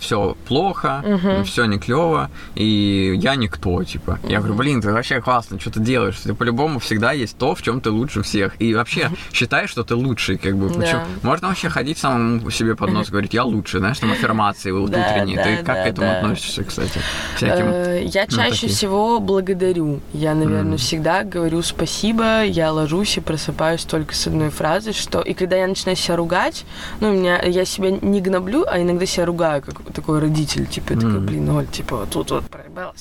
все 0.00 0.36
плохо, 0.46 1.02
Мгм. 1.04 1.44
все 1.44 1.64
не 1.64 1.78
клево, 1.78 2.30
и 2.54 3.14
я 3.20 3.34
никто, 3.34 3.82
типа. 3.82 4.18
Я 4.28 4.38
говорю, 4.38 4.54
блин, 4.54 4.80
ты 4.80 4.92
вообще 4.92 5.20
классно, 5.20 5.58
что 5.58 5.70
ты 5.70 5.80
делаешь? 5.80 6.16
Ты 6.22 6.34
по-любому 6.34 6.78
всегда 6.90 7.12
есть 7.12 7.38
то, 7.38 7.54
в 7.54 7.62
чем 7.62 7.80
ты 7.80 7.92
лучше 7.92 8.22
всех. 8.22 8.60
И 8.60 8.74
вообще 8.74 9.10
считай, 9.32 9.68
что 9.68 9.84
ты 9.84 9.94
лучший, 9.94 10.38
как 10.38 10.56
бы. 10.56 10.68
Да. 10.70 11.06
Можно 11.22 11.48
вообще 11.48 11.68
ходить 11.68 11.98
самому 11.98 12.50
себе 12.50 12.74
под 12.74 12.90
нос 12.90 13.10
говорить, 13.10 13.32
я 13.32 13.44
лучше, 13.44 13.78
знаешь, 13.78 13.98
там 14.00 14.10
аффирмации 14.10 14.72
вот 14.72 14.90
Да, 14.90 14.98
утренние. 15.08 15.36
да, 15.36 15.44
ты 15.44 15.56
как 15.58 15.66
да, 15.66 15.84
к 15.84 15.86
этому 15.86 16.06
да. 16.08 16.18
относишься, 16.18 16.64
кстати? 16.64 16.98
Всяким. 17.36 17.66
Э, 17.66 18.02
Я 18.04 18.26
ну, 18.28 18.36
чаще 18.36 18.50
такие. 18.62 18.72
всего 18.72 19.20
благодарю. 19.20 20.00
Я, 20.12 20.34
наверное, 20.34 20.70
Мгм. 20.70 20.76
всегда 20.78 21.22
говорю 21.22 21.62
спасибо. 21.62 22.42
Я 22.44 22.72
ложусь 22.72 23.16
и 23.18 23.20
просыпаюсь 23.20 23.84
только 23.84 24.12
с 24.16 24.26
одной 24.26 24.50
фразы, 24.50 24.92
что 24.92 25.20
и 25.20 25.32
когда 25.32 25.56
я 25.56 25.68
начинаю 25.68 25.96
себя 25.96 26.16
ругать, 26.16 26.64
ну, 26.98 27.12
меня 27.12 27.40
я 27.42 27.64
себя 27.64 27.90
не 27.92 28.20
гноблю, 28.20 28.64
а 28.66 28.80
иногда 28.82 29.06
себя 29.06 29.26
ругаю, 29.26 29.62
как 29.62 29.80
такой 29.92 30.18
родитель, 30.18 30.66
типа, 30.66 30.94
я 30.94 30.98
такой, 31.00 31.20
блин, 31.20 31.48
Оль, 31.50 31.66
типа, 31.68 31.98
вот 31.98 32.10
тут 32.10 32.30
вот 32.32 32.44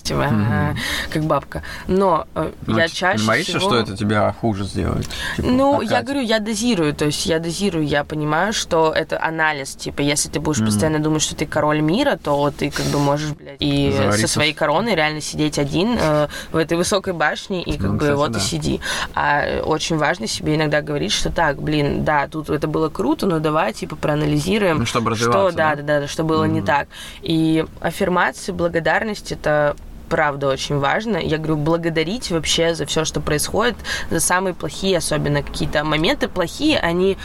Мгм. 0.10 0.48
а, 0.52 0.76
как 1.12 1.24
бабка. 1.24 1.64
Но 1.88 2.28
э, 2.36 2.52
Ну, 2.68 2.78
я 2.78 2.88
чаще 2.88 3.22
Не 3.22 3.28
боишься, 3.28 3.58
всего... 3.60 3.70
что 3.72 3.80
это 3.80 3.96
тебя 3.98 4.34
хуже 4.40 4.64
сделает? 4.64 5.08
Типа, 5.36 5.48
Ну, 5.48 5.82
я 5.82 5.88
опять? 5.98 6.06
говорю, 6.06 6.22
я 6.22 6.40
дозирую, 6.40 6.94
то 6.94 7.06
есть 7.06 7.26
я 7.26 7.40
дозирую, 7.40 7.86
я 7.86 8.04
понимаю, 8.04 8.54
что 8.54 8.92
это 8.94 9.22
анализ, 9.24 9.76
типа, 9.76 10.02
если 10.02 10.30
ты 10.30 10.40
будешь 10.40 10.58
Мгм. 10.60 10.68
постоянно 10.68 11.00
думать, 11.00 11.22
что 11.22 11.36
ты 11.36 11.46
король 11.46 11.82
мира, 11.82 12.18
то 12.22 12.52
ты 12.52 12.70
как 12.70 12.86
бы 12.88 13.00
можешь, 13.00 13.32
блядь, 13.32 13.58
и 13.60 13.92
Завариться. 13.96 14.28
со 14.28 14.34
своей 14.34 14.54
короной 14.54 14.96
реально 14.96 15.22
сидеть 15.22 15.58
один 15.60 15.98
э, 16.00 16.28
в 16.52 16.58
этой 16.58 16.78
высокой 16.78 17.14
башне 17.14 17.62
и 17.64 17.74
как 17.74 17.82
Ну, 17.88 17.94
бы 17.94 18.00
кстати, 18.00 18.16
вот 18.18 18.32
да. 18.32 18.40
и 18.40 18.42
сиди. 18.42 18.82
А 19.16 19.42
э, 19.46 19.62
очень 19.62 19.98
важно 19.98 20.28
себе 20.28 20.56
иногда 20.56 20.82
говорить, 20.82 21.12
что 21.12 21.32
так, 21.32 21.62
блин, 21.62 22.04
да, 22.04 22.28
тут 22.28 22.50
это 22.50 22.68
было 22.68 22.90
круто, 22.90 23.26
но 23.28 23.40
давай, 23.40 23.74
типа, 23.74 23.96
проанализируем, 23.96 24.80
Ну, 24.80 24.86
чтобы 24.86 25.16
что, 25.16 25.52
да, 25.52 25.76
да? 25.76 25.82
да, 25.84 26.00
да, 26.02 26.08
что 26.08 26.24
было 26.24 26.46
не 26.46 26.60
Мгм. 26.60 26.66
так. 26.68 26.88
И 27.22 27.66
аффирмации, 27.82 28.52
благодарность 28.52 29.32
это 29.32 29.69
правда 30.10 30.48
очень 30.48 30.78
важно. 30.80 31.18
Я 31.18 31.38
говорю, 31.38 31.58
благодарить 31.58 32.32
вообще 32.32 32.76
за 32.76 32.86
все, 32.86 33.06
что 33.06 33.22
происходит, 33.22 33.76
за 34.10 34.20
самые 34.20 34.54
плохие, 34.54 34.98
особенно 34.98 35.44
какие-то 35.44 35.84
моменты 35.84 36.28
плохие, 36.28 36.80
они, 36.80 37.18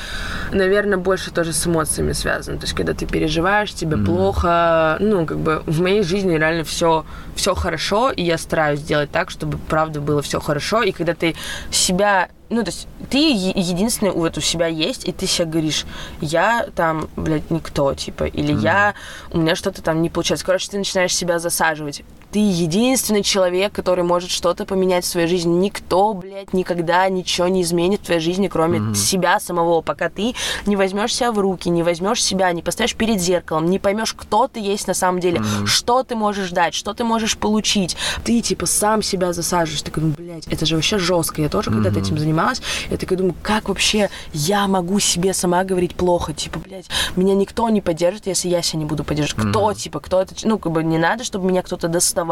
наверное, 0.52 0.98
больше 0.98 1.30
тоже 1.30 1.52
с 1.52 1.66
эмоциями 1.66 2.12
связаны. 2.12 2.58
То 2.58 2.64
есть, 2.64 2.74
когда 2.74 2.92
ты 2.92 3.06
переживаешь, 3.06 3.72
тебе 3.72 3.96
Мгм. 3.96 4.06
плохо, 4.06 4.96
ну, 5.00 5.26
как 5.26 5.38
бы 5.38 5.62
в 5.66 5.80
моей 5.80 6.02
жизни 6.02 6.36
реально 6.36 6.64
все, 6.64 7.04
все 7.34 7.54
хорошо, 7.54 8.10
и 8.10 8.22
я 8.22 8.38
стараюсь 8.38 8.80
сделать 8.80 9.10
так, 9.10 9.30
чтобы 9.30 9.58
правда 9.58 10.00
было 10.00 10.22
все 10.22 10.40
хорошо. 10.40 10.82
И 10.82 10.92
когда 10.92 11.14
ты 11.14 11.34
себя 11.70 12.28
ну, 12.50 12.62
то 12.62 12.68
есть 12.70 12.86
ты 13.10 13.32
единственный 13.32 14.12
вот 14.12 14.36
у 14.38 14.40
себя 14.40 14.66
есть, 14.66 15.08
и 15.08 15.12
ты 15.12 15.26
себе 15.26 15.46
говоришь, 15.46 15.86
я 16.20 16.66
там, 16.76 17.08
блядь, 17.16 17.50
никто, 17.50 17.94
типа, 17.94 18.24
или 18.24 18.52
Мгм. 18.52 18.60
я, 18.60 18.94
у 19.32 19.38
меня 19.38 19.56
что-то 19.56 19.82
там 19.82 20.02
не 20.02 20.10
получается. 20.10 20.44
Короче, 20.44 20.70
ты 20.70 20.78
начинаешь 20.78 21.14
себя 21.14 21.38
засаживать. 21.38 22.02
Ты 22.34 22.40
единственный 22.40 23.22
человек, 23.22 23.72
который 23.72 24.02
может 24.02 24.28
что-то 24.28 24.64
поменять 24.66 25.04
в 25.04 25.06
своей 25.06 25.28
жизни. 25.28 25.52
Никто, 25.54 26.14
блядь, 26.14 26.52
никогда 26.52 27.08
ничего 27.08 27.46
не 27.46 27.62
изменит 27.62 28.00
в 28.00 28.06
твоей 28.06 28.20
жизни, 28.20 28.48
кроме 28.48 28.80
Мгм. 28.80 28.94
себя 28.96 29.38
самого, 29.38 29.82
пока 29.82 30.08
ты 30.08 30.34
не 30.66 30.74
возьмешь 30.74 31.14
себя 31.14 31.30
в 31.30 31.38
руки, 31.38 31.68
не 31.68 31.84
возьмешь 31.84 32.20
себя, 32.20 32.50
не 32.50 32.60
поставишь 32.60 32.96
перед 32.96 33.20
зеркалом, 33.20 33.70
не 33.70 33.78
поймешь, 33.78 34.14
кто 34.14 34.48
ты 34.48 34.58
есть 34.58 34.88
на 34.88 34.94
самом 34.94 35.20
деле, 35.20 35.38
Мгм. 35.38 35.68
что 35.68 36.02
ты 36.02 36.16
можешь 36.16 36.50
дать, 36.50 36.74
что 36.74 36.92
ты 36.92 37.04
можешь 37.04 37.36
получить. 37.38 37.96
Ты, 38.24 38.40
типа, 38.40 38.66
сам 38.66 39.00
себя 39.00 39.32
засаживаешь. 39.32 39.82
Ты 39.82 39.92
такой, 39.92 40.02
ну, 40.02 40.14
блядь, 40.18 40.48
это 40.48 40.66
же 40.66 40.74
вообще 40.74 40.98
жестко. 40.98 41.40
Я 41.40 41.48
тоже 41.48 41.70
когда-то 41.70 42.00
Мгм. 42.00 42.04
этим 42.04 42.18
занималась. 42.18 42.60
Я 42.90 42.96
такой 42.96 43.16
думаю, 43.16 43.36
как 43.44 43.68
вообще 43.68 44.10
я 44.32 44.66
могу 44.66 44.98
себе 44.98 45.34
сама 45.34 45.62
говорить 45.62 45.94
плохо? 45.94 46.32
Типа, 46.32 46.58
блядь, 46.58 46.86
меня 47.14 47.36
никто 47.36 47.68
не 47.68 47.80
поддержит, 47.80 48.26
если 48.26 48.48
я 48.48 48.60
себя 48.60 48.80
не 48.80 48.86
буду 48.86 49.04
поддерживать. 49.04 49.50
Кто, 49.50 49.66
Мгм. 49.68 49.74
типа, 49.76 50.00
кто 50.00 50.20
это? 50.20 50.34
Ну, 50.42 50.58
как 50.58 50.72
бы 50.72 50.82
не 50.82 50.98
надо, 50.98 51.22
чтобы 51.22 51.46
меня 51.46 51.62
кто-то 51.62 51.86
доставал. 51.86 52.23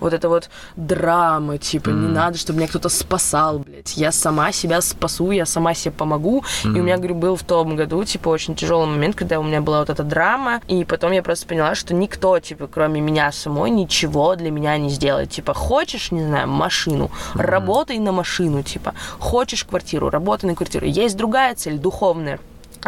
Вот 0.00 0.12
это 0.12 0.28
вот 0.28 0.48
драма, 0.76 1.58
типа, 1.58 1.90
не 1.90 2.06
Мгм. 2.06 2.12
надо, 2.14 2.38
чтобы 2.38 2.58
меня 2.58 2.68
кто-то 2.68 2.88
спасал, 2.88 3.58
блядь. 3.58 3.96
Я 3.96 4.12
сама 4.12 4.52
себя 4.52 4.80
спасу, 4.80 5.30
я 5.30 5.46
сама 5.46 5.74
себе 5.74 5.92
помогу. 5.92 6.44
И 6.64 6.68
у 6.68 6.82
меня, 6.82 6.96
говорю, 6.96 7.14
был 7.14 7.36
в 7.36 7.42
том 7.42 7.76
году, 7.76 8.04
типа, 8.04 8.28
очень 8.28 8.54
тяжелый 8.54 8.86
момент, 8.86 9.16
когда 9.16 9.38
у 9.40 9.42
меня 9.42 9.60
была 9.60 9.80
вот 9.80 9.90
эта 9.90 10.02
драма, 10.02 10.60
и 10.68 10.84
потом 10.84 11.12
я 11.12 11.22
просто 11.22 11.46
поняла, 11.46 11.74
что 11.74 11.94
никто, 11.94 12.38
типа, 12.40 12.66
кроме 12.66 13.00
меня 13.00 13.32
самой, 13.32 13.70
ничего 13.70 14.36
для 14.36 14.50
меня 14.50 14.76
не 14.78 14.90
сделает. 14.90 15.30
Типа, 15.30 15.54
хочешь, 15.54 16.10
не 16.12 16.24
знаю, 16.24 16.48
машину, 16.48 17.10
работай 17.34 17.98
на 17.98 18.12
машину, 18.12 18.62
типа, 18.62 18.94
хочешь 19.18 19.64
квартиру, 19.64 20.10
работай 20.10 20.48
на 20.48 20.54
квартиру. 20.56 20.86
Есть 20.86 21.16
другая 21.16 21.54
цель, 21.54 21.78
духовная 21.78 22.38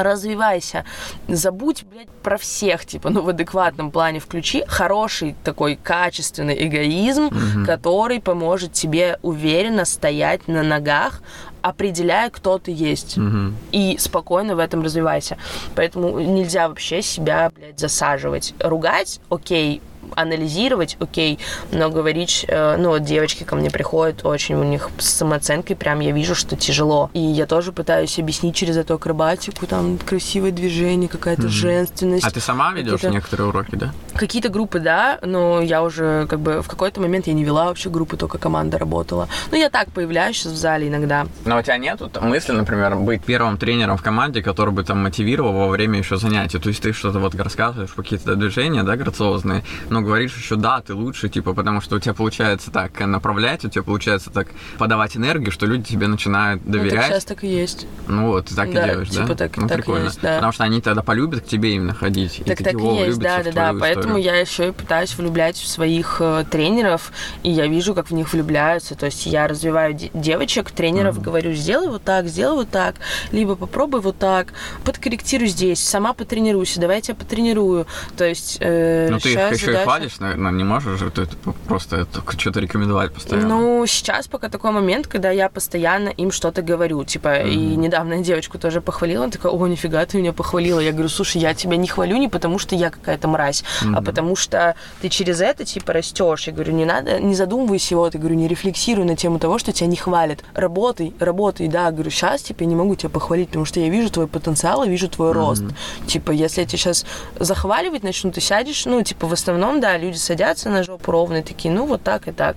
развивайся, 0.02 0.84
забудь, 1.28 1.84
блядь, 1.84 2.08
про 2.22 2.36
всех, 2.38 2.84
типа, 2.86 3.10
ну, 3.10 3.22
в 3.22 3.28
адекватном 3.28 3.90
плане 3.90 4.20
включи 4.20 4.64
хороший 4.66 5.34
такой 5.44 5.76
качественный 5.76 6.66
эгоизм, 6.66 7.24
Мгм. 7.30 7.66
который 7.66 8.20
поможет 8.20 8.72
тебе 8.72 9.18
уверенно 9.22 9.84
стоять 9.84 10.48
на 10.48 10.62
ногах, 10.62 11.20
определяя, 11.62 12.30
кто 12.30 12.58
ты 12.58 12.70
есть 12.70 13.16
Мгм. 13.16 13.54
и 13.72 13.96
спокойно 13.98 14.54
в 14.56 14.58
этом 14.60 14.82
развивайся. 14.82 15.36
Поэтому 15.74 16.18
нельзя 16.20 16.68
вообще 16.68 17.02
себя, 17.02 17.50
блядь, 17.54 17.78
засаживать. 17.78 18.54
Ругать, 18.60 19.20
окей, 19.28 19.80
анализировать, 20.16 20.96
окей, 21.00 21.38
но 21.72 21.90
говорить, 21.90 22.44
э, 22.48 22.76
ну 22.76 22.90
вот 22.90 23.04
девочки 23.04 23.44
ко 23.44 23.56
мне 23.56 23.70
приходят, 23.70 24.24
очень 24.24 24.54
у 24.56 24.64
них 24.64 24.90
с 24.98 25.08
самооценкой 25.08 25.76
прям 25.76 26.00
я 26.00 26.12
вижу, 26.12 26.34
что 26.34 26.56
тяжело. 26.56 27.10
И 27.14 27.20
я 27.20 27.46
тоже 27.46 27.72
пытаюсь 27.72 28.18
объяснить 28.18 28.54
через 28.54 28.76
эту 28.76 28.94
акробатику, 28.94 29.66
там 29.66 29.98
красивое 29.98 30.50
движение, 30.50 31.08
какая-то 31.08 31.42
Мгм. 31.42 31.50
женственность. 31.50 32.24
А 32.24 32.30
ты 32.30 32.40
сама 32.40 32.72
ведешь 32.72 33.02
некоторые 33.02 33.48
уроки, 33.48 33.74
да? 33.76 33.92
Какие-то 34.14 34.48
группы, 34.48 34.80
да, 34.80 35.18
но 35.22 35.60
я 35.60 35.82
уже 35.82 36.26
как 36.28 36.40
бы 36.40 36.62
в 36.62 36.68
какой-то 36.68 37.00
момент 37.00 37.26
я 37.26 37.32
не 37.34 37.44
вела 37.44 37.66
вообще 37.66 37.88
группы, 37.90 38.16
только 38.16 38.38
команда 38.38 38.78
работала. 38.78 39.28
Ну, 39.50 39.56
я 39.58 39.70
так 39.70 39.90
появляюсь 39.92 40.36
сейчас 40.36 40.52
в 40.52 40.56
зале 40.56 40.88
иногда. 40.88 41.26
Но 41.44 41.58
у 41.58 41.62
тебя 41.62 41.78
нет 41.78 42.00
мысли, 42.20 42.52
например, 42.52 42.96
быть 42.96 43.24
первым 43.24 43.58
тренером 43.58 43.96
в 43.96 44.02
команде, 44.02 44.42
который 44.42 44.72
бы 44.72 44.82
там 44.84 45.02
мотивировал 45.02 45.52
во 45.52 45.68
время 45.68 45.98
еще 45.98 46.16
занятий? 46.16 46.58
То 46.58 46.68
есть 46.68 46.82
ты 46.82 46.92
что-то 46.92 47.18
вот 47.18 47.34
рассказываешь, 47.34 47.90
какие-то 47.92 48.34
движения, 48.36 48.82
да, 48.82 48.96
грациозные, 48.96 49.64
но 49.88 49.97
говоришь 50.02 50.36
еще, 50.36 50.56
да, 50.56 50.80
ты 50.80 50.94
лучше, 50.94 51.28
типа, 51.28 51.54
потому 51.54 51.80
что 51.80 51.96
у 51.96 51.98
тебя 51.98 52.14
получается 52.14 52.70
так 52.70 52.98
направлять, 53.00 53.64
у 53.64 53.68
тебя 53.68 53.82
получается 53.82 54.30
так 54.30 54.48
подавать 54.78 55.16
энергию, 55.16 55.50
что 55.52 55.66
люди 55.66 55.84
тебе 55.92 56.06
начинают 56.06 56.62
Ну, 56.64 56.72
так 56.72 56.82
доверять. 56.82 57.06
сейчас 57.06 57.24
так 57.24 57.44
и 57.44 57.48
есть. 57.48 57.86
Ну 58.06 58.28
вот, 58.28 58.46
ты 58.46 58.54
так 58.54 58.72
Да, 58.72 58.86
и 58.86 58.90
делаешь, 58.90 59.08
да? 59.10 59.22
типа 59.22 59.34
так- 59.34 59.56
ну, 59.56 59.68
так 59.68 59.76
прикольно. 59.78 60.04
есть, 60.04 60.20
да. 60.20 60.34
Потому 60.36 60.52
что 60.52 60.64
они 60.64 60.80
тогда 60.80 61.02
полюбят 61.02 61.40
к 61.42 61.46
тебе 61.46 61.74
именно 61.74 61.94
ходить. 61.94 62.42
Так 62.46 62.60
и 62.60 62.64
так 62.64 62.74
и 62.74 62.76
«О, 62.76 63.04
есть, 63.06 63.18
да, 63.18 63.42
да, 63.42 63.52
да. 63.52 63.74
Поэтому 63.78 64.18
историю». 64.18 64.24
я 64.24 64.36
еще 64.36 64.68
и 64.68 64.72
пытаюсь 64.72 65.16
влюблять 65.16 65.56
в 65.56 65.66
своих 65.66 66.18
э, 66.20 66.44
тренеров, 66.50 67.12
и 67.42 67.50
я 67.50 67.66
вижу, 67.66 67.94
как 67.94 68.08
в 68.10 68.14
них 68.14 68.32
влюбляются. 68.32 68.94
То 68.94 69.06
есть 69.06 69.26
я 69.26 69.46
развиваю 69.48 69.94
де- 69.94 70.10
девочек, 70.14 70.70
тренеров, 70.70 71.16
Мгм. 71.16 71.24
говорю, 71.24 71.52
сделай 71.52 71.88
вот 71.88 72.02
так, 72.02 72.26
сделай 72.26 72.56
вот 72.56 72.70
так, 72.70 72.96
либо 73.32 73.56
попробуй 73.56 74.00
вот 74.00 74.18
так, 74.18 74.52
подкорректируй 74.84 75.48
здесь, 75.48 75.80
сама 75.80 76.12
потренируйся, 76.12 76.80
давай 76.80 76.96
я 76.96 77.02
тебя 77.02 77.14
потренирую. 77.14 77.86
То 78.16 78.24
есть 78.24 78.58
э, 78.60 79.08
Ну, 79.10 79.18
ты 79.18 79.32
их 79.32 79.38
еще 79.52 79.70
и 79.72 79.74
ты 79.74 79.84
хвалишь, 79.88 80.20
наверное, 80.20 80.52
не 80.52 80.64
можешь 80.64 80.98
же 80.98 81.10
ты 81.10 81.26
просто 81.66 81.96
это, 81.96 82.22
что-то 82.38 82.60
рекомендовать 82.60 83.14
постоянно. 83.14 83.48
Ну, 83.48 83.86
сейчас 83.86 84.28
пока 84.28 84.50
такой 84.50 84.70
момент, 84.70 85.06
когда 85.06 85.30
я 85.30 85.48
постоянно 85.48 86.10
им 86.10 86.30
что-то 86.30 86.60
говорю. 86.60 87.04
Типа, 87.04 87.28
mm-hmm. 87.28 87.48
и 87.48 87.76
недавно 87.76 88.18
девочку 88.18 88.58
тоже 88.58 88.82
похвалила, 88.82 89.24
она 89.24 89.32
такая, 89.32 89.50
о, 89.50 89.66
нифига, 89.66 90.04
ты 90.04 90.18
меня 90.18 90.34
похвалила. 90.34 90.80
Я 90.80 90.92
говорю, 90.92 91.08
слушай, 91.08 91.40
я 91.40 91.54
тебя 91.54 91.78
не 91.78 91.88
хвалю 91.88 92.18
не 92.18 92.28
потому, 92.28 92.58
что 92.58 92.74
я 92.74 92.90
какая-то 92.90 93.28
мразь, 93.28 93.62
mm-hmm. 93.62 93.94
а 93.96 94.02
потому 94.02 94.36
что 94.36 94.74
ты 95.00 95.08
через 95.08 95.40
это, 95.40 95.64
типа, 95.64 95.94
растешь. 95.94 96.46
Я 96.46 96.52
говорю, 96.52 96.74
не 96.74 96.84
надо, 96.84 97.18
не 97.18 97.34
задумывайся 97.34 97.96
вот, 97.96 98.12
я 98.12 98.20
говорю, 98.20 98.36
не 98.36 98.46
рефлексируй 98.46 99.06
на 99.06 99.16
тему 99.16 99.38
того, 99.38 99.58
что 99.58 99.72
тебя 99.72 99.86
не 99.86 99.96
хвалят. 99.96 100.44
Работай, 100.54 101.14
работай, 101.18 101.66
да. 101.68 101.86
Я 101.86 101.92
говорю, 101.92 102.10
сейчас, 102.10 102.42
типа, 102.42 102.64
я 102.64 102.68
не 102.68 102.76
могу 102.76 102.94
тебя 102.94 103.08
похвалить, 103.08 103.48
потому 103.48 103.64
что 103.64 103.80
я 103.80 103.88
вижу 103.88 104.10
твой 104.10 104.26
потенциал 104.26 104.84
и 104.84 104.90
вижу 104.90 105.08
твой 105.08 105.30
mm-hmm. 105.30 105.32
рост. 105.32 105.64
Типа, 106.06 106.30
если 106.30 106.60
я 106.60 106.66
тебя 106.66 106.78
сейчас 106.78 107.06
захваливать 107.38 108.02
начну, 108.02 108.30
ты 108.32 108.42
сядешь, 108.42 108.84
ну, 108.84 109.02
типа, 109.02 109.26
в 109.26 109.32
основном, 109.32 109.67
да, 109.74 109.96
люди 109.98 110.16
садятся 110.16 110.70
на 110.70 110.82
жопу 110.82 111.10
ровно, 111.12 111.42
такие, 111.42 111.72
ну, 111.72 111.86
вот 111.86 112.02
так 112.02 112.28
и 112.28 112.32
так. 112.32 112.56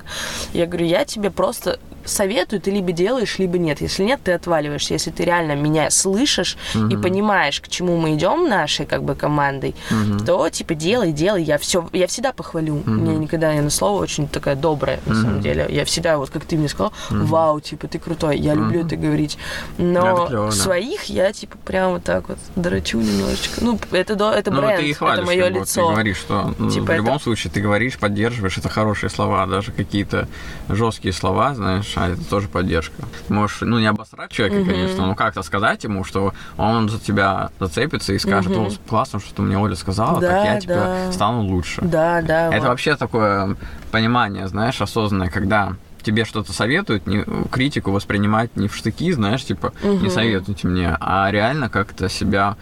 Я 0.53 0.65
говорю, 0.65 0.85
я 0.85 1.05
тебе 1.05 1.29
просто 1.29 1.79
советую, 2.05 2.61
ты 2.61 2.71
либо 2.71 2.91
делаешь, 2.91 3.39
либо 3.39 3.57
нет. 3.57 3.81
Если 3.81 4.03
нет, 4.03 4.19
ты 4.23 4.33
отваливаешься. 4.33 4.93
Если 4.93 5.11
ты 5.11 5.23
реально 5.23 5.55
меня 5.55 5.89
слышишь 5.89 6.57
угу. 6.75 6.87
и 6.87 6.97
понимаешь, 6.97 7.61
к 7.61 7.67
чему 7.67 7.97
мы 7.97 8.15
идем 8.15 8.47
нашей 8.49 8.85
как 8.85 9.03
бы 9.03 9.15
командой, 9.15 9.75
угу. 9.89 10.23
то 10.25 10.49
типа 10.49 10.75
делай, 10.75 11.11
делай. 11.11 11.43
Я 11.43 11.57
все, 11.57 11.87
я 11.93 12.07
всегда 12.07 12.33
похвалю. 12.33 12.77
Угу. 12.77 12.89
Мне 12.89 13.15
никогда 13.15 13.51
я 13.51 13.61
на 13.61 13.69
слово 13.69 14.01
очень 14.01 14.27
такая 14.27 14.55
добрая 14.55 14.99
на 15.05 15.13
угу. 15.13 15.21
самом 15.21 15.41
деле. 15.41 15.67
Я 15.69 15.85
всегда 15.85 16.17
вот 16.17 16.29
как 16.29 16.45
ты 16.45 16.57
мне 16.57 16.69
сказал, 16.69 16.93
угу. 17.09 17.25
вау, 17.25 17.59
типа 17.59 17.87
ты 17.87 17.99
крутой. 17.99 18.37
Я 18.37 18.53
угу. 18.53 18.61
люблю 18.61 18.85
это 18.85 18.95
говорить. 18.95 19.37
Но 19.77 20.27
клево, 20.27 20.51
своих 20.51 21.07
да. 21.07 21.13
я 21.13 21.33
типа 21.33 21.57
прямо 21.63 21.93
вот 21.93 22.03
так 22.03 22.29
вот 22.29 22.37
драчу 22.55 22.99
немножечко. 22.99 23.63
Ну 23.63 23.79
это 23.91 24.13
это 24.13 24.51
ну, 24.51 24.61
бренд, 24.61 24.81
ты 24.81 24.93
хвалишь, 24.93 25.17
это 25.17 25.25
мое 25.25 25.49
лицо. 25.49 25.87
Ты 25.87 25.93
говоришь, 25.93 26.17
что 26.17 26.53
ну, 26.57 26.69
типа 26.69 26.85
в 26.85 26.95
любом 26.95 27.15
это... 27.15 27.23
случае 27.23 27.51
ты 27.51 27.61
говоришь, 27.61 27.97
поддерживаешь, 27.97 28.57
это 28.57 28.69
хорошие 28.69 29.09
слова, 29.09 29.45
даже 29.45 29.71
какие-то 29.71 30.27
жесткие 30.69 31.13
слова, 31.13 31.53
знаешь 31.55 31.90
а 31.97 32.09
это 32.09 32.23
тоже 32.29 32.47
поддержка. 32.47 33.03
Можешь, 33.29 33.61
ну, 33.61 33.79
не 33.79 33.87
обосрать 33.87 34.31
человека, 34.31 34.61
mm-hmm. 34.61 34.71
конечно, 34.71 35.07
но 35.07 35.15
как-то 35.15 35.43
сказать 35.43 35.83
ему, 35.83 36.03
что 36.03 36.33
он 36.57 36.89
за 36.89 36.99
тебя 36.99 37.49
зацепится 37.59 38.13
и 38.13 38.19
скажет, 38.19 38.51
mm-hmm. 38.51 38.77
о, 38.85 38.89
классно, 38.89 39.19
что 39.19 39.35
ты 39.35 39.41
мне, 39.41 39.57
Оля, 39.57 39.75
сказала, 39.75 40.19
да, 40.19 40.43
так 40.43 40.63
я 40.63 40.67
да. 40.67 41.11
стану 41.11 41.43
лучше. 41.43 41.81
Да, 41.81 42.21
да. 42.21 42.47
Это 42.47 42.61
вот. 42.61 42.69
вообще 42.69 42.95
такое 42.95 43.55
понимание, 43.91 44.47
знаешь, 44.47 44.81
осознанное, 44.81 45.29
когда 45.29 45.75
тебе 46.03 46.25
что-то 46.25 46.53
советуют, 46.53 47.07
не, 47.07 47.23
критику 47.51 47.91
воспринимать 47.91 48.55
не 48.55 48.67
в 48.67 48.75
штыки, 48.75 49.11
знаешь, 49.11 49.43
типа, 49.43 49.73
угу. 49.83 49.97
не 49.97 50.09
советуйте 50.09 50.67
мне, 50.67 50.97
а 50.99 51.29
реально 51.31 51.69
как-то 51.69 52.09
себя 52.09 52.57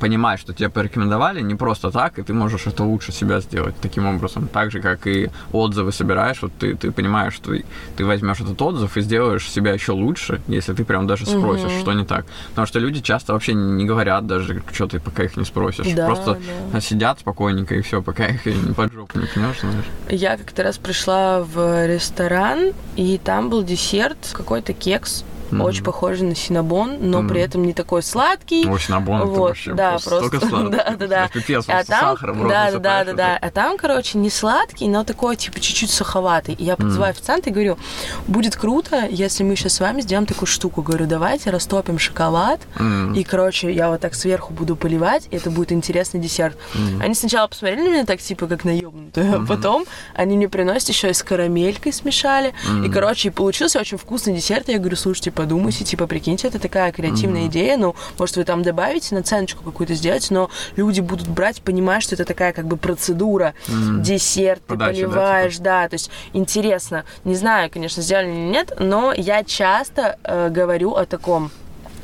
понимать, 0.00 0.40
что 0.40 0.52
тебе 0.52 0.68
порекомендовали 0.68 1.40
не 1.40 1.54
просто 1.54 1.90
так, 1.90 2.18
и 2.18 2.22
ты 2.22 2.32
можешь 2.32 2.66
это 2.66 2.84
лучше 2.84 3.12
себя 3.12 3.40
сделать 3.40 3.74
таким 3.80 4.06
образом. 4.06 4.48
Так 4.48 4.70
же, 4.70 4.80
как 4.80 5.06
и 5.06 5.30
отзывы 5.52 5.92
собираешь, 5.92 6.42
вот 6.42 6.52
ты, 6.58 6.74
ты 6.74 6.90
понимаешь, 6.90 7.34
что 7.34 7.52
ты 7.96 8.04
возьмешь 8.04 8.40
этот 8.40 8.60
отзыв 8.60 8.96
и 8.96 9.00
сделаешь 9.00 9.48
себя 9.48 9.72
еще 9.72 9.92
лучше, 9.92 10.40
если 10.48 10.72
ты 10.74 10.84
прям 10.84 11.06
даже 11.06 11.26
спросишь, 11.26 11.72
угу. 11.72 11.80
что 11.80 11.92
не 11.92 12.04
так. 12.04 12.26
Потому 12.50 12.66
что 12.66 12.78
люди 12.78 13.00
часто 13.00 13.32
вообще 13.32 13.54
не 13.54 13.84
говорят 13.84 14.26
даже, 14.26 14.62
что 14.72 14.86
ты, 14.86 15.00
пока 15.00 15.24
их 15.24 15.36
не 15.36 15.44
спросишь. 15.44 15.86
Да, 15.94 16.06
Просто 16.06 16.38
да. 16.72 16.80
сидят 16.80 17.20
спокойненько 17.20 17.74
и 17.74 17.82
все, 17.82 18.02
пока 18.02 18.26
их 18.26 18.46
не 18.46 18.72
под 18.74 18.92
жопу 18.92 19.18
не 19.18 19.26
пнешь, 19.26 19.60
знаешь. 19.60 19.84
Я 20.08 20.36
как-то 20.36 20.62
раз 20.62 20.78
пришла 20.78 21.42
в 21.42 21.86
ресторан, 21.86 22.72
и 22.96 23.18
там 23.22 23.50
был 23.50 23.62
десерт, 23.62 24.30
какой-то 24.32 24.72
кекс, 24.72 25.24
mm-hmm. 25.50 25.62
очень 25.62 25.84
похожий 25.84 26.26
на 26.26 26.34
синабон, 26.34 26.98
но 27.00 27.20
mm-hmm. 27.20 27.28
при 27.28 27.40
этом 27.40 27.62
не 27.64 27.72
такой 27.72 28.02
сладкий. 28.02 28.66
Ой, 28.66 28.80
синабон 28.80 29.20
вот, 29.20 29.32
это 29.32 29.40
вообще 29.40 29.74
да, 29.74 29.98
просто, 30.04 30.38
просто 30.38 30.68
да, 30.70 30.96
да, 30.98 31.06
да. 31.06 31.28
Пипец, 31.32 31.64
а 31.68 31.84
там, 31.84 32.16
сахаром 32.16 32.48
да, 32.48 32.70
да, 32.72 32.78
да, 32.78 33.04
да, 33.04 33.12
да. 33.12 33.38
А 33.40 33.50
там, 33.50 33.76
короче, 33.76 34.18
не 34.18 34.30
сладкий, 34.30 34.88
но 34.88 35.04
такой, 35.04 35.36
типа, 35.36 35.60
чуть-чуть 35.60 35.90
суховатый. 35.90 36.54
И 36.54 36.64
я 36.64 36.76
подзываю 36.76 37.12
mm-hmm. 37.12 37.16
официанта 37.16 37.50
и 37.50 37.52
говорю, 37.52 37.78
будет 38.26 38.56
круто, 38.56 39.06
если 39.10 39.42
мы 39.42 39.56
сейчас 39.56 39.74
с 39.74 39.80
вами 39.80 40.00
сделаем 40.00 40.26
такую 40.26 40.46
штуку. 40.46 40.82
Говорю, 40.82 41.06
давайте 41.06 41.50
растопим 41.50 41.98
шоколад, 41.98 42.60
mm-hmm. 42.76 43.16
и, 43.16 43.24
короче, 43.24 43.72
я 43.72 43.90
вот 43.90 44.00
так 44.00 44.14
сверху 44.14 44.52
буду 44.52 44.76
поливать, 44.76 45.28
и 45.30 45.36
это 45.36 45.50
будет 45.50 45.72
интересный 45.72 46.20
десерт. 46.20 46.56
Mm-hmm. 46.74 47.02
Они 47.02 47.14
сначала 47.14 47.46
посмотрели 47.46 47.82
на 47.82 47.92
меня 47.92 48.06
так, 48.06 48.20
типа, 48.20 48.46
как 48.46 48.64
на 48.64 48.76
ёбнутую, 48.76 49.26
mm-hmm. 49.26 49.44
а 49.44 49.46
потом 49.46 49.84
они 50.14 50.36
мне 50.36 50.48
приносят 50.48 50.88
еще 50.88 51.10
и 51.10 51.12
с 51.12 51.22
карамелькой 51.22 51.92
смешали. 51.92 52.52
Mm-hmm. 52.66 52.86
И, 52.86 52.90
короче, 52.90 53.28
и 53.28 53.30
получился 53.30 53.78
очень 53.80 53.98
вкусный 53.98 54.34
десерт. 54.34 54.68
Я 54.68 54.78
говорю, 54.78 54.96
слушайте, 54.96 55.30
подумайте, 55.40 55.84
типа, 55.84 56.06
прикиньте, 56.06 56.48
это 56.48 56.58
такая 56.58 56.92
креативная 56.92 57.44
mm-hmm. 57.44 57.48
идея, 57.48 57.76
ну, 57.78 57.94
может, 58.18 58.36
вы 58.36 58.44
там 58.44 58.62
добавите, 58.62 59.14
наценочку 59.14 59.64
какую-то 59.64 59.94
сделать, 59.94 60.30
но 60.30 60.50
люди 60.76 61.00
будут 61.00 61.28
брать, 61.28 61.62
понимая, 61.62 62.00
что 62.00 62.14
это 62.14 62.26
такая 62.26 62.52
как 62.52 62.66
бы 62.66 62.76
процедура, 62.76 63.54
mm-hmm. 63.66 64.02
десерт, 64.02 64.60
ты 64.60 64.74
Подача, 64.74 64.92
поливаешь, 64.92 65.56
да, 65.56 65.58
типа. 65.58 65.64
да, 65.64 65.88
то 65.88 65.94
есть 65.94 66.10
интересно. 66.34 67.04
Не 67.24 67.36
знаю, 67.36 67.70
конечно, 67.70 68.02
сделали 68.02 68.26
или 68.26 68.50
нет, 68.50 68.74
но 68.78 69.14
я 69.16 69.42
часто 69.42 70.18
э, 70.24 70.50
говорю 70.50 70.92
о 70.94 71.06
таком 71.06 71.50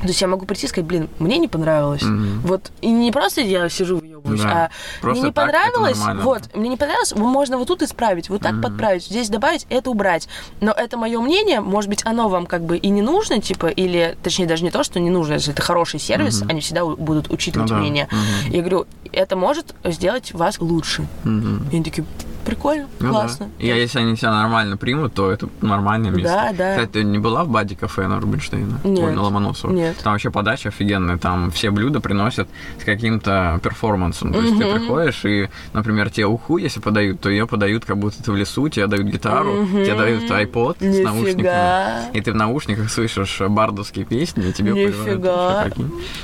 то 0.00 0.08
есть 0.08 0.20
я 0.20 0.28
могу 0.28 0.46
прийти 0.46 0.66
и 0.66 0.68
сказать, 0.68 0.86
блин, 0.86 1.08
мне 1.18 1.38
не 1.38 1.48
понравилось. 1.48 2.02
Mm-hmm. 2.02 2.38
Вот, 2.42 2.70
и 2.80 2.88
не 2.88 3.12
просто 3.12 3.40
я 3.40 3.68
сижу 3.68 3.98
въебываюсь, 3.98 4.40
да. 4.40 4.70
а 5.02 5.06
мне 5.06 5.20
не 5.20 5.32
понравилось, 5.32 5.98
вот, 6.22 6.42
мне 6.54 6.68
не 6.68 6.76
понравилось, 6.76 7.14
можно 7.14 7.58
вот 7.58 7.68
тут 7.68 7.82
исправить, 7.82 8.28
вот 8.28 8.42
так 8.42 8.54
mm-hmm. 8.54 8.62
подправить, 8.62 9.04
здесь 9.04 9.28
добавить, 9.28 9.66
это 9.68 9.90
убрать. 9.90 10.28
Но 10.60 10.72
это 10.72 10.96
мое 10.96 11.20
мнение, 11.20 11.60
может 11.60 11.88
быть, 11.88 12.04
оно 12.04 12.28
вам 12.28 12.46
как 12.46 12.64
бы 12.64 12.76
и 12.76 12.88
не 12.88 13.02
нужно, 13.02 13.40
типа, 13.40 13.66
или, 13.66 14.16
точнее, 14.22 14.46
даже 14.46 14.64
не 14.64 14.70
то, 14.70 14.84
что 14.84 15.00
не 15.00 15.10
нужно, 15.10 15.34
если 15.34 15.52
это 15.52 15.62
хороший 15.62 16.00
сервис, 16.00 16.42
mm-hmm. 16.42 16.50
они 16.50 16.60
всегда 16.60 16.84
будут 16.84 17.30
учитывать 17.30 17.70
ну, 17.70 17.76
да. 17.76 17.80
мнение. 17.80 18.08
Mm-hmm. 18.10 18.50
Я 18.50 18.60
говорю, 18.60 18.86
это 19.12 19.36
может 19.36 19.74
сделать 19.84 20.32
вас 20.32 20.60
лучше. 20.60 21.06
Mm-hmm. 21.24 21.70
И 21.72 21.74
они 21.76 21.84
такие, 21.84 22.06
прикольно, 22.46 22.88
ну, 23.00 23.10
классно. 23.10 23.50
Да. 23.58 23.64
И 23.64 23.66
если 23.66 23.98
они 23.98 24.16
тебя 24.16 24.30
нормально 24.30 24.76
примут, 24.76 25.14
то 25.14 25.30
это 25.30 25.48
нормальное 25.60 26.10
место. 26.10 26.32
Да, 26.32 26.52
да. 26.56 26.70
Кстати, 26.72 26.90
ты 26.90 27.04
не 27.04 27.18
была 27.18 27.44
в 27.44 27.48
Бади 27.48 27.74
кафе 27.74 28.06
на 28.06 28.20
Рубинштейна? 28.20 28.80
Нет. 28.84 28.98
Ой, 28.98 29.12
на 29.12 29.22
Ломоносова? 29.22 29.72
Нет. 29.72 29.96
Там 30.02 30.12
вообще 30.12 30.30
подача 30.30 30.68
офигенная, 30.68 31.18
там 31.18 31.50
все 31.50 31.70
блюда 31.70 32.00
приносят 32.00 32.48
с 32.80 32.84
каким-то 32.84 33.60
перформансом. 33.62 34.32
То 34.32 34.40
есть 34.40 34.54
mm-hmm. 34.54 34.72
ты 34.72 34.78
приходишь 34.78 35.24
и, 35.24 35.48
например, 35.72 36.10
тебе 36.10 36.26
уху, 36.26 36.58
если 36.58 36.80
подают, 36.80 37.20
то 37.20 37.28
ее 37.28 37.46
подают, 37.46 37.84
как 37.84 37.98
будто 37.98 38.22
ты 38.22 38.32
в 38.32 38.36
лесу, 38.36 38.68
тебе 38.68 38.86
дают 38.86 39.06
гитару, 39.06 39.50
mm-hmm. 39.50 39.84
тебе 39.84 39.94
дают 39.94 40.30
iPod 40.30 40.76
Нифига. 40.80 40.92
с 40.92 41.04
наушниками. 41.04 42.16
И 42.16 42.20
ты 42.20 42.32
в 42.32 42.36
наушниках 42.36 42.90
слышишь 42.90 43.40
бардовские 43.40 44.04
песни, 44.04 44.48
и 44.48 44.52
тебе 44.52 44.72
Нифига. 44.72 45.66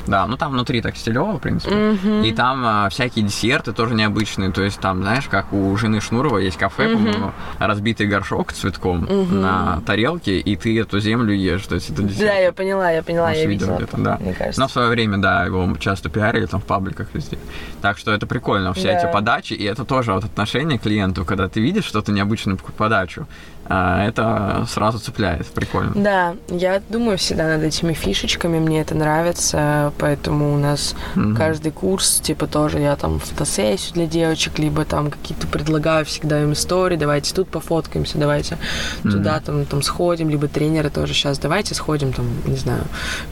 Да, 0.07 0.27
ну 0.27 0.37
там 0.37 0.53
внутри 0.53 0.81
так 0.83 0.97
стилево, 0.97 1.39
в 1.39 1.41
принципе. 1.41 1.75
Mm-hmm. 1.75 2.29
И 2.29 2.33
там 2.33 2.62
а, 2.64 2.89
всякие 2.89 3.25
десерты 3.25 3.73
тоже 3.73 3.95
необычные. 3.95 4.51
То 4.51 4.62
есть 4.62 4.79
там, 4.81 5.03
знаешь, 5.03 5.27
как 5.29 5.53
у 5.53 5.77
жены 5.77 6.01
Шнурова 6.13 6.37
есть 6.37 6.59
кафе, 6.59 6.85
mm-hmm. 6.85 6.93
по-моему, 6.93 7.33
разбитый 7.59 8.07
горшок 8.07 8.53
цветком 8.53 9.05
mm-hmm. 9.05 9.33
на 9.33 9.81
тарелке, 9.87 10.39
и 10.39 10.57
ты 10.57 10.79
эту 10.79 11.01
землю 11.01 11.33
ешь. 11.33 11.67
То 11.67 11.77
есть 11.77 11.89
это 11.89 12.03
десерт. 12.03 12.29
Да, 12.29 12.35
я 12.35 12.53
поняла, 12.53 12.91
я 12.91 13.03
поняла, 13.03 13.29
Может, 13.29 13.43
я 13.43 13.49
видела. 13.49 13.77
где-то, 13.77 13.97
да. 13.97 14.19
Мне 14.21 14.35
кажется. 14.35 14.61
Но 14.61 14.69
в 14.69 14.73
свое 14.73 14.89
время, 14.91 15.17
да, 15.17 15.45
его 15.47 15.75
часто 15.79 16.11
пиарили 16.11 16.45
там 16.45 16.61
в 16.61 16.65
пабликах 16.65 17.09
везде. 17.15 17.39
Так 17.81 17.97
что 17.97 18.13
это 18.13 18.27
прикольно, 18.27 18.75
все 18.75 18.93
да. 18.93 18.99
эти 18.99 19.11
подачи, 19.11 19.55
и 19.55 19.65
это 19.65 19.87
тоже 19.87 20.13
вот 20.13 20.25
отношение 20.25 20.79
к 20.79 20.83
клиенту, 20.83 21.25
когда 21.25 21.49
ты 21.49 21.61
видишь 21.61 21.85
что-то 21.85 22.13
необычное 22.13 22.59
подачу, 22.77 23.27
это 23.73 24.66
сразу 24.68 24.99
цепляет, 24.99 25.47
прикольно. 25.47 25.93
Да, 25.95 26.35
я 26.49 26.83
думаю 26.89 27.16
всегда 27.16 27.47
над 27.49 27.62
этими 27.62 27.93
фишечками, 27.93 28.59
мне 28.59 28.81
это 28.81 28.95
нравится, 28.95 29.93
поэтому 29.99 30.55
у 30.55 30.59
нас 30.59 30.95
mm-hmm. 31.14 31.37
каждый 31.37 31.73
курс, 31.73 32.20
типа 32.20 32.47
тоже 32.47 32.81
я 32.81 32.97
там 32.97 33.18
фотосессию 33.18 33.95
для 33.95 34.07
девочек, 34.07 34.59
либо 34.59 34.85
там 34.85 35.11
какие-то 35.11 35.47
предлагаю 35.47 36.05
всегда 36.05 36.43
им 36.43 36.53
истории, 36.53 36.97
давайте 36.97 37.35
тут 37.35 37.49
пофоткаемся, 37.49 38.18
давайте 38.18 38.57
mm-hmm. 38.57 39.11
туда 39.11 39.41
там, 39.41 39.64
там 39.64 39.83
сходим, 39.83 40.29
либо 40.29 40.49
тренеры 40.49 40.91
тоже 40.91 41.14
сейчас, 41.14 41.39
давайте 41.39 41.75
сходим 41.75 42.12
там, 42.12 42.27
не 42.47 42.57
знаю, 42.57 42.83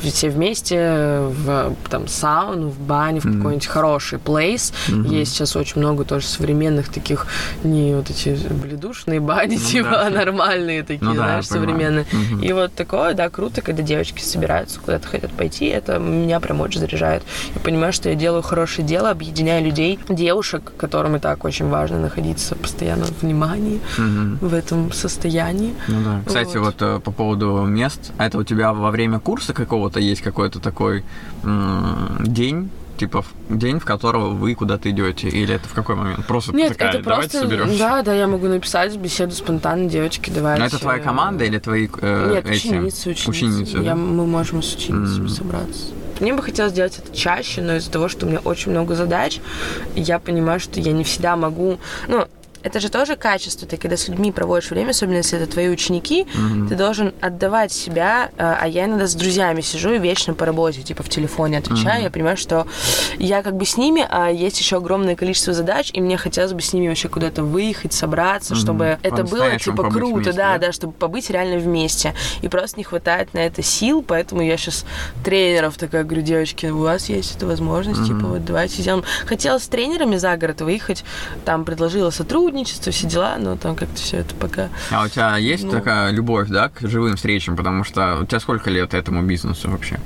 все 0.01 0.31
вместе 0.31 1.21
в 1.29 1.75
там 1.91 2.09
сауну, 2.09 2.69
в 2.69 2.79
баню, 2.81 3.21
в 3.21 3.25
mm-hmm. 3.25 3.37
какой-нибудь 3.37 3.67
хороший 3.67 4.19
плейс. 4.19 4.73
Mm-hmm. 4.89 5.09
Есть 5.09 5.33
сейчас 5.33 5.57
очень 5.57 5.81
много 5.81 6.05
тоже 6.05 6.27
современных 6.27 6.89
таких, 6.89 7.27
не 7.65 7.95
вот 7.95 8.11
эти 8.11 8.39
бледушные 8.49 9.21
бани, 9.21 9.57
ну, 9.57 9.69
типа, 9.69 10.09
да 10.11 10.30
нормальные 10.31 10.83
такие, 10.83 11.05
ну, 11.05 11.15
да, 11.15 11.25
знаешь, 11.25 11.47
современные. 11.47 12.07
Угу. 12.13 12.43
И 12.43 12.53
вот 12.53 12.75
такое, 12.75 13.15
да, 13.15 13.29
круто, 13.29 13.63
когда 13.63 13.83
девочки 13.83 14.23
собираются, 14.23 14.81
куда-то 14.81 15.09
хотят 15.09 15.33
пойти, 15.33 15.67
это 15.67 15.99
меня 15.99 16.41
прям 16.41 16.61
очень 16.61 16.81
заряжает. 16.81 17.23
Я 17.55 17.61
понимаю, 17.61 17.93
что 17.93 18.09
я 18.09 18.15
делаю 18.15 18.43
хорошее 18.43 18.87
дело, 18.87 19.11
объединяю 19.11 19.65
людей, 19.65 19.99
девушек, 20.09 20.73
которым 20.77 21.17
и 21.17 21.19
так 21.19 21.45
очень 21.45 21.69
важно 21.69 22.01
находиться 22.01 22.55
постоянно 22.55 23.05
в 23.05 23.23
внимании, 23.23 23.81
угу. 23.99 24.47
в 24.47 24.55
этом 24.55 24.93
состоянии. 24.93 25.75
Ну 25.89 26.03
да. 26.05 26.23
Кстати, 26.27 26.57
вот, 26.57 26.81
вот 26.81 26.83
э, 26.83 27.01
по 27.01 27.11
поводу 27.11 27.65
мест, 27.65 28.13
а 28.19 28.27
это 28.27 28.39
у 28.39 28.45
тебя 28.45 28.73
во 28.73 28.91
время 28.91 29.19
курса 29.19 29.53
какого-то 29.53 30.01
есть 30.01 30.23
какой-то 30.23 30.61
такой 30.61 31.05
день, 32.21 32.71
типа 33.01 33.25
день, 33.49 33.81
в 33.81 33.85
которого 33.87 34.29
вы 34.29 34.55
куда-то 34.55 34.91
идете, 34.91 35.29
или 35.29 35.55
это 35.55 35.67
в 35.67 35.73
какой 35.73 35.95
момент? 35.95 36.27
Просто 36.27 36.55
Нет, 36.55 36.73
такая, 36.73 36.91
это 36.91 37.03
давайте 37.03 37.39
просто, 37.39 37.49
соберемся. 37.49 37.79
Да, 37.79 38.03
да, 38.03 38.15
я 38.15 38.27
могу 38.27 38.47
написать 38.47 38.95
беседу 38.97 39.35
спонтанно, 39.35 39.89
девочки, 39.89 40.31
давайте. 40.31 40.61
Но 40.61 40.67
это 40.67 40.79
твоя 40.79 41.03
команда 41.03 41.45
или 41.45 41.59
твои 41.59 41.89
э, 42.01 42.31
Нет, 42.35 42.47
эти... 42.47 42.69
ученицы, 42.69 43.11
ученицы. 43.11 43.31
ученицы 43.31 43.77
я, 43.79 43.83
да? 43.83 43.95
Мы 43.95 44.27
можем 44.27 44.63
с 44.63 44.75
ученицами 44.75 45.27
mm. 45.27 45.29
собраться. 45.29 45.85
мне 46.21 46.35
бы 46.35 46.43
хотелось 46.43 46.75
делать 46.75 46.99
это 46.99 47.17
чаще, 47.17 47.63
но 47.63 47.77
из-за 47.77 47.91
того, 47.91 48.09
что 48.09 48.27
у 48.27 48.29
меня 48.29 48.41
очень 48.41 48.71
много 48.71 48.95
задач, 48.95 49.41
я 49.97 50.19
понимаю, 50.19 50.61
что 50.61 50.79
я 50.79 50.93
не 50.93 51.05
всегда 51.05 51.37
могу... 51.37 51.79
Ну, 52.07 52.29
это 52.63 52.81
же 52.81 52.89
тоже 52.89 53.17
качество. 53.17 53.67
Ты 53.67 53.77
когда 53.77 53.97
с 53.97 54.09
людьми 54.09 54.33
проводишь 54.33 54.71
время, 54.71 54.91
особенно 54.91 55.17
если 55.17 55.39
это 55.39 55.51
твои 55.51 55.69
ученики, 55.69 56.23
mm-hmm. 56.23 56.69
ты 56.69 56.75
должен 56.75 57.15
отдавать 57.21 57.73
себя. 57.73 58.31
Э, 58.37 58.57
а 58.61 58.69
я 58.69 58.85
иногда 58.85 59.07
с 59.07 59.15
друзьями 59.15 59.61
сижу 59.61 59.93
и 59.93 59.99
вечно 59.99 60.35
по 60.35 60.47
работе, 60.47 60.83
типа 60.83 61.03
в 61.03 61.09
телефоне 61.09 61.59
отвечаю. 61.59 62.01
Mm-hmm. 62.01 62.05
Я 62.05 62.11
понимаю, 62.11 62.37
что 62.37 62.67
я 63.19 63.43
как 63.43 63.57
бы 63.57 63.65
с 63.65 63.77
ними, 63.77 64.07
а 64.09 64.29
есть 64.29 64.59
еще 64.61 64.77
огромное 64.77 65.17
количество 65.17 65.53
задач, 65.55 65.91
и 65.93 66.01
мне 66.01 66.17
хотелось 66.17 66.53
бы 66.53 66.61
с 66.61 66.73
ними 66.73 66.89
вообще 66.89 67.09
куда-то 67.09 67.43
выехать, 67.43 67.93
собраться, 67.93 68.55
mm-hmm. 68.55 68.59
чтобы 68.59 68.99
это 69.03 69.25
было 69.25 69.59
типа 69.59 69.91
круто, 69.91 70.15
вместе, 70.15 70.33
да, 70.33 70.53
да, 70.59 70.67
да, 70.67 70.73
чтобы 70.73 70.93
побыть 70.93 71.31
реально 71.31 71.59
вместе. 71.59 72.15
И 72.43 72.49
просто 72.49 72.79
не 72.79 72.85
хватает 72.85 73.35
на 73.35 73.39
это 73.39 73.63
сил, 73.63 74.05
поэтому 74.07 74.43
я 74.43 74.57
сейчас 74.57 74.85
тренеров 75.25 75.77
такая 75.77 76.05
говорю, 76.05 76.23
девочки, 76.23 76.67
у 76.67 76.79
вас 76.81 77.09
есть 77.09 77.37
эта 77.37 77.47
возможность, 77.47 78.01
mm-hmm. 78.01 78.19
типа 78.19 78.27
вот 78.27 78.45
давайте 78.45 78.83
сделаем. 78.83 79.05
Хотела 79.27 79.59
с 79.59 79.67
тренерами 79.69 80.17
за 80.17 80.37
город 80.37 80.61
выехать, 80.61 81.05
там 81.45 81.65
предложила 81.65 82.11
сотрудничество 82.11 82.50
сотрудничество, 82.51 82.93
все 82.93 83.07
дела, 83.07 83.37
но 83.39 83.57
там 83.57 83.77
как-то 83.77 83.97
все 83.97 84.19
это 84.19 84.35
пока... 84.35 84.69
А 84.91 85.05
у 85.05 85.09
тебя 85.09 85.37
есть 85.37 85.65
ну... 85.65 85.71
такая 85.71 86.11
любовь, 86.11 86.49
да, 86.49 86.69
к 86.69 86.81
живым 86.87 87.17
встречам? 87.17 87.57
Потому 87.57 87.85
что 87.85 88.19
у 88.21 88.27
тебя 88.27 88.41
сколько 88.41 88.71
лет 88.71 88.95
этому 88.95 89.23
бизнесу 89.23 89.71
вообще? 89.71 89.99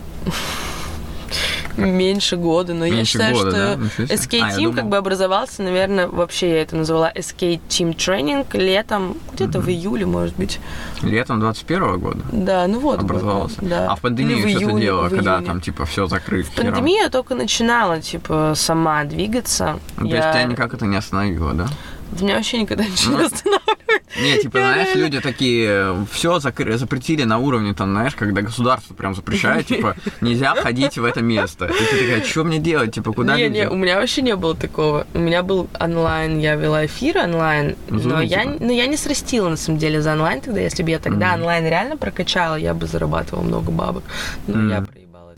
Меньше 1.76 2.36
года, 2.36 2.72
но 2.72 2.84
Меньше 2.84 2.98
я 2.98 3.04
считаю, 3.04 3.34
года, 3.34 3.50
что 3.50 4.06
да? 4.06 4.14
SK 4.14 4.40
а, 4.40 4.56
Team 4.56 4.74
как 4.74 4.88
бы 4.88 4.96
образовался, 4.96 5.62
наверное, 5.62 6.06
вообще 6.06 6.50
я 6.50 6.62
это 6.62 6.76
называла 6.76 7.10
SK 7.12 7.60
Team 7.68 7.96
Training 7.96 8.46
летом, 8.56 9.16
где-то 9.32 9.58
угу. 9.58 9.66
в 9.66 9.70
июле, 9.70 10.06
может 10.06 10.36
быть. 10.36 10.60
Летом 11.02 11.40
21 11.40 11.98
года? 11.98 12.20
Да, 12.30 12.68
ну 12.68 12.78
вот. 12.78 13.00
Образовался. 13.00 13.60
Год, 13.60 13.68
да. 13.68 13.90
А 13.90 13.96
в 13.96 14.00
пандемию 14.02 14.48
что 14.48 14.70
ты 14.70 14.80
делала, 14.80 15.08
когда 15.08 15.40
там 15.40 15.60
типа 15.60 15.84
все 15.84 16.06
закрыто? 16.06 16.48
В 16.50 16.54
пандемию 16.54 17.02
я 17.02 17.10
только 17.10 17.34
начинала, 17.34 18.00
типа, 18.00 18.52
сама 18.54 19.02
двигаться. 19.02 19.80
Ну, 19.96 20.08
то 20.08 20.14
я... 20.14 20.22
есть 20.22 20.38
тебя 20.38 20.44
никак 20.44 20.74
это 20.74 20.86
не 20.86 20.96
остановило, 20.96 21.54
да? 21.54 21.66
Меня 22.20 22.36
вообще 22.36 22.58
никогда 22.58 22.84
ничего 22.84 23.18
не 23.18 23.24
останавливает. 23.26 23.78
Не, 24.20 24.38
типа, 24.38 24.58
знаешь, 24.58 24.94
люди 24.94 25.20
такие, 25.20 26.06
все 26.12 26.38
запретили 26.38 27.24
на 27.24 27.38
уровне, 27.38 27.74
там, 27.74 27.90
знаешь, 27.90 28.14
когда 28.14 28.42
государство 28.42 28.94
прям 28.94 29.14
запрещает, 29.14 29.66
типа, 29.66 29.96
нельзя 30.20 30.54
ходить 30.54 30.98
в 30.98 31.04
это 31.04 31.20
место. 31.20 31.66
И 31.66 31.72
ты 31.72 32.00
такая, 32.00 32.24
что 32.24 32.44
мне 32.44 32.58
делать, 32.58 32.94
типа, 32.94 33.12
куда 33.12 33.36
Не, 33.36 33.48
не, 33.48 33.68
у 33.68 33.74
меня 33.74 33.96
вообще 33.98 34.22
не 34.22 34.36
было 34.36 34.54
такого. 34.54 35.06
У 35.14 35.18
меня 35.18 35.42
был 35.42 35.68
онлайн, 35.80 36.38
я 36.38 36.54
вела 36.54 36.86
эфир 36.86 37.18
онлайн, 37.18 37.76
но 37.88 38.20
я, 38.20 38.44
но 38.44 38.72
я 38.72 38.86
не 38.86 38.96
срастила, 38.96 39.48
на 39.48 39.56
самом 39.56 39.78
деле, 39.78 40.00
за 40.00 40.12
онлайн 40.12 40.40
тогда. 40.40 40.60
Если 40.60 40.82
бы 40.82 40.90
я 40.90 40.98
тогда 40.98 41.34
онлайн 41.34 41.66
реально 41.66 41.96
прокачала, 41.96 42.56
я 42.56 42.74
бы 42.74 42.86
зарабатывала 42.86 43.42
много 43.42 43.70
бабок. 43.70 44.04
Но 44.46 44.70
я 44.70 44.84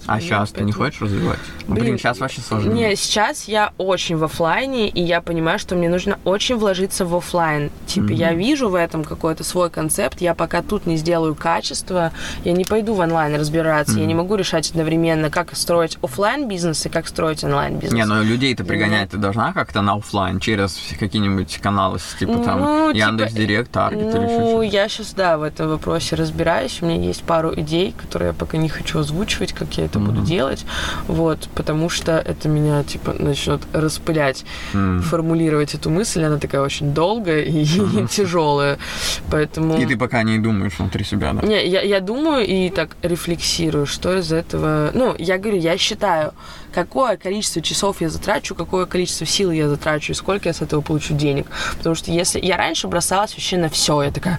а 0.07 0.21
сейчас 0.21 0.51
ты 0.53 0.65
не 0.65 0.73
хочешь 0.73 1.01
развивать? 1.01 1.39
Ну, 1.67 1.75
блин, 1.75 1.85
блин, 1.85 1.99
сейчас 1.99 2.19
вообще 2.19 2.41
сложно. 2.41 2.73
Не, 2.73 2.95
сейчас 2.97 3.45
я 3.49 3.73
очень 3.79 4.17
в 4.17 4.25
офлайне, 4.25 4.89
и 4.89 5.03
я 5.03 5.21
понимаю, 5.21 5.59
что 5.59 5.75
мне 5.75 5.89
нужно 5.89 6.19
очень 6.25 6.57
вложиться 6.57 7.05
в 7.05 7.15
офлайн. 7.15 7.71
Типа, 7.87 8.07
mm-hmm. 8.07 8.15
я 8.15 8.35
вижу 8.35 8.69
в 8.69 8.75
этом 8.75 9.05
какой-то 9.05 9.45
свой 9.45 9.71
концепт, 9.71 10.21
я 10.21 10.35
пока 10.35 10.63
тут 10.63 10.87
не 10.87 10.97
сделаю 10.97 11.35
качество, 11.35 12.13
я 12.45 12.53
не 12.53 12.65
пойду 12.65 12.95
в 12.95 13.01
онлайн 13.01 13.35
разбираться, 13.35 13.97
mm-hmm. 13.97 14.01
я 14.01 14.07
не 14.07 14.15
могу 14.15 14.37
решать 14.37 14.71
одновременно, 14.71 15.31
как 15.31 15.57
строить 15.57 15.99
офлайн 16.03 16.49
бизнес 16.49 16.87
и 16.87 16.89
как 16.89 17.09
строить 17.09 17.43
онлайн 17.45 17.79
бизнес. 17.79 17.93
Не, 17.93 18.05
но 18.05 18.23
людей 18.23 18.55
ты 18.55 18.65
пригонять 18.65 19.11
ты 19.11 19.19
должна 19.19 19.53
как-то 19.53 19.83
на 19.83 19.95
офлайн 19.95 20.41
через 20.41 20.79
какие-нибудь 20.99 21.59
каналы, 21.63 21.99
типа 22.19 22.39
там 22.39 22.61
ну, 22.61 22.91
Яндекс 22.91 23.33
типа, 23.33 23.41
Директ, 23.41 23.71
Таргет 23.71 24.15
ну, 24.15 24.23
или 24.23 24.29
что-то. 24.29 24.63
я 24.63 24.89
сейчас, 24.89 25.15
да, 25.15 25.39
в 25.39 25.43
этом 25.43 25.69
вопросе 25.69 26.17
разбираюсь, 26.17 26.79
у 26.83 26.87
меня 26.87 27.01
есть 27.01 27.23
пару 27.23 27.53
идей, 27.55 27.95
которые 27.97 28.29
я 28.29 28.33
пока 28.35 28.57
не 28.59 28.69
хочу 28.69 28.99
озвучивать, 28.99 29.53
как 29.53 29.73
я 29.75 29.85
это 29.85 29.96
это 29.97 30.05
mm-hmm. 30.05 30.15
буду 30.15 30.23
делать, 30.23 30.67
вот, 31.09 31.49
потому 31.55 31.89
что 31.89 32.13
это 32.13 32.49
меня, 32.49 32.83
типа, 32.85 33.15
начнет 33.19 33.61
распылять, 33.73 34.45
mm-hmm. 34.73 35.01
формулировать 35.01 35.75
эту 35.75 35.91
мысль, 35.91 36.25
она 36.25 36.39
такая 36.39 36.61
очень 36.61 36.95
долгая 36.95 37.43
и 37.43 37.65
mm-hmm. 37.65 38.09
тяжелая, 38.11 38.79
поэтому... 39.31 39.79
И 39.79 39.87
ты 39.87 39.97
пока 39.97 40.23
не 40.23 40.39
думаешь 40.39 40.79
внутри 40.79 41.05
себя, 41.05 41.33
да? 41.33 41.47
Не, 41.47 41.67
я, 41.67 41.83
я 41.83 42.01
думаю 42.01 42.47
и 42.47 42.71
так 42.71 42.97
рефлексирую, 43.03 43.87
что 43.87 44.19
из 44.19 44.33
этого... 44.33 44.91
Ну, 44.95 45.15
я 45.19 45.39
говорю, 45.39 45.59
я 45.59 45.79
считаю, 45.79 46.33
какое 46.77 47.17
количество 47.17 47.63
часов 47.63 48.03
я 48.03 48.11
затрачу, 48.11 48.55
какое 48.55 48.85
количество 48.85 49.25
сил 49.25 49.51
я 49.51 49.67
затрачу, 49.67 50.13
и 50.13 50.15
сколько 50.15 50.51
я 50.51 50.53
с 50.53 50.61
этого 50.61 50.83
получу 50.83 51.15
денег. 51.15 51.47
Потому 51.79 51.95
что 51.95 52.11
если 52.11 52.39
я 52.39 52.59
раньше 52.59 52.87
бросалась 52.87 53.33
вообще 53.33 53.57
на 53.57 53.71
все, 53.71 54.03
я 54.03 54.11
такая, 54.11 54.39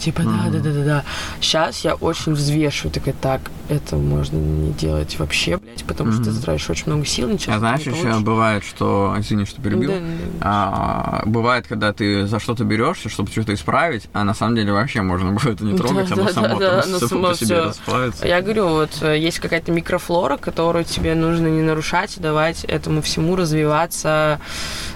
типа, 0.00 0.22
да, 0.24 0.50
да, 0.50 0.58
да, 0.58 0.72
да, 0.72 0.84
да. 0.84 1.04
Сейчас 1.40 1.84
я 1.84 1.94
очень 1.94 2.32
взвешиваю, 2.32 2.92
такая, 2.92 3.14
так, 3.14 3.52
это 3.68 3.94
можно 3.94 4.36
не 4.36 4.72
делать 4.72 5.16
вообще, 5.20 5.58
блядь, 5.58 5.84
потому 5.84 6.10
что 6.10 6.24
ты 6.24 6.30
затратишь 6.32 6.68
очень 6.68 6.86
много 6.86 7.06
сил, 7.06 7.28
ничего 7.28 7.54
А 7.54 7.58
знаешь, 7.60 7.82
еще 7.82 8.18
бывает, 8.18 8.64
что, 8.64 9.14
извини, 9.16 9.44
что 9.44 9.62
перебил, 9.62 9.92
а, 10.40 11.22
бывает, 11.26 11.68
когда 11.68 11.92
ты 11.92 12.26
за 12.26 12.40
что-то 12.40 12.64
берешься, 12.64 13.08
чтобы 13.08 13.30
что-то 13.30 13.54
исправить, 13.54 14.08
а 14.12 14.24
на 14.24 14.34
самом 14.34 14.56
деле 14.56 14.72
вообще 14.72 15.00
можно 15.02 15.30
будет 15.30 15.60
не 15.60 15.76
трогать, 15.76 16.10
оно 16.10 16.28
само, 16.28 16.58
по 16.58 17.34
себе 17.34 17.60
расплавится. 17.60 18.26
Я 18.26 18.42
говорю, 18.42 18.68
вот 18.68 18.90
э, 19.02 19.16
есть 19.16 19.38
какая-то 19.38 19.70
микрофлора, 19.70 20.38
которую 20.38 20.84
тебе 20.84 21.14
нужно 21.14 21.35
нужно 21.36 21.48
не 21.48 21.62
нарушать, 21.62 22.18
давать 22.18 22.64
этому 22.64 23.02
всему 23.02 23.36
развиваться, 23.36 24.40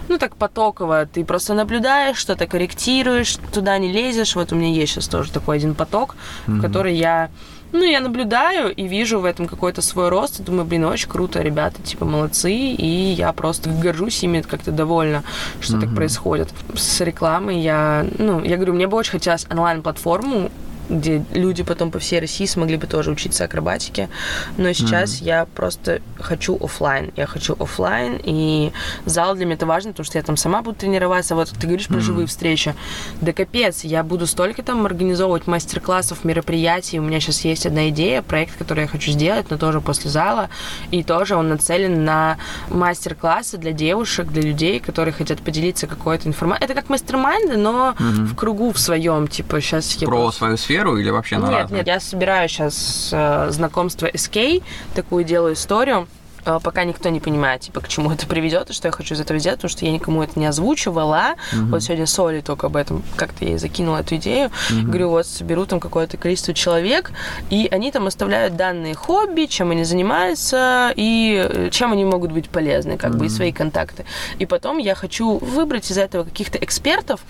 ну, 0.09 0.19
так 0.19 0.37
потоково. 0.37 1.07
Ты 1.07 1.25
просто 1.25 1.55
наблюдаешь, 1.55 2.17
что-то 2.17 2.47
корректируешь, 2.47 3.37
туда 3.53 3.79
не 3.79 3.93
лезешь. 3.93 4.35
Вот 4.35 4.53
у 4.53 4.57
меня 4.57 4.71
есть 4.71 4.95
сейчас 4.95 5.09
тоже 5.09 5.31
такой 5.31 5.57
один 5.57 5.75
поток, 5.75 6.17
mm-hmm. 6.47 6.59
в 6.59 6.63
который 6.63 6.95
я 6.95 7.31
ну, 7.73 7.85
я 7.85 8.01
наблюдаю 8.01 8.75
и 8.75 8.89
вижу 8.89 9.21
в 9.21 9.25
этом 9.25 9.47
какой-то 9.47 9.81
свой 9.81 10.09
рост, 10.09 10.41
и 10.41 10.43
думаю, 10.43 10.65
блин, 10.65 10.87
очень 10.87 11.09
круто, 11.09 11.41
ребята, 11.41 11.81
типа, 11.81 12.05
молодцы, 12.05 12.53
и 12.53 13.13
я 13.13 13.33
просто 13.33 13.71
горжусь 13.71 14.25
ими, 14.25 14.41
как-то 14.41 14.73
довольна, 14.73 15.23
что 15.61 15.77
mm-hmm. 15.77 15.81
так 15.81 15.95
происходит. 15.95 16.49
С 16.75 17.01
рекламой 17.01 17.61
я, 17.61 18.05
ну, 18.19 18.43
я 18.43 18.57
говорю, 18.57 18.75
мне 18.75 18.89
бы 18.89 18.97
очень 18.97 19.13
хотелось 19.13 19.47
онлайн-платформу 19.49 20.51
где 20.91 21.25
люди 21.33 21.63
потом 21.63 21.91
по 21.91 21.99
всей 21.99 22.21
России 22.21 22.47
смогли 22.47 22.77
бы 22.77 22.87
тоже 22.87 23.11
учиться 23.11 23.45
акробатике. 23.45 24.09
Но 24.57 24.73
сейчас 24.73 25.15
mm-hmm. 25.15 25.25
я 25.25 25.47
просто 25.47 26.03
хочу 26.19 26.59
офлайн. 26.61 27.13
Я 27.17 27.27
хочу 27.27 27.55
офлайн, 27.59 28.21
и 28.23 28.73
зал 29.07 29.35
для 29.35 29.47
меня 29.47 29.55
это 29.55 29.67
важно, 29.67 29.93
потому 29.93 30.05
что 30.05 30.19
я 30.19 30.25
там 30.25 30.37
сама 30.37 30.63
буду 30.63 30.77
тренироваться. 30.77 31.35
Вот 31.35 31.51
ты 31.51 31.67
говоришь 31.67 31.87
mm-hmm. 31.87 31.93
про 31.93 32.01
живые 32.01 32.27
встречи. 32.27 32.75
Да 33.21 33.33
капец, 33.33 33.85
я 33.85 34.03
буду 34.03 34.27
столько 34.27 34.63
там 34.63 34.85
организовывать 34.85 35.47
мастер-классов, 35.47 36.25
мероприятий. 36.25 36.99
У 36.99 37.03
меня 37.03 37.21
сейчас 37.21 37.45
есть 37.45 37.67
одна 37.67 37.89
идея, 37.91 38.23
проект, 38.23 38.57
который 38.57 38.83
я 38.83 38.89
хочу 38.89 39.13
сделать, 39.13 39.51
но 39.51 39.59
тоже 39.59 39.81
после 39.81 40.11
зала. 40.11 40.51
И 40.91 41.03
тоже 41.03 41.37
он 41.37 41.49
нацелен 41.49 42.05
на 42.05 42.39
мастер-классы 42.69 43.59
для 43.59 43.73
девушек, 43.73 44.29
для 44.29 44.43
людей, 44.43 44.81
которые 44.81 45.13
хотят 45.13 45.41
поделиться 45.41 45.87
какой-то 45.87 46.29
информацией. 46.29 46.65
Это 46.65 46.75
как 46.75 46.89
мастер-майнды, 46.89 47.57
но 47.57 47.95
mm-hmm. 47.99 48.25
в 48.25 48.35
кругу 48.35 48.73
в 48.73 48.79
своем. 48.79 49.29
Типа 49.29 49.61
сейчас 49.61 49.93
я 49.95 50.07
Про 50.07 50.17
просто... 50.23 50.39
свою 50.39 50.57
сферу 50.57 50.80
сферу 50.81 50.97
или 50.97 51.11
вообще 51.11 51.39
на 51.39 51.47
Нет, 51.49 51.61
разные? 51.63 51.79
нет, 51.79 51.87
я 51.87 52.01
собираю 52.01 52.49
сейчас 52.49 53.11
э, 53.13 53.49
знакомство 53.51 54.07
SK, 54.07 54.63
такую 54.95 55.25
делаю 55.25 55.55
историю. 55.55 56.09
Э, 56.45 56.59
пока 56.63 56.85
никто 56.85 57.09
не 57.09 57.21
понимает, 57.21 57.63
типа, 57.63 57.81
к 57.81 57.89
чему 57.89 58.11
это 58.11 58.27
приведет 58.27 58.71
и 58.71 58.73
что 58.73 58.89
я 58.89 58.93
хочу 58.93 59.15
из 59.15 59.21
этого 59.21 59.39
сделать, 59.39 59.59
потому 59.59 59.71
что 59.71 59.85
я 59.85 59.93
никому 59.93 60.23
это 60.23 60.39
не 60.39 60.47
озвучивала. 60.47 61.35
Угу. 61.53 61.67
Вот 61.67 61.83
сегодня 61.83 62.07
Соли 62.07 62.41
только 62.41 62.67
об 62.67 62.77
этом 62.77 63.03
как-то 63.17 63.45
я 63.45 63.53
ей 63.53 63.59
закинула 63.59 63.99
эту 63.99 64.17
идею. 64.17 64.51
Угу. 64.71 64.87
Говорю, 64.87 65.11
вот 65.11 65.27
соберу 65.27 65.67
там 65.67 65.81
какое-то 65.81 66.17
количество 66.17 66.55
человек, 66.55 67.13
и 67.51 67.69
они 67.71 67.91
там 67.91 68.07
оставляют 68.07 68.57
данные 68.57 68.95
хобби, 68.95 69.47
чем 69.47 69.71
они 69.71 69.85
занимаются 69.85 70.93
и 70.97 71.47
э, 71.49 71.69
чем 71.71 71.93
они 71.93 72.05
могут 72.05 72.33
быть 72.33 72.49
полезны, 72.49 72.97
как 72.97 73.11
угу. 73.11 73.21
бы, 73.21 73.27
и 73.27 73.29
свои 73.29 73.53
контакты. 73.53 74.05
И 74.39 74.47
потом 74.47 74.79
я 74.79 74.95
хочу 74.95 75.39
выбрать 75.39 75.91
из 75.91 75.99
этого 75.99 76.25
каких-то 76.25 76.59
экспертов 76.59 77.21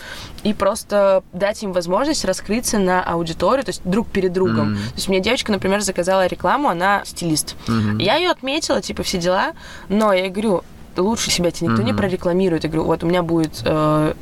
и 0.42 0.54
просто 0.54 1.22
дать 1.32 1.62
им 1.62 1.72
возможность 1.72 2.24
раскрыться 2.24 2.78
на 2.78 3.02
аудиторию, 3.02 3.64
то 3.64 3.70
есть 3.70 3.82
друг 3.84 4.08
перед 4.08 4.32
другом. 4.32 4.72
Угу. 4.72 4.76
То 4.76 4.94
есть 4.96 5.08
мне 5.08 5.20
девочка, 5.20 5.52
например, 5.52 5.80
заказала 5.80 6.26
рекламу, 6.26 6.68
она 6.68 7.02
стилист. 7.04 7.56
Угу. 7.68 7.98
Я 7.98 8.16
ее 8.16 8.30
отметила, 8.30 8.80
типа, 8.80 8.99
типа, 9.00 9.02
все 9.04 9.18
дела. 9.18 9.52
Но 9.88 10.12
я 10.12 10.28
говорю, 10.28 10.62
лучше 10.96 11.30
себя 11.30 11.50
тебе 11.50 11.68
никто 11.68 11.82
mm-hmm. 11.82 11.86
не 11.86 11.94
прорекламирует. 11.94 12.64
Я 12.64 12.70
говорю, 12.70 12.86
вот 12.86 13.02
у 13.02 13.06
меня 13.06 13.22
будет 13.22 13.62
э, 13.64 14.14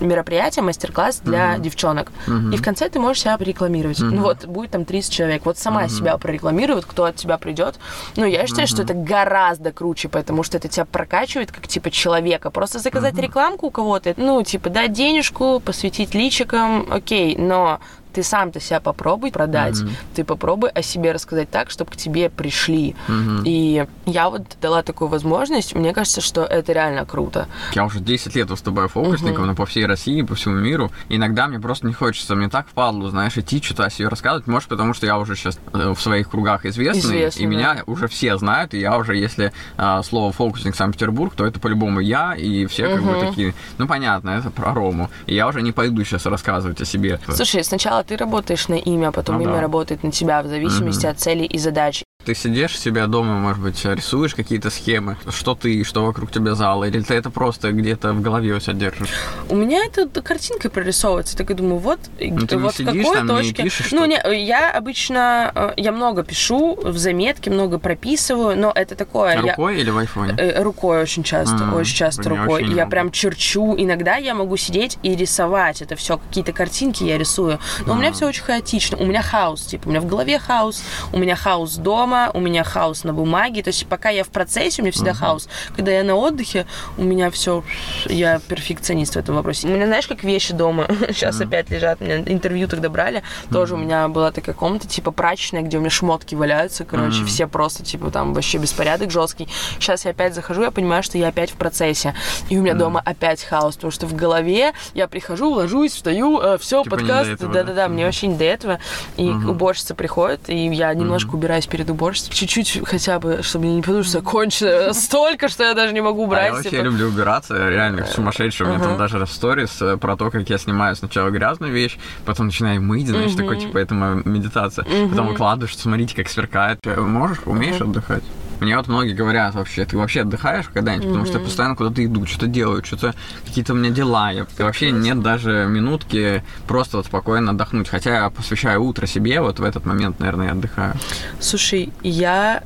мероприятие, 0.00 0.62
мастер-класс 0.62 1.20
для 1.24 1.54
mm-hmm. 1.54 1.60
девчонок. 1.60 2.12
Mm-hmm. 2.26 2.54
И 2.54 2.56
в 2.56 2.62
конце 2.62 2.88
ты 2.88 2.98
можешь 2.98 3.22
себя 3.22 3.36
прорекламировать. 3.38 4.00
Mm-hmm. 4.00 4.10
Ну 4.10 4.22
вот, 4.22 4.44
будет 4.46 4.70
там 4.70 4.84
30 4.84 5.12
человек. 5.12 5.46
Вот 5.46 5.58
сама 5.58 5.84
mm-hmm. 5.84 5.88
себя 5.88 6.18
прорекламирует, 6.18 6.84
кто 6.84 7.04
от 7.04 7.16
тебя 7.16 7.38
придет. 7.38 7.78
Ну, 8.16 8.26
я 8.26 8.46
считаю, 8.46 8.66
mm-hmm. 8.66 8.70
что 8.70 8.82
это 8.82 8.94
гораздо 8.94 9.72
круче, 9.72 10.08
потому 10.08 10.42
что 10.42 10.58
это 10.58 10.68
тебя 10.68 10.84
прокачивает 10.84 11.52
как, 11.52 11.66
типа, 11.66 11.90
человека. 11.90 12.50
Просто 12.50 12.78
заказать 12.78 13.14
mm-hmm. 13.14 13.22
рекламку 13.22 13.66
у 13.66 13.70
кого-то, 13.70 14.14
ну, 14.16 14.42
типа, 14.42 14.70
дать 14.70 14.92
денежку, 14.92 15.60
посвятить 15.60 16.14
личикам, 16.14 16.86
окей, 16.90 17.36
но 17.36 17.80
ты 18.12 18.22
сам-то 18.22 18.60
себя 18.60 18.80
попробуй 18.80 19.30
продать, 19.32 19.80
Мгм. 19.80 19.90
ты 20.14 20.24
попробуй 20.24 20.70
о 20.70 20.82
себе 20.82 21.12
рассказать 21.12 21.50
так, 21.50 21.70
чтобы 21.70 21.90
к 21.92 21.96
тебе 21.96 22.28
пришли. 22.30 22.94
Мгм. 23.08 23.42
И 23.44 23.86
я 24.06 24.30
вот 24.30 24.42
дала 24.60 24.82
такую 24.82 25.08
возможность, 25.08 25.74
мне 25.74 25.92
кажется, 25.92 26.20
что 26.20 26.42
это 26.42 26.72
реально 26.72 27.04
круто. 27.06 27.46
Я 27.74 27.84
уже 27.84 28.00
10 28.00 28.34
лет 28.36 28.50
выступаю 28.50 28.88
фокусником, 28.88 29.46
но 29.46 29.54
по 29.54 29.66
всей 29.66 29.86
России, 29.86 30.22
по 30.22 30.34
всему 30.34 30.56
миру. 30.56 30.90
Иногда 31.08 31.46
мне 31.46 31.58
просто 31.60 31.86
не 31.86 31.92
хочется, 31.92 32.34
мне 32.34 32.48
так 32.48 32.66
впадло, 32.68 33.10
знаешь, 33.10 33.36
идти 33.36 33.60
что-то 33.62 33.84
о 33.84 33.90
себе 33.90 34.08
рассказывать. 34.08 34.46
Может, 34.46 34.68
потому 34.68 34.94
что 34.94 35.06
я 35.06 35.18
уже 35.18 35.36
сейчас 35.36 35.58
в 35.72 35.96
своих 36.00 36.30
кругах 36.30 36.64
известный, 36.66 37.00
Известный, 37.00 37.42
и 37.42 37.46
да. 37.46 37.50
меня 37.50 37.82
уже 37.86 38.08
все 38.08 38.36
знают, 38.38 38.74
и 38.74 38.80
я 38.80 38.96
уже, 38.96 39.16
если 39.16 39.52
а, 39.76 40.02
слово 40.02 40.32
фокусник 40.32 40.74
Санкт-Петербург, 40.74 41.34
то 41.34 41.46
это 41.46 41.60
по-любому 41.60 42.00
я, 42.00 42.34
и 42.34 42.66
все 42.66 42.88
как 42.88 43.02
бы 43.02 43.14
такие, 43.20 43.54
ну 43.78 43.86
понятно, 43.86 44.30
это 44.30 44.50
про 44.50 44.72
Рому. 44.74 45.10
И 45.26 45.34
я 45.34 45.46
уже 45.48 45.62
не 45.62 45.72
пойду 45.72 46.04
сейчас 46.04 46.26
рассказывать 46.26 46.80
о 46.80 46.84
себе. 46.84 47.20
Слушай, 47.28 47.64
сначала 47.64 47.99
ты 48.02 48.16
работаешь 48.16 48.68
на 48.68 48.74
имя, 48.74 49.08
а 49.08 49.12
потом 49.12 49.36
Ну 49.36 49.42
имя 49.42 49.54
да. 49.54 49.60
работает 49.60 50.02
на 50.02 50.10
тебя 50.10 50.42
в 50.42 50.46
зависимости 50.46 51.06
Мгм. 51.06 51.12
от 51.12 51.20
целей 51.20 51.46
и 51.46 51.58
задач. 51.58 52.02
Ты 52.24 52.34
сидишь 52.34 52.74
у 52.74 52.78
себя 52.78 53.06
дома, 53.06 53.38
может 53.38 53.62
быть, 53.62 53.82
рисуешь 53.82 54.34
какие-то 54.34 54.68
схемы, 54.68 55.16
что 55.30 55.54
ты, 55.54 55.82
что 55.84 56.04
вокруг 56.04 56.30
тебя 56.30 56.54
зала, 56.54 56.84
или 56.84 57.00
ты 57.00 57.14
это 57.14 57.30
просто 57.30 57.72
где-то 57.72 58.12
в 58.12 58.20
голове 58.20 58.52
у 58.52 58.60
себя 58.60 58.74
держишь? 58.74 59.08
У 59.48 59.56
меня 59.56 59.82
это 59.86 60.06
картинкой 60.20 60.70
прорисовывается. 60.70 61.34
Так 61.34 61.50
и 61.50 61.54
думаю, 61.54 61.78
вот, 61.78 61.98
Ну, 62.20 62.46
ты 62.46 62.56
не 62.56 62.62
вот 62.62 62.74
в 62.74 62.76
сидишь 62.76 63.04
какой 63.06 63.16
там, 63.16 63.26
не 63.26 63.32
точке. 63.44 63.62
пишешь 63.62 63.92
ну, 63.92 64.04
не, 64.04 64.20
я 64.46 64.70
обычно 64.70 65.50
э, 65.54 65.72
я 65.78 65.92
много 65.92 66.22
пишу 66.22 66.76
в 66.82 66.98
заметке, 66.98 67.50
много 67.50 67.78
прописываю, 67.78 68.54
но 68.56 68.70
это 68.74 68.96
такое. 68.96 69.36
я- 69.36 69.40
Рукой 69.40 69.80
или 69.80 69.88
в 69.88 69.96
айфоне? 69.96 70.34
Э, 70.36 70.62
Рукой 70.62 71.00
очень 71.00 71.22
часто, 71.22 71.64
М, 71.64 71.74
очень 71.74 71.96
часто 71.96 72.22
я 72.24 72.28
рукой. 72.42 72.64
не 72.64 72.74
Я 72.74 72.86
прям 72.86 73.10
черчу. 73.12 73.74
Иногда 73.78 74.16
я 74.16 74.34
могу 74.34 74.58
сидеть 74.58 74.98
и 75.02 75.16
рисовать 75.16 75.80
это 75.80 75.96
все, 75.96 76.18
какие-то 76.18 76.52
картинки 76.52 77.02
я 77.02 77.16
рисую. 77.16 77.58
Но 77.86 77.94
у 77.94 77.96
меня 77.96 78.08
М. 78.08 78.14
все 78.14 78.28
очень 78.28 78.42
хаотично. 78.42 78.98
У 78.98 79.06
меня 79.06 79.22
хаос, 79.22 79.62
типа, 79.62 79.86
у 79.88 79.90
меня 79.90 80.02
в 80.02 80.06
голове 80.06 80.38
хаос, 80.38 80.82
у 81.14 81.18
меня 81.18 81.34
хаос 81.34 81.76
дома, 81.76 82.09
у 82.34 82.40
меня 82.40 82.64
хаос 82.64 83.04
на 83.04 83.12
бумаге. 83.12 83.62
То 83.62 83.68
есть 83.68 83.86
пока 83.86 84.10
я 84.10 84.24
в 84.24 84.28
процессе, 84.28 84.82
у 84.82 84.84
меня 84.84 84.92
всегда 84.92 85.10
Мгм. 85.12 85.18
хаос. 85.20 85.48
Когда 85.76 85.92
я 85.92 86.02
на 86.04 86.14
отдыхе, 86.14 86.66
у 86.98 87.02
меня 87.04 87.30
все, 87.30 87.62
я 88.06 88.38
перфекционист 88.40 89.14
в 89.14 89.18
этом 89.18 89.34
вопросе. 89.36 89.66
У 89.66 89.70
меня, 89.70 89.86
знаешь, 89.86 90.06
как 90.06 90.22
вещи 90.24 90.52
дома 90.54 90.86
сейчас 91.08 91.36
Мгм. 91.38 91.48
опять 91.48 91.70
лежат. 91.70 92.00
Меня 92.00 92.18
интервью 92.18 92.68
тогда 92.68 92.88
брали. 92.88 93.22
Тоже 93.52 93.74
у 93.74 93.78
меня 93.78 94.08
была 94.08 94.30
такая 94.32 94.54
комната, 94.54 94.88
типа 94.88 95.10
прачечная, 95.10 95.62
где 95.62 95.76
у 95.76 95.80
меня 95.80 95.90
шмотки 95.90 96.34
валяются. 96.34 96.84
Короче, 96.84 97.18
Мгм. 97.18 97.26
все 97.26 97.46
просто, 97.46 97.84
типа, 97.84 98.10
там 98.10 98.34
вообще 98.34 98.58
беспорядок 98.58 99.10
жесткий. 99.10 99.48
Сейчас 99.78 100.04
я 100.04 100.10
опять 100.12 100.34
захожу, 100.34 100.62
я 100.62 100.70
понимаю, 100.70 101.02
что 101.02 101.18
я 101.18 101.28
опять 101.28 101.50
в 101.50 101.54
процессе. 101.54 102.14
И 102.48 102.58
у 102.58 102.62
меня 102.62 102.72
Мгм. 102.72 102.78
дома 102.80 103.02
опять 103.04 103.42
хаос, 103.42 103.76
потому 103.76 103.90
что 103.90 104.06
в 104.06 104.14
голове 104.14 104.72
я 104.94 105.06
прихожу, 105.08 105.50
ложусь, 105.50 105.92
встаю, 105.94 106.40
все, 106.58 106.82
Типа 106.82 106.96
подкаст. 106.96 107.30
этого, 107.30 107.52
да? 107.52 107.60
Да-да-да, 107.62 107.88
мне 107.88 108.04
вообще 108.04 108.26
не 108.26 108.36
до 108.36 108.44
этого. 108.44 108.78
И 109.16 109.28
уборщица 109.30 109.94
приходит, 109.94 110.48
и 110.48 110.66
я 110.68 110.92
немножко 110.94 111.34
убираюсь 111.34 111.66
перед 111.66 111.88
уборщицей. 111.90 111.99
Чуть-чуть 112.00 112.80
хотя 112.86 113.18
бы, 113.18 113.42
чтобы 113.42 113.66
мне 113.66 113.76
не 113.76 113.82
подумать, 113.82 114.06
что 114.06 114.22
кончено 114.22 114.92
столько, 114.94 115.48
что 115.48 115.64
я 115.64 115.74
даже 115.74 115.92
не 115.92 116.00
могу 116.00 116.22
А 116.22 116.26
убрать. 116.26 116.46
я 116.46 116.52
вообще 116.54 116.70
типа. 116.70 116.82
люблю 116.82 117.08
убираться, 117.08 117.68
реально 117.68 118.06
сумасшедший. 118.06 118.66
У 118.66 118.70
меня 118.70 118.78
там 118.80 118.96
даже 118.96 119.18
в 119.24 119.30
сторис 119.30 119.80
э, 119.82 119.96
про 119.96 120.16
то, 120.16 120.30
как 120.30 120.48
я 120.48 120.58
снимаю 120.58 120.96
сначала 120.96 121.28
грязную 121.30 121.72
вещь, 121.72 121.98
потом 122.24 122.46
начинаю 122.46 122.80
мыть, 122.82 123.08
знаешь, 123.08 123.34
такой, 123.34 123.58
типа, 123.58 123.78
это 123.78 123.94
моя 123.94 124.22
медитация. 124.24 124.84
Потом 124.84 125.24
Мгм. 125.24 125.28
выкладываешь, 125.28 125.76
смотрите, 125.76 126.14
как 126.16 126.28
сверкает. 126.28 126.78
Э, 126.86 127.00
Можешь, 127.00 127.38
умеешь 127.44 127.80
отдыхать? 127.80 128.22
Мне 128.60 128.76
вот 128.76 128.88
многие 128.88 129.14
говорят 129.14 129.54
вообще, 129.54 129.84
ты 129.86 129.96
вообще 129.96 130.20
отдыхаешь 130.20 130.66
когда-нибудь? 130.72 131.06
Потому 131.08 131.24
что 131.24 131.38
я 131.38 131.44
постоянно 131.44 131.76
куда-то 131.76 132.04
иду, 132.04 132.26
что-то 132.26 132.46
делаю, 132.46 132.84
что-то 132.84 133.14
какие-то 133.46 133.72
у 133.72 133.76
меня 133.76 133.90
дела. 133.90 134.30
Я, 134.30 134.46
вообще 134.58 134.90
нет 134.90 135.22
даже 135.22 135.66
минутки 135.68 136.42
просто 136.68 136.98
вот 136.98 137.06
спокойно 137.06 137.52
отдохнуть. 137.52 137.88
Хотя 137.88 138.24
я 138.24 138.30
посвящаю 138.30 138.82
утро 138.84 139.06
себе, 139.06 139.40
вот 139.40 139.58
в 139.58 139.64
этот 139.64 139.86
момент, 139.86 140.20
наверное, 140.20 140.46
я 140.48 140.52
отдыхаю. 140.52 140.94
Слушай, 141.40 141.90
я 142.02 142.62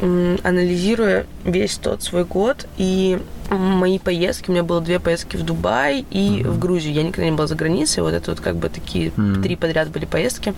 анализируя 0.00 1.26
весь 1.44 1.76
тот 1.76 2.02
свой 2.02 2.24
год 2.24 2.66
и 2.76 3.18
мои 3.50 3.98
поездки, 3.98 4.50
у 4.50 4.52
меня 4.52 4.62
было 4.64 4.80
две 4.80 4.98
поездки 4.98 5.36
в 5.36 5.42
Дубай 5.44 6.04
и 6.10 6.40
Мгм. 6.42 6.52
в 6.52 6.58
Грузию. 6.58 6.92
Я 6.94 7.02
никогда 7.02 7.24
не 7.30 7.36
была 7.36 7.46
за 7.46 7.54
границей, 7.54 8.02
вот 8.02 8.12
это 8.12 8.30
вот 8.32 8.40
как 8.40 8.56
бы 8.56 8.68
такие 8.68 9.12
Мгм. 9.16 9.42
три 9.42 9.56
подряд 9.56 9.88
были 9.90 10.04
поездки. 10.04 10.54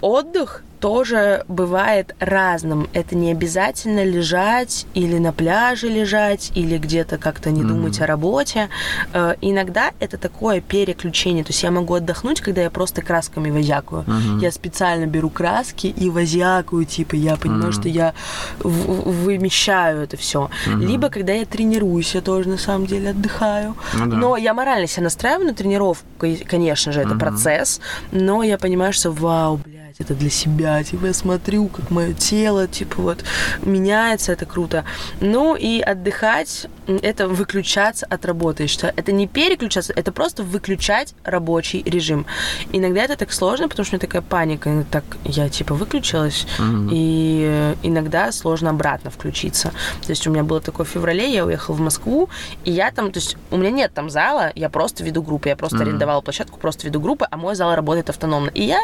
Отдых 0.00 0.62
тоже 0.80 1.42
бывает 1.48 2.14
разным. 2.20 2.86
Это 2.92 3.16
не 3.16 3.32
обязательно 3.32 4.04
лежать 4.04 4.86
или 4.92 5.16
на 5.18 5.32
пляже 5.32 5.88
лежать, 5.88 6.52
или 6.54 6.76
где-то 6.76 7.16
как-то 7.16 7.50
не 7.50 7.60
Мгм. 7.62 7.68
думать 7.68 8.00
о 8.02 8.06
работе. 8.06 8.68
Э, 9.14 9.36
Иногда 9.40 9.92
это 10.00 10.18
такое 10.18 10.60
переключение. 10.60 11.44
То 11.44 11.50
есть 11.50 11.62
я 11.62 11.70
могу 11.70 11.94
отдохнуть, 11.94 12.42
когда 12.42 12.60
я 12.60 12.70
просто 12.70 13.00
красками 13.00 13.50
возякую. 13.50 14.04
Мгм. 14.06 14.38
Я 14.38 14.52
специально 14.52 15.06
беру 15.06 15.30
краски 15.30 15.86
и 15.86 16.10
возякую, 16.10 16.84
типа, 16.84 17.14
я 17.16 17.36
понимаю, 17.36 17.62
Мгм. 17.64 17.72
что 17.72 17.88
я 17.88 18.12
в- 18.58 19.10
вымещаю 19.24 20.02
это 20.02 20.18
все. 20.18 20.50
Мгм. 20.66 20.80
Либо 20.82 21.08
когда 21.08 21.32
я 21.32 21.46
тренируюсь, 21.46 22.14
я 22.14 22.20
тоже 22.20 22.50
на 22.50 22.58
самом 22.58 22.86
деле 22.86 23.10
отдыхаю. 23.10 23.76
Да. 23.94 24.04
Но 24.04 24.36
я 24.36 24.52
морально 24.52 24.86
себя 24.86 25.04
настраиваю 25.04 25.46
на 25.48 25.54
тренировку, 25.54 26.04
конечно 26.46 26.92
же, 26.92 27.00
это 27.00 27.10
Мгм. 27.10 27.18
процесс, 27.18 27.80
но 28.12 28.42
я 28.42 28.58
понимаю, 28.58 28.92
что 28.92 29.10
вау, 29.10 29.58
блядь, 29.96 30.10
это 30.10 30.18
для 30.18 30.30
себя, 30.30 30.82
типа, 30.82 31.06
я 31.06 31.14
смотрю, 31.14 31.68
как 31.68 31.90
мое 31.90 32.12
тело, 32.12 32.66
типа, 32.66 33.02
вот, 33.02 33.24
меняется, 33.62 34.32
это 34.32 34.46
круто. 34.46 34.84
Ну, 35.20 35.56
и 35.56 35.80
отдыхать, 35.80 36.66
это 36.86 37.28
выключаться 37.28 38.06
от 38.06 38.24
работы, 38.26 38.64
я 38.64 38.68
считаю. 38.68 38.92
Это 38.96 39.12
не 39.12 39.26
переключаться, 39.26 39.92
это 39.94 40.12
просто 40.12 40.42
выключать 40.42 41.14
рабочий 41.24 41.82
режим. 41.84 42.26
Иногда 42.72 43.02
это 43.02 43.16
так 43.16 43.32
сложно, 43.32 43.68
потому 43.68 43.84
что 43.84 43.94
у 43.94 43.98
меня 43.98 44.06
такая 44.06 44.22
паника, 44.22 44.84
так, 44.90 45.04
я, 45.24 45.48
типа, 45.48 45.74
выключилась, 45.74 46.46
Мгм. 46.58 46.90
и 46.92 47.74
иногда 47.82 48.32
сложно 48.32 48.70
обратно 48.70 49.10
включиться. 49.10 49.72
То 50.02 50.10
есть 50.10 50.26
у 50.26 50.30
меня 50.30 50.44
было 50.44 50.60
такое 50.60 50.86
в 50.86 50.88
феврале, 50.88 51.32
я 51.32 51.44
уехала 51.44 51.74
в 51.74 51.80
Москву, 51.80 52.28
и 52.64 52.70
я 52.72 52.90
там, 52.90 53.12
то 53.12 53.18
есть 53.18 53.36
у 53.50 53.56
меня 53.56 53.70
нет 53.70 53.92
там 53.94 54.10
зала, 54.10 54.52
я 54.54 54.68
просто 54.68 55.04
веду 55.04 55.22
группы, 55.22 55.48
я 55.48 55.56
просто 55.56 55.76
Мгм. 55.78 55.88
арендовала 55.88 56.20
площадку, 56.20 56.58
просто 56.58 56.86
веду 56.86 57.00
группы, 57.00 57.26
а 57.30 57.36
мой 57.36 57.54
зал 57.54 57.74
работает 57.74 58.10
автономно. 58.10 58.50
И 58.50 58.62
я 58.62 58.78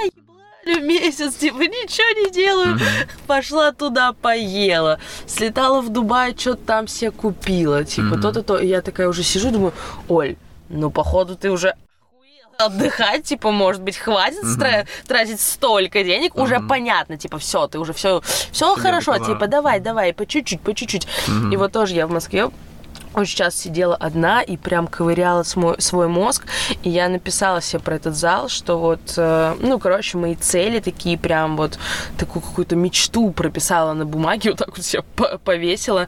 ебали 0.64 0.80
месяц, 0.80 1.34
типа, 1.34 1.58
ничего 1.62 2.26
не 2.26 2.30
делаю. 2.30 2.74
Мгм. 2.74 2.84
Пошла 3.26 3.72
туда, 3.72 4.12
поела. 4.12 4.98
Слетала 5.26 5.80
в 5.80 5.88
Дубай, 5.88 6.34
что-то 6.38 6.64
там 6.64 6.88
себе 6.88 7.10
купила. 7.10 7.84
Типа, 7.84 8.06
Мгм. 8.06 8.20
то-то, 8.22 8.42
то. 8.42 8.58
И 8.58 8.66
я 8.66 8.82
такая 8.82 9.08
уже 9.08 9.22
сижу, 9.22 9.50
думаю, 9.50 9.72
Оль, 10.08 10.36
ну, 10.68 10.90
походу, 10.90 11.36
ты 11.36 11.50
уже 11.50 11.74
отдыхать, 12.58 13.24
типа, 13.24 13.50
может 13.50 13.82
быть, 13.82 13.96
хватит 13.96 14.44
стра- 14.44 14.86
тратить 15.08 15.40
столько 15.40 16.04
денег, 16.04 16.36
уже 16.36 16.58
Мгм. 16.58 16.68
понятно, 16.68 17.16
типа, 17.16 17.38
все, 17.38 17.66
ты 17.66 17.80
уже 17.80 17.92
все, 17.92 18.22
все 18.52 18.76
хорошо, 18.76 19.18
типа, 19.18 19.48
давай, 19.48 19.80
давай, 19.80 20.12
по 20.12 20.26
чуть-чуть, 20.26 20.60
по 20.60 20.72
чуть-чуть. 20.72 21.08
Мгм. 21.26 21.50
И 21.52 21.56
вот 21.56 21.72
тоже 21.72 21.94
я 21.94 22.06
в 22.06 22.10
Москве 22.12 22.50
очень 23.14 23.36
часто 23.36 23.60
сидела 23.62 23.94
одна 23.96 24.42
и 24.42 24.56
прям 24.56 24.86
ковыряла 24.86 25.42
свой, 25.42 25.80
свой 25.80 26.08
мозг. 26.08 26.46
И 26.82 26.90
я 26.90 27.08
написала 27.08 27.60
себе 27.60 27.80
про 27.80 27.96
этот 27.96 28.14
зал, 28.16 28.48
что 28.48 28.78
вот, 28.78 29.00
э, 29.16 29.54
ну, 29.60 29.78
короче, 29.78 30.18
мои 30.18 30.34
цели 30.34 30.80
такие 30.80 31.18
прям 31.18 31.56
вот 31.56 31.78
такую 32.18 32.42
какую-то 32.42 32.76
мечту 32.76 33.30
прописала 33.30 33.92
на 33.92 34.04
бумаге, 34.06 34.50
вот 34.52 34.58
так 34.58 34.76
вот 34.76 34.84
себе 34.84 35.02
по- 35.16 35.38
повесила. 35.38 36.06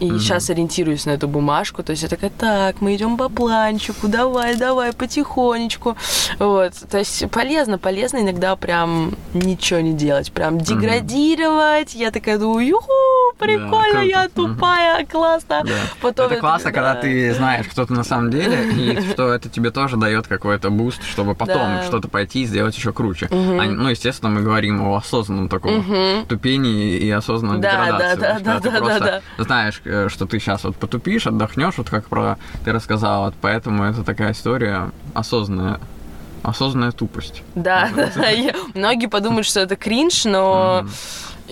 И 0.00 0.06
Мгм. 0.10 0.18
сейчас 0.20 0.50
ориентируюсь 0.50 1.06
на 1.06 1.10
эту 1.10 1.28
бумажку. 1.28 1.82
То 1.82 1.90
есть 1.90 2.02
я 2.02 2.08
такая, 2.08 2.30
так, 2.30 2.80
мы 2.80 2.94
идем 2.96 3.16
по 3.16 3.28
планчику, 3.28 4.08
давай, 4.08 4.56
давай, 4.56 4.92
потихонечку. 4.92 5.96
Вот. 6.38 6.72
То 6.90 6.98
есть 6.98 7.30
полезно, 7.30 7.78
полезно 7.78 8.18
иногда 8.18 8.56
прям 8.56 9.14
ничего 9.34 9.80
не 9.80 9.92
делать, 9.92 10.32
прям 10.32 10.58
деградировать. 10.58 11.94
Я 11.94 12.10
такая 12.10 12.38
думаю, 12.38 12.66
юху, 12.66 12.92
прикольно, 13.38 14.00
я 14.00 14.28
круто. 14.28 14.40
Мгм. 14.42 14.54
тупая, 14.54 15.06
классно. 15.06 15.62
Да. 15.64 15.72
Потом 16.00 16.26
это 16.26 16.40
классно, 16.50 16.72
когда 16.72 16.94
да. 16.94 17.00
ты 17.00 17.34
знаешь, 17.34 17.66
кто 17.66 17.86
ты 17.86 17.92
на 17.92 18.04
самом 18.04 18.30
деле, 18.30 18.72
и 18.72 19.10
что 19.10 19.32
это 19.32 19.48
тебе 19.48 19.70
тоже 19.70 19.96
дает 19.96 20.26
какой-то 20.26 20.70
буст, 20.70 21.02
чтобы 21.02 21.34
потом 21.34 21.82
что-то 21.84 22.08
пойти 22.08 22.42
и 22.42 22.46
сделать 22.46 22.76
еще 22.76 22.92
круче. 22.92 23.28
Ну, 23.30 23.88
естественно, 23.88 24.30
мы 24.30 24.42
говорим 24.42 24.82
о 24.82 24.96
осознанном 24.96 25.48
таком 25.48 26.26
тупении 26.28 26.96
и 26.96 27.10
осознанной 27.10 27.60
Да, 27.60 27.86
деградации. 27.86 28.20
да, 28.20 28.38
да, 28.38 28.60
да, 28.60 28.70
да, 28.70 28.78
просто 28.78 29.22
да, 29.38 29.44
знаешь, 29.44 29.80
э, 29.84 30.08
что 30.08 30.26
ты 30.26 30.38
сейчас 30.38 30.64
вот 30.64 30.76
потупишь, 30.76 31.26
отдохнешь, 31.26 31.74
вот 31.76 31.90
как 31.90 32.06
про 32.06 32.38
ты 32.64 32.72
рассказала, 32.72 33.26
вот 33.26 33.34
поэтому 33.40 33.84
это 33.84 34.02
такая 34.04 34.32
история 34.32 34.90
осознанная, 35.14 35.80
осознанная 36.42 36.92
тупость. 36.92 37.42
Да, 37.54 37.88
да, 37.94 38.10
Многие 38.74 39.06
подумают, 39.06 39.46
что 39.46 39.60
это 39.60 39.76
кринж, 39.76 40.24
но. 40.24 40.86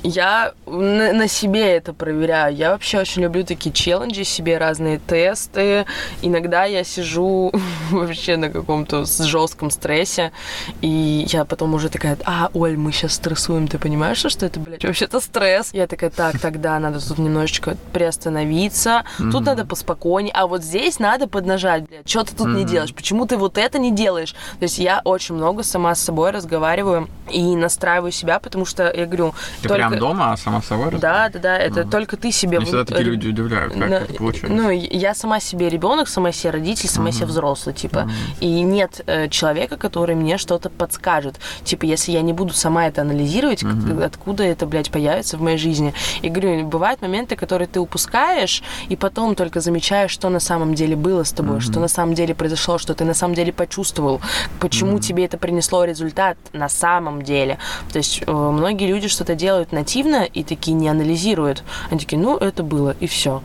Я 0.03 0.53
на, 0.67 1.13
на 1.13 1.29
себе 1.29 1.77
это 1.77 1.93
проверяю. 1.93 2.55
Я 2.55 2.71
вообще 2.71 3.01
очень 3.01 3.23
люблю 3.23 3.45
такие 3.45 3.73
челленджи 3.73 4.25
себе, 4.25 4.59
разные 4.59 4.99
тесты. 4.99 5.87
Иногда 6.23 6.65
я 6.65 6.85
сижу 6.85 7.53
вообще 7.91 8.37
на 8.37 8.51
каком-то 8.51 9.05
жестком 9.05 9.71
стрессе, 9.71 10.33
и 10.81 11.27
я 11.29 11.45
потом 11.45 11.75
уже 11.75 11.89
такая, 11.89 12.19
а, 12.25 12.51
Оль, 12.55 12.77
мы 12.77 12.93
сейчас 12.93 13.15
стрессуем, 13.15 13.69
ты 13.69 13.79
понимаешь, 13.79 14.19
что 14.19 14.47
это, 14.47 14.61
блядь, 14.61 14.85
вообще-то 14.85 15.21
стресс? 15.21 15.73
Я 15.73 15.87
такая, 15.87 16.11
так, 16.11 16.39
тогда 16.39 16.79
надо 16.79 17.07
тут 17.07 17.19
немножечко 17.19 17.77
приостановиться, 17.93 19.05
тут 19.19 19.45
надо 19.45 19.65
поспокойнее, 19.65 20.33
а 20.35 20.47
вот 20.47 20.63
здесь 20.63 20.99
надо 20.99 21.29
поднажать, 21.29 21.85
блядь, 21.89 22.09
что 22.09 22.25
ты 22.25 22.35
тут 22.35 22.49
не 22.49 22.65
делаешь, 22.65 22.95
почему 22.95 23.27
ты 23.27 23.37
вот 23.37 23.59
это 23.59 23.79
не 23.79 23.91
делаешь? 23.91 24.33
То 24.59 24.63
есть 24.63 24.79
я 24.79 25.01
очень 25.05 25.35
много 25.35 25.63
сама 25.63 25.95
с 25.95 26.01
собой 26.01 26.31
разговариваю 26.31 27.09
и 27.31 27.57
настраиваю 27.57 28.13
себя, 28.13 28.39
потому 28.39 28.65
что 28.65 28.93
я 28.93 29.07
говорю, 29.07 29.35
Ты 29.63 29.69
только... 29.69 29.84
прям 29.89 29.99
дома, 29.99 30.33
а 30.33 30.37
сама 30.37 30.63
с 30.63 30.67
собой 30.67 30.91
Да, 30.93 31.29
да, 31.29 31.39
да, 31.39 31.59
это 31.59 31.85
только 31.85 32.17
ты 32.17 32.33
себе... 32.33 32.59
Мне 32.59 32.67
всегда 32.67 32.85
такие 32.85 33.05
люди 33.05 33.29
удивляют, 33.29 33.75
как 33.75 33.91
это 33.91 34.15
получается. 34.15 34.57
Ну, 34.57 34.71
я 34.71 35.15
сама 35.15 35.41
себе 35.41 35.69
ребенок, 35.69 36.09
сама 36.09 36.33
себе 36.33 36.51
родитель, 36.51 36.89
сама 36.89 37.13
себе 37.13 37.27
взрослый, 37.27 37.75
типа. 37.75 38.09
И 38.41 38.63
нет 38.63 39.03
э, 39.07 39.29
человека, 39.29 39.77
который 39.77 40.15
мне 40.15 40.39
что-то 40.39 40.71
подскажет. 40.71 41.37
Типа, 41.65 41.85
если 41.85 42.13
я 42.13 42.23
не 42.23 42.33
буду 42.33 42.53
сама 42.53 42.87
это 42.87 43.03
анализировать, 43.03 43.65
откуда 44.03 44.45
это, 44.45 44.67
блядь, 44.67 44.91
появится 44.91 45.37
в 45.37 45.43
моей 45.43 45.59
жизни. 45.59 45.95
И 46.23 46.29
говорю, 46.29 46.67
бывают 46.67 47.03
моменты, 47.03 47.37
которые 47.37 47.69
ты 47.69 47.81
упускаешь, 47.81 48.63
и 48.89 48.97
потом 48.97 49.35
только 49.35 49.61
замечаешь, 49.61 50.11
что 50.11 50.29
на 50.29 50.41
самом 50.41 50.75
деле 50.75 50.97
было 50.97 51.25
с 51.25 51.33
тобой, 51.33 51.61
что 51.61 51.81
на 51.81 51.89
самом 51.89 52.15
деле 52.15 52.35
произошло, 52.35 52.79
что 52.79 52.95
ты 52.95 53.05
на 53.05 53.15
самом 53.15 53.35
деле 53.35 53.53
почувствовал, 53.53 54.21
почему 54.61 54.99
тебе 54.99 55.25
это 55.25 55.39
принесло 55.39 55.85
результат 55.85 56.37
на 56.53 56.69
самом 56.69 57.23
деле. 57.23 57.59
То 57.93 57.99
есть 57.99 58.23
э, 58.27 58.33
многие 58.33 58.87
люди 58.87 59.09
что-то 59.09 59.35
делают 59.35 59.73
нативно 59.75 60.25
и 60.25 60.43
такие 60.43 60.75
не 60.75 60.89
анализируют. 60.89 61.63
Они 61.91 62.01
такие, 62.01 62.21
ну, 62.21 62.37
это 62.37 62.63
было, 62.63 62.97
и 63.01 63.07
все. 63.07 63.43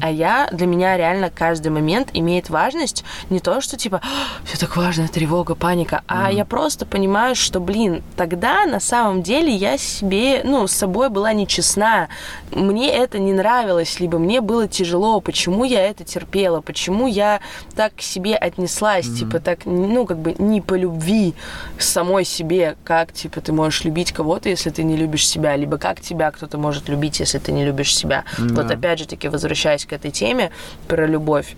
А 0.00 0.10
я, 0.10 0.48
для 0.52 0.66
меня 0.66 0.96
реально 0.96 1.30
каждый 1.30 1.68
момент 1.68 2.08
имеет 2.14 2.50
важность 2.50 3.04
не 3.30 3.40
то, 3.40 3.60
что 3.60 3.76
типа, 3.76 4.00
все 4.44 4.58
так 4.58 4.76
важно, 4.76 5.08
тревога, 5.08 5.54
паника, 5.54 6.02
а 6.06 6.30
я 6.32 6.44
просто 6.44 6.86
понимаю, 6.86 7.34
что, 7.34 7.60
блин, 7.60 8.02
тогда 8.16 8.64
на 8.66 8.80
самом 8.80 9.22
деле 9.22 9.54
я 9.54 9.76
себе, 9.76 10.42
ну, 10.44 10.66
с 10.66 10.72
собой 10.72 11.08
была 11.10 11.32
нечестна. 11.32 12.08
Мне 12.50 12.90
это 12.90 13.18
не 13.18 13.32
нравилось, 13.32 14.00
либо 14.00 14.18
мне 14.18 14.40
было 14.40 14.68
тяжело, 14.68 15.20
почему 15.20 15.64
я 15.64 15.82
это 15.82 16.04
терпела, 16.04 16.60
почему 16.60 17.06
я 17.06 17.40
так 17.74 17.96
к 17.96 18.02
себе 18.02 18.36
отнеслась, 18.36 19.06
типа, 19.06 19.40
так, 19.40 19.66
ну, 19.66 20.06
как 20.06 20.18
бы 20.18 20.34
не 20.38 20.60
по 20.60 20.74
любви 20.74 21.34
самой 21.78 22.24
себе, 22.24 22.76
как, 22.84 23.12
типа, 23.12 23.40
ты 23.40 23.52
можешь 23.52 23.84
любить 23.84 24.12
кого-то, 24.12 24.48
если 24.48 24.70
ты 24.70 24.82
не 24.82 24.96
любишь 24.96 25.26
себя, 25.26 25.56
либо 25.56 25.71
как 25.78 26.00
тебя 26.00 26.30
кто-то 26.30 26.58
может 26.58 26.88
любить, 26.88 27.20
если 27.20 27.38
ты 27.38 27.52
не 27.52 27.64
любишь 27.64 27.94
себя. 27.94 28.24
Вот 28.38 28.66
Да. 28.66 28.74
опять 28.74 28.98
же 28.98 29.06
таки, 29.06 29.28
возвращаясь 29.28 29.84
к 29.86 29.92
этой 29.92 30.10
теме 30.10 30.50
про 30.88 31.06
любовь. 31.06 31.56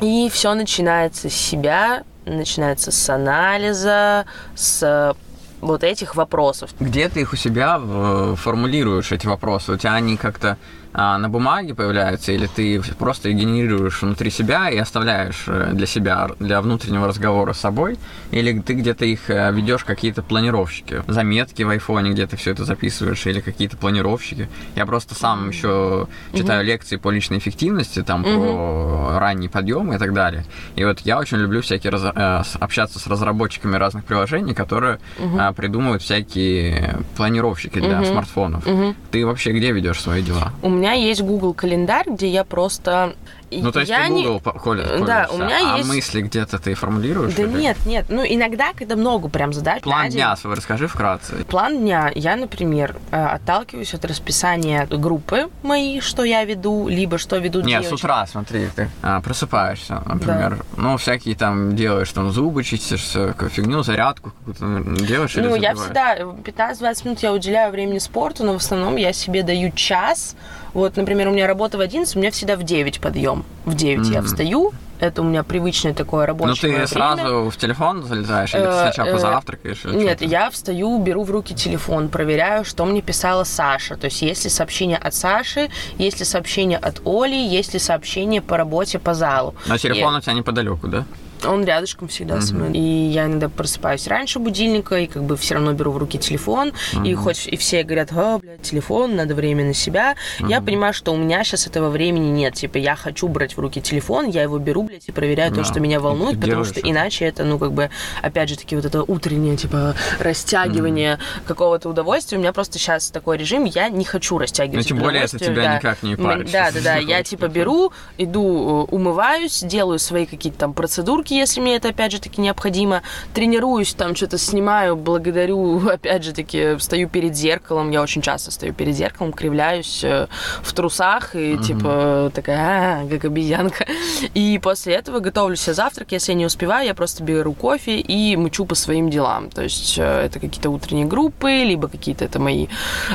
И 0.00 0.28
все 0.32 0.54
начинается 0.54 1.28
с 1.28 1.34
себя, 1.34 2.02
начинается 2.26 2.90
с 2.90 3.10
анализа, 3.10 4.24
с 4.54 5.14
вот 5.60 5.84
этих 5.84 6.16
вопросов. 6.16 6.70
Где 6.80 7.08
ты 7.08 7.20
их 7.20 7.32
у 7.32 7.36
себя 7.36 7.78
э, 7.82 8.34
формулируешь, 8.38 9.12
эти 9.12 9.26
вопросы? 9.26 9.72
У 9.72 9.76
тебя 9.76 9.94
они 9.94 10.16
как-то 10.16 10.56
а, 10.92 11.18
на 11.18 11.28
бумаге 11.28 11.74
появляются, 11.74 12.32
или 12.32 12.46
ты 12.46 12.82
просто 12.98 13.28
их 13.28 13.36
генерируешь 13.36 14.02
внутри 14.02 14.30
себя 14.30 14.70
и 14.70 14.76
оставляешь 14.78 15.44
э, 15.46 15.70
для 15.72 15.86
себя, 15.86 16.28
для 16.40 16.60
внутреннего 16.60 17.06
разговора 17.06 17.52
с 17.52 17.60
собой? 17.60 17.96
Или 18.32 18.58
ты 18.60 18.74
где-то 18.74 19.04
их 19.04 19.30
э, 19.30 19.52
ведешь 19.52 19.84
какие-то 19.84 20.22
планировщики? 20.22 21.02
Заметки 21.06 21.62
в 21.62 21.68
айфоне, 21.70 22.10
где 22.10 22.26
ты 22.26 22.36
все 22.36 22.50
это 22.50 22.64
записываешь, 22.64 23.24
или 23.26 23.40
какие-то 23.40 23.76
планировщики? 23.76 24.48
Я 24.74 24.84
просто 24.86 25.14
сам 25.14 25.50
еще 25.50 26.08
читаю 26.32 26.64
лекции 26.64 26.96
по 26.96 27.10
личной 27.10 27.38
эффективности, 27.38 28.02
там 28.02 28.24
про 28.24 29.18
ранний 29.20 29.48
подъем 29.48 29.92
и 29.92 29.98
так 29.98 30.12
далее. 30.12 30.44
И 30.76 30.84
вот 30.84 31.00
я 31.00 31.18
очень 31.18 31.36
люблю 31.38 31.62
всякие 31.62 31.92
раз- 31.92 32.12
э, 32.14 32.42
общаться 32.58 32.98
с 32.98 33.06
разработчиками 33.06 33.76
разных 33.76 34.04
приложений, 34.04 34.54
которые 34.54 34.98
а, 35.38 35.52
придумывают 35.52 36.02
всякие 36.02 36.98
планировщики 37.16 37.78
для 37.78 38.04
смартфонов. 38.04 38.64
Ты 39.10 39.24
вообще 39.24 39.52
где 39.52 39.72
ведешь 39.72 40.00
свои 40.00 40.22
дела? 40.22 40.52
У 40.62 40.68
меня 40.80 40.92
есть 40.92 41.22
Google 41.22 41.54
календарь, 41.54 42.08
где 42.08 42.28
я 42.28 42.42
просто... 42.42 43.14
Ну, 43.50 43.72
то 43.72 43.80
есть 43.80 43.90
я 43.90 44.04
ты 44.06 44.10
не- 44.12 44.22
Google 44.24 44.40
по- 44.40 44.58
холи- 44.58 44.82
Да, 44.82 45.26
пользуешься, 45.28 45.34
у 45.34 45.38
меня 45.38 45.74
а 45.74 45.76
есть- 45.78 45.88
мысли 45.88 46.20
где-то 46.22 46.58
ты 46.58 46.74
формулируешь? 46.74 47.34
Да 47.34 47.42
или? 47.42 47.50
нет, 47.50 47.76
нет. 47.86 48.06
Ну, 48.08 48.22
иногда, 48.24 48.72
когда 48.72 48.96
много 48.96 49.28
прям 49.28 49.52
задач 49.52 49.82
План 49.82 50.04
день- 50.08 50.12
дня 50.18 50.36
расскажи 50.44 50.86
вкратце. 50.88 51.34
План 51.48 51.78
дня. 51.78 52.10
Я, 52.14 52.36
например, 52.36 52.96
э, 53.10 53.24
отталкиваюсь 53.24 53.92
от 53.94 54.04
расписания 54.04 54.86
группы 54.86 55.48
моей, 55.62 56.00
что 56.00 56.24
я 56.24 56.44
веду, 56.44 56.88
либо 56.88 57.18
что 57.18 57.36
ведут 57.38 57.64
Нет, 57.64 57.82
с 57.82 57.86
девочки. 57.86 58.04
утра, 58.04 58.26
смотри, 58.26 58.68
ты 58.74 58.88
а, 59.02 59.20
просыпаешься, 59.20 60.02
например, 60.06 60.64
ну, 60.76 60.96
всякие 60.96 61.34
там 61.34 61.74
делаешь, 61.76 62.10
там, 62.12 62.30
зубы 62.30 62.62
чистишь, 62.64 63.02
всё, 63.02 63.28
какую 63.28 63.50
фигню, 63.50 63.82
зарядку 63.82 64.32
какую-то 64.44 65.04
делаешь 65.04 65.36
или 65.36 65.46
Ну, 65.46 65.54
я 65.56 65.74
всегда 65.74 66.16
15-20 66.44 67.04
минут 67.04 67.18
я 67.20 67.32
уделяю 67.32 67.72
времени 67.72 67.98
спорту, 67.98 68.44
но 68.44 68.52
в 68.52 68.56
основном 68.56 68.96
я 68.96 69.12
себе 69.12 69.42
даю 69.42 69.70
час. 69.72 70.36
Вот, 70.72 70.96
например, 70.96 71.28
у 71.28 71.32
меня 71.32 71.46
работа 71.48 71.78
в 71.78 71.80
11, 71.80 72.14
у 72.14 72.20
меня 72.20 72.30
всегда 72.30 72.54
в 72.56 72.62
9 72.62 73.00
подъем. 73.00 73.39
В 73.64 73.74
9 73.74 74.06
я 74.08 74.18
Мгм. 74.20 74.26
встаю. 74.26 74.72
Это 74.98 75.22
у 75.22 75.24
меня 75.24 75.42
привычное 75.44 75.94
такое 75.94 76.20
Ну, 76.22 76.26
рабочее 76.26 76.54
ты 76.60 76.68
время. 76.68 76.86
сразу 76.86 77.48
в 77.48 77.56
телефон 77.56 78.02
залезаешь, 78.04 78.52
или 78.54 78.60
ты 78.60 78.68
Э, 78.68 78.82
сначала 78.82 79.06
э, 79.08 79.12
позавтракаешь? 79.12 79.84
или 79.86 79.94
Нет, 79.94 80.20
я 80.20 80.50
встаю, 80.50 80.98
беру 81.02 81.24
в 81.24 81.30
руки 81.30 81.54
телефон, 81.54 82.10
проверяю, 82.10 82.66
что 82.66 82.84
мне 82.84 83.00
писала 83.00 83.44
Саша. 83.44 83.96
То 83.96 84.06
есть, 84.06 84.20
есть 84.20 84.44
ли 84.44 84.50
сообщение 84.50 84.98
от 84.98 85.14
Саши, 85.14 85.70
есть 85.96 86.18
ли 86.18 86.26
сообщение 86.26 86.76
от 86.76 87.00
Оли, 87.06 87.34
есть 87.34 87.72
ли 87.72 87.78
сообщение 87.80 88.42
по 88.42 88.58
работе 88.58 88.98
по 88.98 89.14
залу. 89.14 89.54
Но 89.66 89.78
телефон 89.78 90.16
И- 90.16 90.18
у 90.18 90.20
тебя 90.20 90.34
неподалеку, 90.34 90.86
да? 90.86 91.06
Он 91.44 91.64
рядышком 91.64 92.08
всегда 92.08 92.40
со 92.40 92.54
мной. 92.54 92.72
И 92.72 92.80
я 92.80 93.26
иногда 93.26 93.48
просыпаюсь 93.48 94.06
раньше 94.06 94.38
будильника, 94.38 94.96
и 94.96 95.06
как 95.06 95.24
бы 95.24 95.36
все 95.36 95.54
равно 95.54 95.72
беру 95.72 95.92
в 95.92 95.98
руки 95.98 96.18
телефон. 96.18 96.72
И 97.04 97.14
хоть 97.14 97.46
и 97.46 97.56
все 97.56 97.82
говорят, 97.82 98.12
о, 98.12 98.38
блядь, 98.38 98.62
телефон, 98.62 99.16
надо 99.16 99.34
время 99.34 99.64
на 99.64 99.74
себя. 99.74 100.16
Я 100.40 100.60
понимаю, 100.60 100.92
что 100.94 101.12
у 101.12 101.16
меня 101.16 101.42
сейчас 101.44 101.66
этого 101.66 101.88
времени 101.90 102.28
нет. 102.30 102.54
Типа, 102.54 102.78
я 102.78 102.96
хочу 102.96 103.28
брать 103.28 103.56
в 103.56 103.60
руки 103.60 103.80
телефон, 103.80 104.28
я 104.28 104.42
его 104.42 104.58
беру, 104.58 104.82
блядь, 104.84 105.08
и 105.08 105.12
проверяю 105.12 105.50
то, 105.50 105.58
Да. 105.58 105.64
что 105.64 105.80
меня 105.80 106.00
волнует, 106.00 106.34
ты 106.36 106.40
потому 106.46 106.64
что 106.64 106.80
это. 106.80 106.90
иначе 106.90 107.24
это, 107.24 107.44
ну, 107.44 107.58
как 107.58 107.72
бы, 107.72 107.90
опять 108.22 108.48
же 108.48 108.56
таки, 108.56 108.76
вот 108.76 108.84
это 108.84 109.02
утреннее, 109.02 109.56
типа, 109.56 109.94
растягивание 110.18 111.18
какого-то 111.46 111.88
удовольствия. 111.88 112.38
У 112.38 112.40
меня 112.40 112.52
просто 112.52 112.78
сейчас 112.78 113.10
такой 113.10 113.36
режим, 113.38 113.64
я 113.64 113.88
не 113.88 114.04
хочу 114.04 114.38
растягивать 114.38 114.84
Ну, 114.84 114.96
тем 114.96 114.98
более 114.98 115.24
это 115.24 115.38
тебя 115.38 115.54
да. 115.62 115.76
никак 115.76 116.02
не 116.02 116.16
парит, 116.16 116.50
Да, 116.50 116.70
да, 116.72 116.80
да. 116.82 116.96
Я 116.96 117.22
типа 117.22 117.48
беру, 117.48 117.92
иду, 118.18 118.86
э, 118.88 118.94
умываюсь, 118.94 119.60
делаю 119.62 119.98
свои 119.98 120.26
какие-то 120.26 120.58
там 120.58 120.72
процедурки, 120.74 121.29
если 121.34 121.60
мне 121.60 121.76
это 121.76 121.88
опять 121.88 122.12
же 122.12 122.20
таки 122.20 122.40
необходимо, 122.40 123.02
тренируюсь, 123.34 123.94
там 123.94 124.14
что-то 124.14 124.38
снимаю, 124.38 124.96
благодарю, 124.96 125.88
опять 125.88 126.24
же 126.24 126.32
таки, 126.32 126.78
стою 126.78 127.08
перед 127.08 127.36
зеркалом, 127.36 127.90
я 127.90 128.02
очень 128.02 128.22
часто 128.22 128.50
стою 128.50 128.72
перед 128.74 128.94
зеркалом, 128.94 129.32
кривляюсь 129.32 130.04
э, 130.04 130.26
в 130.62 130.72
трусах 130.72 131.34
и 131.34 131.58
типа 131.58 132.30
такая, 132.34 133.02
«А, 133.02 133.08
как 133.08 133.24
обезьянка. 133.24 133.86
И 134.34 134.58
после 134.62 134.94
этого 134.94 135.20
готовлю 135.20 135.56
себе 135.56 135.74
завтрак, 135.74 136.12
если 136.12 136.32
я 136.32 136.38
не 136.38 136.46
успеваю, 136.46 136.86
я 136.86 136.94
просто 136.94 137.22
беру 137.22 137.52
кофе 137.52 137.98
и 137.98 138.36
мычу 138.36 138.64
по 138.64 138.74
своим 138.74 139.10
делам. 139.10 139.50
То 139.50 139.62
есть 139.62 139.98
э, 139.98 140.02
это 140.26 140.40
какие-то 140.40 140.70
утренние 140.70 141.06
группы, 141.06 141.50
либо 141.50 141.88
какие-то 141.88 142.24
это 142.24 142.38
мои, 142.38 142.68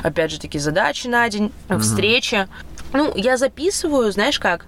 опять 0.03 0.31
же 0.31 0.39
таки, 0.39 0.59
задачи 0.59 1.07
на 1.07 1.27
день, 1.29 1.51
встречи. 1.79 2.47
Ну, 2.93 3.11
я 3.15 3.37
записываю, 3.37 4.11
знаешь 4.11 4.39
как, 4.39 4.65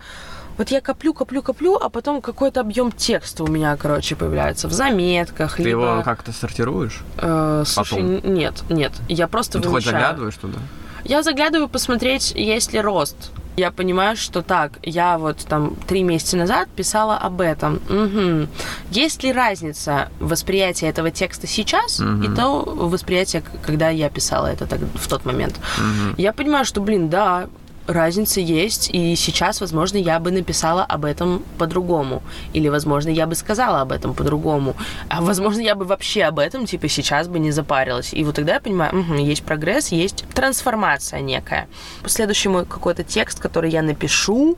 вот 0.58 0.70
я 0.70 0.82
коплю, 0.82 1.14
коплю, 1.14 1.42
коплю, 1.42 1.76
а 1.76 1.90
потом 1.90 2.22
какой-то 2.22 2.62
объем 2.62 2.92
текста 2.92 3.44
у 3.44 3.48
меня, 3.48 3.76
короче, 3.78 4.16
появляется 4.16 4.68
в 4.68 4.72
заметках, 4.74 5.58
Ты 5.58 5.64
либо... 5.64 5.82
его 5.94 6.02
как-то 6.04 6.32
сортируешь? 6.32 7.02
Э, 7.18 7.64
слушай, 7.66 8.02
потом? 8.20 8.34
нет, 8.34 8.64
нет, 8.70 8.92
я 9.10 9.28
просто 9.28 9.58
Ну, 9.60 9.64
ты 9.64 9.70
хоть 9.70 9.86
заглядываешь 9.86 10.36
туда? 10.36 10.60
Я 11.04 11.24
заглядываю 11.24 11.70
посмотреть, 11.70 12.32
есть 12.36 12.74
ли 12.74 12.82
рост. 12.82 13.16
Я 13.56 13.72
понимаю, 13.72 14.16
что 14.16 14.44
так, 14.44 14.74
я 14.84 15.18
вот 15.18 15.38
там 15.40 15.76
три 15.88 16.04
месяца 16.04 16.38
назад 16.38 16.70
писала 16.70 17.18
об 17.18 17.42
этом. 17.42 17.80
Мгм. 17.90 18.50
Есть 18.92 19.24
ли 19.24 19.32
разница 19.32 20.10
восприятия 20.20 20.88
этого 20.90 21.10
текста 21.10 21.48
сейчас 21.48 21.98
Мгм. 22.00 22.22
и 22.22 22.36
то 22.36 22.62
восприятие, 22.64 23.42
когда 23.66 23.90
я 23.90 24.10
писала 24.10 24.46
это 24.48 24.68
так- 24.68 24.82
в 24.94 25.08
тот 25.08 25.26
момент? 25.26 25.56
Мгм. 25.80 26.14
Я 26.18 26.34
понимаю, 26.34 26.66
что, 26.66 26.82
блин, 26.82 27.10
да, 27.10 27.48
разница 27.88 28.40
есть, 28.42 28.90
и 28.92 29.16
сейчас, 29.16 29.62
возможно, 29.62 29.98
я 29.98 30.20
бы 30.20 30.32
написала 30.32 30.84
об 30.84 31.06
этом 31.06 31.44
по-другому. 31.58 32.22
Или, 32.54 32.70
возможно, 32.70 33.10
я 33.10 33.26
бы 33.26 33.36
сказала 33.36 33.82
об 33.82 33.92
этом 33.92 34.14
по-другому. 34.14 34.76
А, 35.10 35.22
возможно, 35.22 35.62
я 35.62 35.76
бы 35.76 35.86
вообще 35.86 36.24
об 36.24 36.40
этом, 36.40 36.66
типа, 36.66 36.88
сейчас 36.88 37.28
бы 37.28 37.40
не 37.40 37.52
запарилась. 37.52 38.14
И 38.14 38.24
вот 38.24 38.36
тогда 38.36 38.56
я 38.56 38.60
понимаю, 38.60 38.96
мгм, 38.96 39.18
есть 39.18 39.44
прогресс, 39.44 39.92
есть 39.92 40.26
трансформация 40.34 41.22
некая. 41.22 41.68
Следующий 42.06 42.50
мой 42.50 42.66
какой-то 42.66 43.04
текст, 43.04 43.40
который 43.40 43.72
я 43.72 43.82
напишу, 43.82 44.58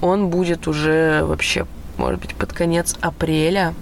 он 0.00 0.28
будет 0.28 0.66
уже 0.66 1.24
вообще, 1.24 1.66
может 1.98 2.20
быть, 2.20 2.34
под 2.34 2.52
конец 2.52 2.96
апреля. 3.00 3.74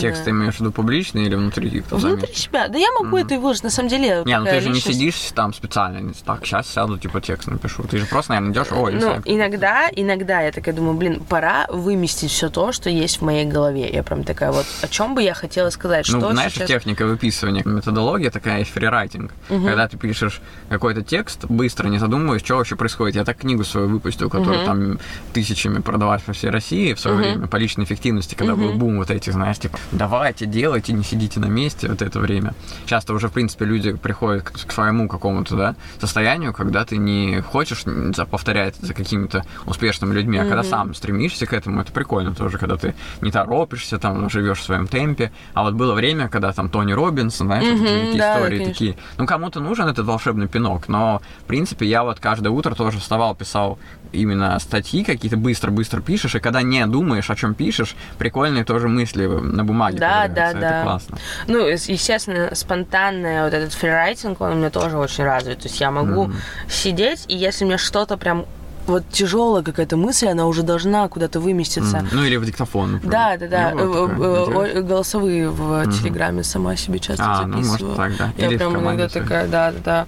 Текст 0.00 0.24
Да. 0.24 0.30
имеешь 0.30 0.54
в 0.56 0.60
виду 0.60 0.72
публичный 0.72 1.24
или 1.24 1.34
внутри? 1.34 1.80
кто 1.80 1.96
Внутри 1.96 2.16
заметит? 2.20 2.36
себя. 2.36 2.68
Да 2.68 2.78
я 2.78 2.88
могу 3.00 3.16
это 3.16 3.34
и 3.34 3.38
выложить, 3.38 3.64
на 3.64 3.70
самом 3.70 3.88
деле. 3.88 4.22
Не, 4.24 4.38
ну 4.38 4.44
ты 4.46 4.60
же 4.60 4.68
не 4.68 4.74
личность. 4.76 4.98
сидишь 4.98 5.16
там 5.34 5.52
специально, 5.54 5.98
не 5.98 6.12
так, 6.24 6.44
сейчас 6.46 6.68
сяду, 6.68 6.98
типа, 6.98 7.20
текст 7.20 7.48
напишу. 7.48 7.82
Ты 7.84 7.98
же 7.98 8.06
просто, 8.06 8.32
наверное, 8.32 8.52
идешь, 8.54 8.72
ой, 8.72 8.92
Ну, 8.94 8.98
Исаак. 9.00 9.22
иногда, 9.24 9.88
иногда 9.94 10.40
я 10.42 10.52
такая 10.52 10.74
думаю, 10.74 10.94
блин, 10.96 11.20
пора 11.28 11.66
выместить 11.68 12.30
все 12.30 12.48
то, 12.48 12.72
что 12.72 12.90
есть 12.90 13.18
в 13.20 13.22
моей 13.24 13.44
голове. 13.44 13.88
Я 13.92 14.02
прям 14.02 14.24
такая 14.24 14.52
вот, 14.52 14.66
о 14.82 14.88
чем 14.88 15.14
бы 15.14 15.22
я 15.22 15.34
хотела 15.34 15.70
сказать, 15.70 16.08
Ну, 16.10 16.18
что 16.20 16.32
знаешь, 16.32 16.52
сейчас... 16.52 16.68
техника 16.68 17.06
выписывания, 17.06 17.62
методология 17.64 18.30
такая 18.30 18.64
фрирайтинг. 18.64 19.32
Когда 19.48 19.88
ты 19.88 19.96
пишешь 19.96 20.40
какой-то 20.68 21.02
текст, 21.02 21.44
быстро, 21.46 21.88
не 21.88 21.98
задумываясь, 21.98 22.42
что 22.44 22.56
вообще 22.56 22.76
происходит. 22.76 23.16
Я 23.16 23.24
так 23.24 23.38
книгу 23.38 23.64
свою 23.64 23.88
выпустил, 23.88 24.30
которую 24.30 24.64
там 24.64 24.98
тысячами 25.32 25.80
продавать 25.80 26.22
по 26.22 26.32
всей 26.32 26.50
России 26.50 26.92
в 26.94 27.00
свое 27.00 27.16
время, 27.16 27.46
по 27.46 27.56
личной 27.56 27.84
эффективности, 27.84 28.34
когда 28.34 28.54
был 28.56 28.72
бум 28.72 28.98
вот 28.98 29.10
этих, 29.10 29.32
знаешь, 29.32 29.58
типа, 29.58 29.78
давайте, 29.92 30.46
делайте, 30.46 30.92
не 30.92 31.02
сидите 31.02 31.40
на 31.40 31.46
месте 31.46 31.88
вот 31.88 32.02
это 32.02 32.20
время. 32.20 32.54
Часто 32.86 33.14
уже, 33.14 33.28
в 33.28 33.32
принципе, 33.32 33.64
люди 33.64 33.92
приходят 33.92 34.44
к, 34.44 34.52
к 34.66 34.72
своему 34.72 35.08
какому-то, 35.08 35.56
да, 35.56 35.74
состоянию, 36.00 36.52
когда 36.52 36.84
ты 36.84 36.96
не 36.98 37.40
хочешь 37.40 37.84
за- 37.84 38.26
повторять 38.26 38.76
за 38.76 38.94
какими-то 38.94 39.44
успешными 39.66 40.12
людьми, 40.14 40.38
а 40.38 40.44
когда 40.44 40.62
сам 40.62 40.94
стремишься 40.94 41.46
к 41.46 41.52
этому, 41.52 41.80
это 41.80 41.92
прикольно 41.92 42.34
тоже, 42.34 42.58
когда 42.58 42.76
ты 42.76 42.94
не 43.22 43.30
торопишься, 43.30 43.98
там, 43.98 44.28
живешь 44.30 44.58
в 44.58 44.64
своем 44.64 44.86
темпе. 44.86 45.32
А 45.54 45.62
вот 45.62 45.74
было 45.74 45.94
время, 45.94 46.28
когда 46.28 46.52
там 46.52 46.68
Тони 46.68 46.92
Робинсон, 46.92 47.46
знаешь, 47.46 47.64
вот 47.66 47.78
Мгм, 47.80 47.86
эти 47.86 48.18
да, 48.18 48.34
да, 48.34 48.38
истории 48.38 48.58
конечно. 48.58 48.72
такие. 48.72 48.96
Ну, 49.16 49.26
кому-то 49.26 49.60
нужен 49.60 49.88
этот 49.88 50.06
волшебный 50.06 50.48
пинок, 50.48 50.88
но, 50.88 51.22
в 51.40 51.44
принципе, 51.44 51.86
я 51.86 52.04
вот 52.04 52.20
каждое 52.20 52.50
утро 52.50 52.74
тоже 52.74 52.98
вставал, 52.98 53.34
писал 53.34 53.78
именно 54.12 54.58
статьи 54.58 55.04
какие-то, 55.04 55.36
быстро-быстро 55.36 56.00
пишешь, 56.00 56.34
и 56.34 56.40
когда 56.40 56.62
не 56.62 56.86
думаешь, 56.86 57.30
о 57.30 57.36
чем 57.36 57.54
пишешь, 57.54 57.94
прикольные 58.18 58.64
тоже 58.64 58.88
мысли 58.88 59.26
на 59.26 59.64
бумаге 59.64 59.77
Да, 59.78 60.22
появляются. 60.22 60.34
да, 60.34 60.50
это 60.50 60.60
да. 60.60 60.82
классно. 60.82 61.18
Ну, 61.46 61.66
ес- 61.68 61.88
естественно, 61.88 62.54
спонтанный 62.54 63.42
вот 63.44 63.54
этот 63.54 63.72
фрирайтинг, 63.72 64.40
он 64.40 64.52
у 64.52 64.54
меня 64.56 64.70
тоже 64.70 64.98
очень 64.98 65.24
развит. 65.24 65.60
То 65.60 65.68
есть 65.68 65.80
я 65.80 65.90
могу 65.90 66.30
сидеть, 66.68 67.24
и 67.28 67.36
если 67.36 67.64
мне 67.64 67.78
что-то 67.78 68.16
прям 68.16 68.46
вот 68.88 69.04
тяжелая 69.12 69.62
какая-то 69.62 69.96
мысль, 69.96 70.26
она 70.28 70.46
уже 70.46 70.62
должна 70.62 71.06
куда-то 71.08 71.40
выместиться. 71.40 71.98
М, 71.98 72.08
Ну, 72.12 72.24
или 72.24 72.36
в 72.36 72.44
диктофон, 72.44 72.92
например. 72.92 73.12
Да, 73.12 73.36
да, 73.36 73.46
да. 73.48 73.70
Э, 73.72 74.08
такое? 74.08 74.66
э, 74.74 74.80
Голосовые 74.82 75.50
в 75.50 75.84
Телеграме 75.92 76.42
сама 76.42 76.74
себе 76.76 76.98
часто 76.98 77.24
А, 77.26 77.46
ну, 77.46 77.62
записываю. 77.62 77.90
может, 77.90 77.96
так, 77.96 78.16
да. 78.16 78.32
Я 78.42 78.48
Или 78.48 78.56
прям 78.56 78.72
иногда 78.80 79.08
своей. 79.08 79.24
такая, 79.26 79.46
да, 79.48 79.72
да, 79.72 79.78
да. 79.84 80.06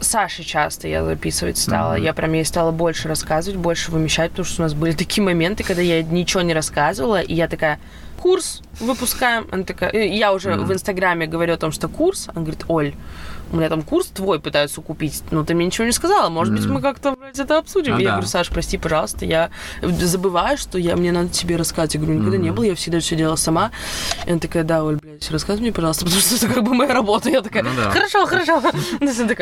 Саше 0.00 0.42
часто 0.44 0.88
я 0.88 1.04
записывать 1.04 1.58
стала. 1.58 1.94
Я 1.96 2.12
прям 2.12 2.32
ей 2.32 2.44
стала 2.44 2.70
больше 2.70 3.08
рассказывать, 3.08 3.58
больше 3.58 3.90
вымещать, 3.90 4.30
потому 4.30 4.46
что 4.46 4.62
у 4.62 4.64
нас 4.64 4.74
были 4.74 4.92
такие 4.92 5.22
моменты, 5.24 5.64
когда 5.64 5.82
я 5.82 6.02
ничего 6.02 6.42
не 6.42 6.54
рассказывала, 6.54 7.20
и 7.20 7.34
я 7.34 7.48
такая, 7.48 7.78
курс 8.20 8.62
выпускаем. 8.80 9.46
Она 9.50 9.64
такая, 9.64 9.90
э, 9.92 10.06
я 10.08 10.32
уже 10.32 10.54
в 10.54 10.72
Инстаграме 10.72 11.26
говорю 11.26 11.54
о 11.54 11.56
том, 11.56 11.72
что 11.72 11.88
курс. 11.88 12.28
Она 12.32 12.42
говорит, 12.42 12.64
Оль, 12.68 12.94
у 13.52 13.56
меня 13.56 13.68
там 13.68 13.82
курс 13.82 14.06
твой 14.08 14.40
пытаются 14.40 14.80
купить, 14.80 15.22
но 15.30 15.44
ты 15.44 15.54
мне 15.54 15.66
ничего 15.66 15.86
не 15.86 15.92
сказала. 15.92 16.28
Может 16.28 16.54
быть, 16.54 16.66
мы 16.66 16.80
как-то 16.80 17.16
блядь, 17.16 17.38
это 17.38 17.58
обсудим. 17.58 17.94
Ну 17.94 17.98
я 17.98 18.04
да. 18.04 18.10
говорю, 18.12 18.28
Саш, 18.28 18.48
прости, 18.50 18.78
пожалуйста, 18.78 19.24
я 19.24 19.50
забываю, 19.82 20.58
что 20.58 20.78
я, 20.78 20.96
мне 20.96 21.12
надо 21.12 21.28
тебе 21.28 21.56
рассказать. 21.56 21.94
Я 21.94 22.00
говорю, 22.00 22.18
никогда 22.18 22.36
не 22.36 22.50
было, 22.50 22.64
я 22.64 22.74
всегда 22.74 23.00
все 23.00 23.16
делала 23.16 23.36
сама. 23.36 23.70
И 24.26 24.30
она 24.30 24.40
такая, 24.40 24.64
да, 24.64 24.84
Оль, 24.84 24.96
блядь, 24.96 25.30
рассказывай 25.30 25.62
мне, 25.62 25.72
пожалуйста, 25.72 26.04
потому 26.04 26.20
что 26.20 26.36
это 26.36 26.54
как 26.54 26.64
бы 26.64 26.74
моя 26.74 26.92
работа. 26.92 27.30
Я 27.30 27.42
такая, 27.42 27.62
Ну 27.62 27.70
да. 27.76 27.90
хорошо, 27.90 28.26
хорошо. 28.26 28.62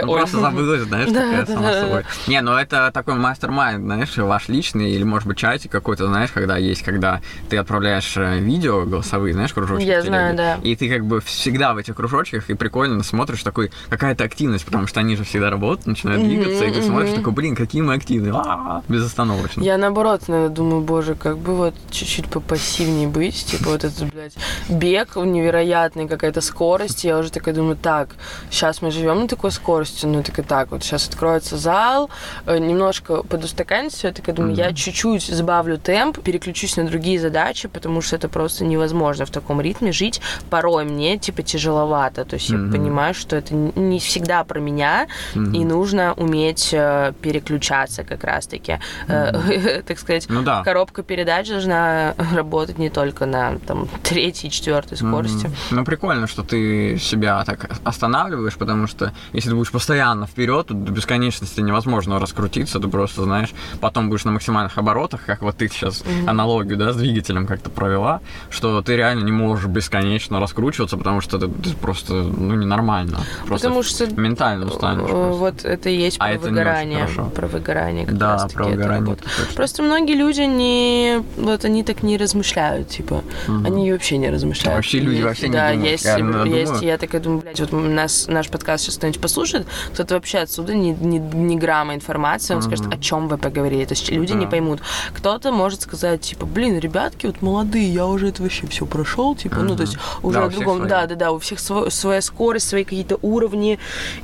Ну, 0.06 0.12
просто 0.12 0.40
забылась, 0.40 0.82
знаешь, 0.82 1.08
такая 1.08 1.46
сама 1.46 1.72
собой. 1.72 2.04
Не, 2.26 2.40
ну 2.40 2.52
это 2.52 2.90
такой 2.92 3.14
мастер-майнд, 3.14 3.84
знаешь, 3.84 4.16
ваш 4.16 4.48
личный, 4.48 4.90
или, 4.90 5.02
может 5.02 5.26
быть, 5.26 5.38
чатик 5.38 5.70
какой-то, 5.70 6.06
знаешь, 6.06 6.30
когда 6.32 6.56
есть, 6.56 6.82
когда 6.82 7.20
ты 7.48 7.56
отправляешь 7.56 8.16
э, 8.16 8.38
видео 8.38 8.84
голосовые, 8.84 9.34
знаешь, 9.34 9.52
кружочки 9.52 9.86
Я 9.86 10.02
знаю, 10.02 10.36
да. 10.36 10.58
И 10.62 10.76
ты 10.76 10.88
как 10.88 11.04
бы 11.04 11.20
всегда 11.20 11.74
в 11.74 11.78
этих 11.78 11.96
кружочках, 11.96 12.48
и 12.50 12.54
прикольно 12.54 13.02
смотришь 13.02 13.42
такой, 13.42 13.70
какая-то 13.96 14.24
активность, 14.24 14.64
потому 14.64 14.86
что 14.86 15.00
они 15.00 15.16
же 15.16 15.24
всегда 15.24 15.50
работают, 15.50 15.86
начинают 15.86 16.22
двигаться, 16.22 16.64
и 16.64 16.70
ты 16.72 16.82
смотришь 16.82 17.12
такой, 17.14 17.32
блин, 17.32 17.56
какие 17.56 17.82
мы 17.82 17.94
активные, 17.94 18.32
а 18.34 18.82
безостановочно. 18.88 19.62
Я 19.62 19.78
наоборот, 19.78 20.28
наверное, 20.28 20.54
думаю, 20.54 20.82
боже, 20.82 21.14
как 21.14 21.38
бы 21.38 21.54
вот 21.54 21.74
чуть-чуть 21.90 22.26
попассивнее 22.26 23.08
быть, 23.08 23.44
типа 23.46 23.70
вот 23.70 23.84
этот, 23.84 24.04
блядь, 24.12 24.34
бег 24.68 25.16
невероятный, 25.16 26.08
какая-то 26.08 26.40
скорость, 26.40 27.04
я 27.04 27.18
уже 27.18 27.30
такая 27.30 27.54
думаю, 27.54 27.76
так, 27.76 28.10
сейчас 28.50 28.82
мы 28.82 28.90
живем 28.90 29.20
на 29.20 29.28
такой 29.28 29.50
скорости, 29.50 30.06
ну, 30.06 30.22
такая, 30.22 30.44
так, 30.44 30.70
вот 30.70 30.82
сейчас 30.82 31.08
откроется 31.08 31.56
зал, 31.56 32.10
э, 32.46 32.58
немножко 32.58 33.22
подустаканить 33.22 33.92
все, 33.92 34.08
я 34.08 34.12
такая 34.14 34.34
думаю, 34.34 34.54
я 34.54 34.72
чуть-чуть 34.72 35.24
сбавлю 35.26 35.78
темп, 35.78 36.20
переключусь 36.20 36.76
на 36.76 36.84
другие 36.84 37.18
задачи, 37.18 37.68
потому 37.68 38.00
что 38.02 38.16
это 38.16 38.28
просто 38.28 38.64
невозможно 38.64 39.24
в 39.24 39.30
таком 39.30 39.60
ритме 39.60 39.92
жить, 39.92 40.20
порой 40.50 40.84
мне, 40.84 41.18
типа, 41.18 41.42
тяжеловато, 41.42 42.24
то 42.24 42.34
есть 42.34 42.50
я 42.50 42.56
Мгм. 42.58 42.72
понимаю, 42.72 43.14
что 43.14 43.36
это 43.36 43.54
не 43.88 43.98
всегда 43.98 44.44
про 44.44 44.60
меня, 44.60 45.06
и 45.34 45.64
нужно 45.64 46.12
уметь 46.14 46.70
э, 46.72 47.12
переключаться 47.20 48.04
как 48.04 48.24
раз-таки. 48.24 48.78
Э, 49.08 49.82
так 49.86 49.98
сказать, 49.98 50.26
Ну 50.28 50.42
да. 50.42 50.62
коробка 50.62 51.02
передач 51.02 51.48
должна 51.48 52.14
работать 52.34 52.78
не 52.78 52.90
только 52.90 53.26
на 53.26 53.58
там, 53.58 53.88
третьей, 54.02 54.50
четвертой 54.50 54.96
скорости. 54.98 55.46
Мгм. 55.46 55.54
Ну, 55.70 55.84
прикольно, 55.84 56.26
что 56.26 56.42
ты 56.42 56.98
себя 56.98 57.44
так 57.44 57.70
останавливаешь, 57.84 58.54
потому 58.56 58.86
что 58.86 59.12
если 59.32 59.50
ты 59.50 59.56
будешь 59.56 59.70
постоянно 59.70 60.26
вперед, 60.26 60.66
то 60.66 60.74
до 60.74 60.92
бесконечности 60.92 61.60
невозможно 61.60 62.18
раскрутиться, 62.18 62.80
ты 62.80 62.88
просто, 62.88 63.22
знаешь, 63.24 63.50
потом 63.80 64.08
будешь 64.08 64.24
на 64.24 64.32
максимальных 64.32 64.76
оборотах, 64.78 65.24
как 65.24 65.42
вот 65.42 65.56
ты 65.56 65.68
сейчас 65.68 66.02
аналогию, 66.26 66.76
да, 66.76 66.92
с 66.92 66.96
двигателем 66.96 67.46
как-то 67.46 67.70
провела, 67.70 68.20
что 68.50 68.82
ты 68.82 68.96
реально 68.96 69.24
не 69.24 69.32
можешь 69.32 69.66
бесконечно 69.66 70.40
раскручиваться, 70.40 70.96
потому 70.96 71.20
что 71.20 71.36
это, 71.36 71.46
это 71.46 71.76
просто, 71.76 72.14
ну, 72.14 72.54
ненормально. 72.54 73.20
Просто 73.46 73.68
Потому 73.68 73.75
что 73.82 74.06
ментально 74.20 74.66
устанешь. 74.66 75.02
э, 75.08 75.12
просто. 75.12 75.32
вот 75.38 75.64
это 75.64 75.88
и 75.90 75.96
есть 75.96 76.16
А 76.18 76.24
про 76.24 76.30
это 76.32 76.44
не 76.44 76.50
выгорание. 76.50 77.08
Про 77.34 77.46
выгорание 77.46 78.06
как 78.06 78.16
Да, 78.18 78.48
про 78.52 78.64
выгорание. 78.66 79.16
Просто 79.54 79.82
многие 79.82 80.14
люди 80.14 80.42
не... 80.42 81.22
Вот 81.36 81.64
они 81.64 81.82
так 81.84 82.02
не 82.02 82.16
размышляют, 82.16 82.88
типа. 82.88 83.22
Они 83.46 83.92
вообще 83.92 84.16
не 84.18 84.30
размышляют. 84.30 84.76
Вообще 84.78 84.98
люди 85.00 85.22
вообще 85.22 85.48
не 85.48 85.52
да, 85.54 85.70
думают. 85.72 85.90
Есть, 85.90 86.04
Я 86.04 86.20
иногда 86.20 86.44
есть, 86.56 86.82
я 86.82 86.98
такая 86.98 87.20
думаю, 87.20 87.40
блядь, 87.42 87.60
вот 87.60 87.72
нас, 87.72 88.26
наш 88.28 88.48
подкаст 88.48 88.84
сейчас 88.84 88.96
кто-нибудь 88.96 89.20
послушает, 89.20 89.66
кто-то 89.92 90.14
вообще 90.14 90.38
отсюда 90.38 90.74
ни, 90.74 90.90
ни, 90.90 91.18
ни 91.18 91.56
грамма 91.56 91.94
информации, 91.94 92.54
он 92.54 92.62
скажет, 92.62 92.86
о 92.92 92.98
чем 92.98 93.28
вы 93.28 93.38
поговорили. 93.38 93.84
То 93.84 93.94
есть 93.94 94.10
люди 94.10 94.32
не 94.32 94.44
Да. 94.44 94.50
поймут. 94.50 94.80
Кто-то 95.14 95.52
может 95.52 95.82
сказать, 95.82 96.20
типа, 96.20 96.46
блин, 96.46 96.78
ребятки, 96.78 97.26
вот 97.26 97.42
молодые, 97.42 97.88
я 97.92 98.06
уже 98.06 98.28
это 98.28 98.42
вообще 98.42 98.66
все 98.66 98.86
прошел, 98.86 99.34
типа, 99.34 99.56
ну, 99.56 99.76
то 99.76 99.82
есть 99.82 99.96
уже 100.22 100.38
Да, 100.38 100.44
на 100.46 100.50
другом, 100.50 100.88
да, 100.88 101.06
да, 101.06 101.14
да, 101.14 101.32
у 101.32 101.38
всех 101.38 101.58
сво- 101.58 101.90
своя 101.90 102.20
скорость, 102.22 102.68
свои 102.68 102.84
какие-то 102.84 103.18
уровни, 103.22 103.65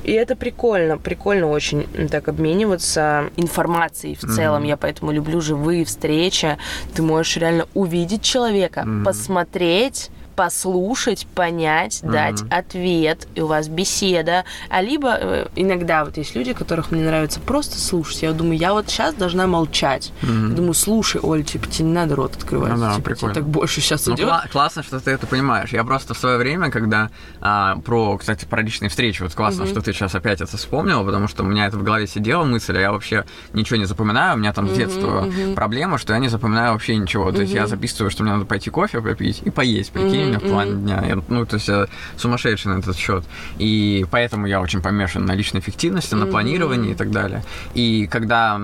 и 0.03 0.11
это 0.11 0.35
прикольно, 0.35 0.97
прикольно 0.97 1.49
очень 1.49 1.87
так 2.09 2.27
обмениваться 2.27 3.29
информацией 3.37 4.15
в 4.15 4.21
целом. 4.21 4.63
Я 4.63 4.77
поэтому 4.77 5.11
люблю 5.11 5.41
живые 5.41 5.85
встречи. 5.85 6.57
Ты 6.93 7.01
можешь 7.01 7.37
реально 7.37 7.67
увидеть 7.73 8.21
человека, 8.21 8.87
посмотреть 9.05 10.09
послушать, 10.35 11.27
понять, 11.35 11.99
дать 12.03 12.41
ответ, 12.49 13.27
и 13.35 13.41
у 13.41 13.47
вас 13.47 13.67
беседа. 13.67 14.45
А 14.69 14.81
либо 14.81 15.15
э, 15.19 15.47
иногда 15.55 16.05
вот 16.05 16.17
есть 16.17 16.35
люди, 16.35 16.53
которых 16.53 16.91
мне 16.91 17.03
нравится 17.03 17.39
просто 17.39 17.79
слушать. 17.79 18.21
Я 18.23 18.33
думаю, 18.33 18.57
я 18.57 18.73
вот 18.73 18.87
сейчас 18.89 19.13
должна 19.15 19.47
молчать. 19.47 20.11
Я 20.21 20.55
думаю, 20.55 20.73
слушай, 20.73 21.19
Оль, 21.21 21.43
типа, 21.43 21.67
тебе 21.67 21.87
не 21.87 21.93
надо 21.93 22.15
рот 22.15 22.35
открывать. 22.35 22.73
Ну 22.73 22.79
да, 22.79 22.95
типа, 22.95 23.05
прикольно. 23.09 23.33
так 23.35 23.45
больше 23.47 23.81
сейчас 23.81 24.05
Ну, 24.05 24.15
идет. 24.15 24.27
кла- 24.27 24.49
классно, 24.51 24.83
что 24.83 24.99
ты 24.99 25.11
это 25.11 25.27
понимаешь. 25.27 25.69
Я 25.73 25.83
просто 25.83 26.13
в 26.13 26.17
свое 26.17 26.37
время, 26.37 26.71
когда 26.71 27.09
а, 27.41 27.77
про, 27.77 28.17
кстати, 28.17 28.45
про 28.45 28.61
личные 28.61 28.89
встречи, 28.89 29.21
вот 29.21 29.33
классно, 29.33 29.65
что 29.65 29.81
ты 29.81 29.93
сейчас 29.93 30.15
опять 30.15 30.41
это 30.41 30.57
вспомнила, 30.57 31.03
потому 31.03 31.27
что 31.27 31.43
у 31.43 31.45
меня 31.45 31.67
это 31.67 31.77
в 31.77 31.83
голове 31.83 32.07
сидела 32.07 32.43
мысль, 32.43 32.77
а 32.77 32.81
я 32.81 32.91
вообще 32.91 33.25
ничего 33.53 33.77
не 33.77 33.85
запоминаю. 33.85 34.35
У 34.35 34.37
меня 34.39 34.53
там 34.53 34.69
с 34.69 34.73
детства 34.73 35.27
проблема, 35.55 35.97
что 35.97 36.13
я 36.13 36.19
не 36.19 36.27
запоминаю 36.29 36.73
вообще 36.73 36.95
ничего. 36.95 37.31
То 37.31 37.41
есть 37.41 37.53
я 37.53 37.67
записываю, 37.67 38.09
что 38.11 38.23
мне 38.23 38.31
надо 38.33 38.45
пойти 38.45 38.69
кофе 38.69 39.01
попить 39.01 39.41
и 39.43 39.49
поесть, 39.49 39.91
прикинь, 39.91 40.22
у 40.22 40.22
меня 40.25 40.39
в 40.39 40.43
плане 40.43 40.73
дня. 40.73 41.03
Я, 41.07 41.17
ну, 41.27 41.45
то 41.45 41.55
есть 41.55 41.67
я 41.67 41.87
сумасшедший 42.17 42.71
на 42.73 42.79
этот 42.79 42.97
счет. 42.97 43.23
И 43.57 44.05
поэтому 44.11 44.47
я 44.47 44.61
очень 44.61 44.81
помешан 44.81 45.25
на 45.25 45.33
личной 45.33 45.59
эффективности, 45.59 46.15
на 46.15 46.25
планировании 46.25 46.91
и 46.91 46.95
так 46.95 47.11
далее. 47.11 47.43
И 47.73 48.07
когда 48.07 48.59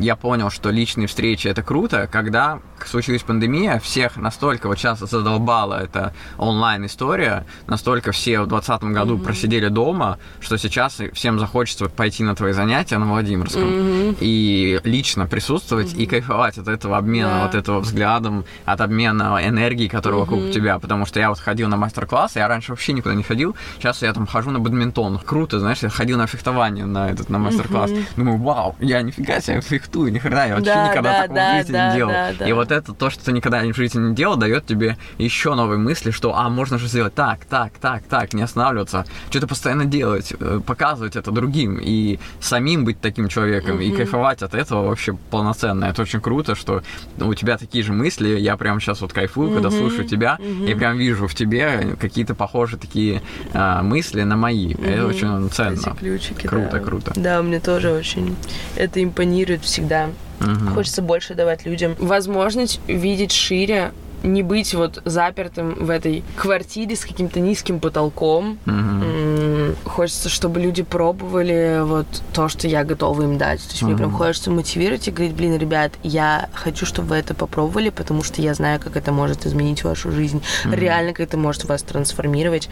я 0.00 0.16
понял, 0.16 0.50
что 0.50 0.70
личные 0.70 1.06
встречи 1.06 1.48
это 1.48 1.62
круто, 1.62 2.08
когда 2.10 2.60
случилась 2.86 3.22
пандемия, 3.22 3.78
всех 3.80 4.16
настолько 4.16 4.68
вот 4.68 4.78
сейчас 4.78 5.00
задолбала 5.00 5.82
эта 5.82 6.12
онлайн-история, 6.38 7.44
настолько 7.66 8.12
все 8.12 8.40
в 8.40 8.48
2020 8.48 8.82
году 8.94 9.18
просидели 9.18 9.68
дома, 9.68 10.18
что 10.40 10.56
сейчас 10.58 11.00
всем 11.12 11.38
захочется 11.38 11.88
пойти 11.88 12.24
на 12.24 12.34
твои 12.34 12.52
занятия 12.52 12.98
на 12.98 13.06
Владимирском 13.06 14.16
и 14.20 14.80
лично 14.84 15.26
присутствовать 15.26 15.94
и 15.94 16.06
кайфовать 16.06 16.58
от 16.58 16.68
этого 16.68 16.96
обмена, 16.96 17.28
Да. 17.30 17.42
вот 17.46 17.54
этого 17.54 17.80
взглядом, 17.80 18.44
от 18.64 18.80
обмена 18.80 19.38
энергии, 19.42 19.88
которая 19.88 20.20
вокруг 20.20 20.50
тебя. 20.50 20.78
Потому 20.86 21.04
что 21.04 21.18
я 21.18 21.30
вот 21.30 21.40
ходил 21.40 21.68
на 21.68 21.76
мастер-класс, 21.76 22.36
я 22.36 22.46
раньше 22.46 22.70
вообще 22.70 22.92
никуда 22.92 23.16
не 23.16 23.24
ходил, 23.24 23.56
сейчас 23.76 24.02
я 24.02 24.12
там 24.12 24.24
хожу 24.24 24.50
на 24.50 24.60
бадминтон. 24.60 25.18
Круто, 25.18 25.58
знаешь, 25.58 25.78
я 25.78 25.88
ходил 25.88 26.16
на 26.16 26.28
фехтование 26.28 26.84
на 26.84 27.10
этот, 27.10 27.28
на 27.28 27.38
мастер-класс. 27.38 27.90
Думаю, 28.14 28.38
вау, 28.38 28.76
я 28.78 29.02
нифига 29.02 29.40
себе 29.40 29.60
фехтую, 29.60 30.12
ни 30.12 30.18
хрена, 30.20 30.46
я 30.46 30.54
вообще 30.54 30.64
Да, 30.72 30.88
никогда 30.88 31.12
да, 31.12 31.22
такого 31.22 31.34
да, 31.40 31.52
в 31.52 31.56
жизни 31.58 31.72
да, 31.72 31.88
не 31.88 31.96
делал. 31.96 32.12
да, 32.12 32.32
да. 32.38 32.48
И 32.48 32.52
вот 32.52 32.70
это 32.70 32.92
то, 32.92 33.10
что 33.10 33.24
ты 33.24 33.32
никогда 33.32 33.62
в 33.62 33.74
жизни 33.74 33.98
не 33.98 34.14
делал, 34.14 34.36
дает 34.36 34.64
тебе 34.64 34.96
еще 35.18 35.56
новые 35.56 35.78
мысли, 35.78 36.12
что, 36.12 36.36
а, 36.38 36.48
можно 36.48 36.78
же 36.78 36.86
сделать 36.86 37.16
так, 37.16 37.44
так, 37.46 37.72
так, 37.80 38.04
так, 38.04 38.32
не 38.32 38.42
останавливаться, 38.42 39.06
что-то 39.30 39.48
постоянно 39.48 39.86
делать, 39.86 40.34
э, 40.38 40.60
показывать 40.64 41.16
это 41.16 41.32
другим 41.32 41.80
и 41.82 42.20
самим 42.38 42.84
быть 42.84 43.00
таким 43.00 43.26
человеком, 43.26 43.80
и 43.80 43.90
кайфовать 43.90 44.42
от 44.42 44.54
этого 44.54 44.86
вообще 44.86 45.14
полноценно. 45.32 45.86
Это 45.86 46.02
очень 46.02 46.20
круто, 46.20 46.54
что 46.54 46.82
у 47.18 47.34
тебя 47.34 47.58
такие 47.58 47.82
же 47.82 47.92
мысли, 47.92 48.38
я 48.38 48.56
прямо 48.56 48.80
сейчас 48.80 49.00
вот 49.00 49.12
кайфую, 49.12 49.50
когда 49.50 49.70
слушаю 49.70 50.06
тебя, 50.06 50.38
и 50.38 50.74
прям 50.78 50.98
вижу 50.98 51.26
в 51.28 51.34
тебе 51.34 51.96
какие-то 52.00 52.34
похожие 52.34 52.78
такие 52.78 53.22
а, 53.52 53.82
мысли 53.82 54.22
на 54.22 54.36
мои. 54.36 54.74
Это 54.74 55.06
очень 55.06 55.46
Эти 55.46 55.52
ценно. 55.54 55.96
ключики, 55.98 56.46
Круто, 56.46 56.70
да. 56.72 56.78
круто. 56.80 57.12
Да, 57.16 57.42
мне 57.42 57.60
тоже 57.60 57.92
очень 57.92 58.36
это 58.76 59.02
импонирует 59.02 59.62
всегда. 59.62 60.08
Мгм. 60.40 60.74
Хочется 60.74 61.02
больше 61.02 61.34
давать 61.34 61.64
людям 61.64 61.94
возможность 61.98 62.80
видеть 62.86 63.32
шире, 63.32 63.92
не 64.26 64.42
быть 64.42 64.74
вот 64.74 65.00
запертым 65.04 65.74
в 65.86 65.90
этой 65.90 66.22
квартире 66.36 66.96
с 66.96 67.04
каким-то 67.04 67.40
низким 67.40 67.80
потолком. 67.80 68.58
М, 68.66 69.74
Хочется, 69.84 70.28
чтобы 70.28 70.60
люди 70.60 70.82
пробовали 70.82 71.80
вот 71.82 72.06
то, 72.32 72.48
что 72.48 72.68
я 72.68 72.84
готова 72.84 73.22
им 73.22 73.38
дать. 73.38 73.60
То 73.62 73.70
есть 73.70 73.82
мне 73.82 73.96
прям 73.96 74.12
хочется 74.12 74.50
мотивировать 74.50 75.08
и 75.08 75.10
говорить, 75.10 75.34
блин, 75.34 75.56
ребят, 75.58 75.92
я 76.02 76.48
хочу, 76.54 76.86
чтобы 76.86 77.08
вы 77.08 77.16
это 77.16 77.34
попробовали, 77.34 77.90
потому 77.90 78.22
что 78.22 78.40
я 78.42 78.54
знаю, 78.54 78.78
как 78.80 78.96
это 78.96 79.12
может 79.12 79.46
изменить 79.46 79.82
вашу 79.84 80.10
жизнь. 80.12 80.42
Реально, 80.64 81.12
как 81.12 81.20
это 81.28 81.36
может 81.36 81.64
вас 81.64 81.82
трансформировать. 81.82 82.68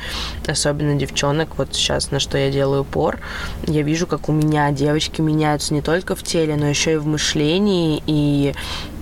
Особенно 0.47 0.95
девчонок. 0.95 1.57
Вот 1.57 1.75
сейчас 1.75 2.11
на 2.11 2.21
что 2.21 2.39
я 2.39 2.51
делаю 2.51 2.83
упор. 2.83 3.19
Я 3.67 3.83
вижу, 3.83 4.07
как 4.07 4.29
у 4.29 4.33
меня 4.33 4.71
девочки 4.71 5.21
меняются 5.21 5.75
не 5.75 5.81
только 5.83 6.15
в 6.15 6.23
теле, 6.23 6.57
но 6.57 6.67
еще 6.69 6.95
и 6.95 6.97
в 6.97 7.07
мышлении. 7.07 8.03
И 8.07 8.55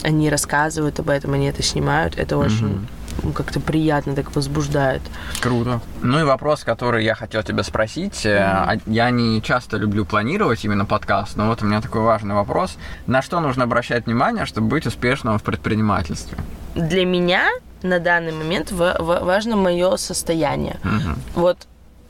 они 0.03 0.31
рассказывают 0.31 0.99
об 0.99 1.11
этом, 1.11 1.33
они 1.35 1.47
это 1.47 1.63
снимают. 1.63 2.17
Это 2.19 2.37
очень 2.43 2.87
как-то 3.35 3.61
приятно 3.61 4.15
так 4.15 4.35
возбуждает. 4.35 5.03
Круто. 5.41 5.81
Ну 6.01 6.21
и 6.21 6.23
вопрос, 6.23 6.65
который 6.65 7.05
я 7.05 7.15
хотел 7.15 7.43
тебя 7.43 7.63
спросить. 7.63 8.25
э, 8.25 8.39
а 8.39 8.77
Я 8.87 9.11
не 9.11 9.43
часто 9.43 9.77
люблю 9.77 10.05
планировать 10.07 10.65
именно 10.65 10.85
подкаст, 10.87 11.37
но 11.37 11.47
вот 11.49 11.63
у 11.63 11.67
меня 11.67 11.81
такой 11.81 12.01
важный 12.03 12.35
вопрос. 12.35 12.77
На 13.07 13.21
что 13.23 13.41
нужно 13.41 13.65
обращать 13.65 14.07
внимание, 14.07 14.47
чтобы 14.47 14.69
быть 14.69 14.87
успешным 14.87 15.39
в 15.39 15.43
предпринимательстве? 15.43 16.39
Для 16.75 17.05
меня 17.05 17.49
на 17.83 17.99
данный 17.99 18.33
момент 18.33 18.73
ва- 18.73 18.97
ва- 18.99 19.21
важно 19.23 19.57
мое 19.57 19.97
состояние. 19.97 20.79
Вот 21.35 21.59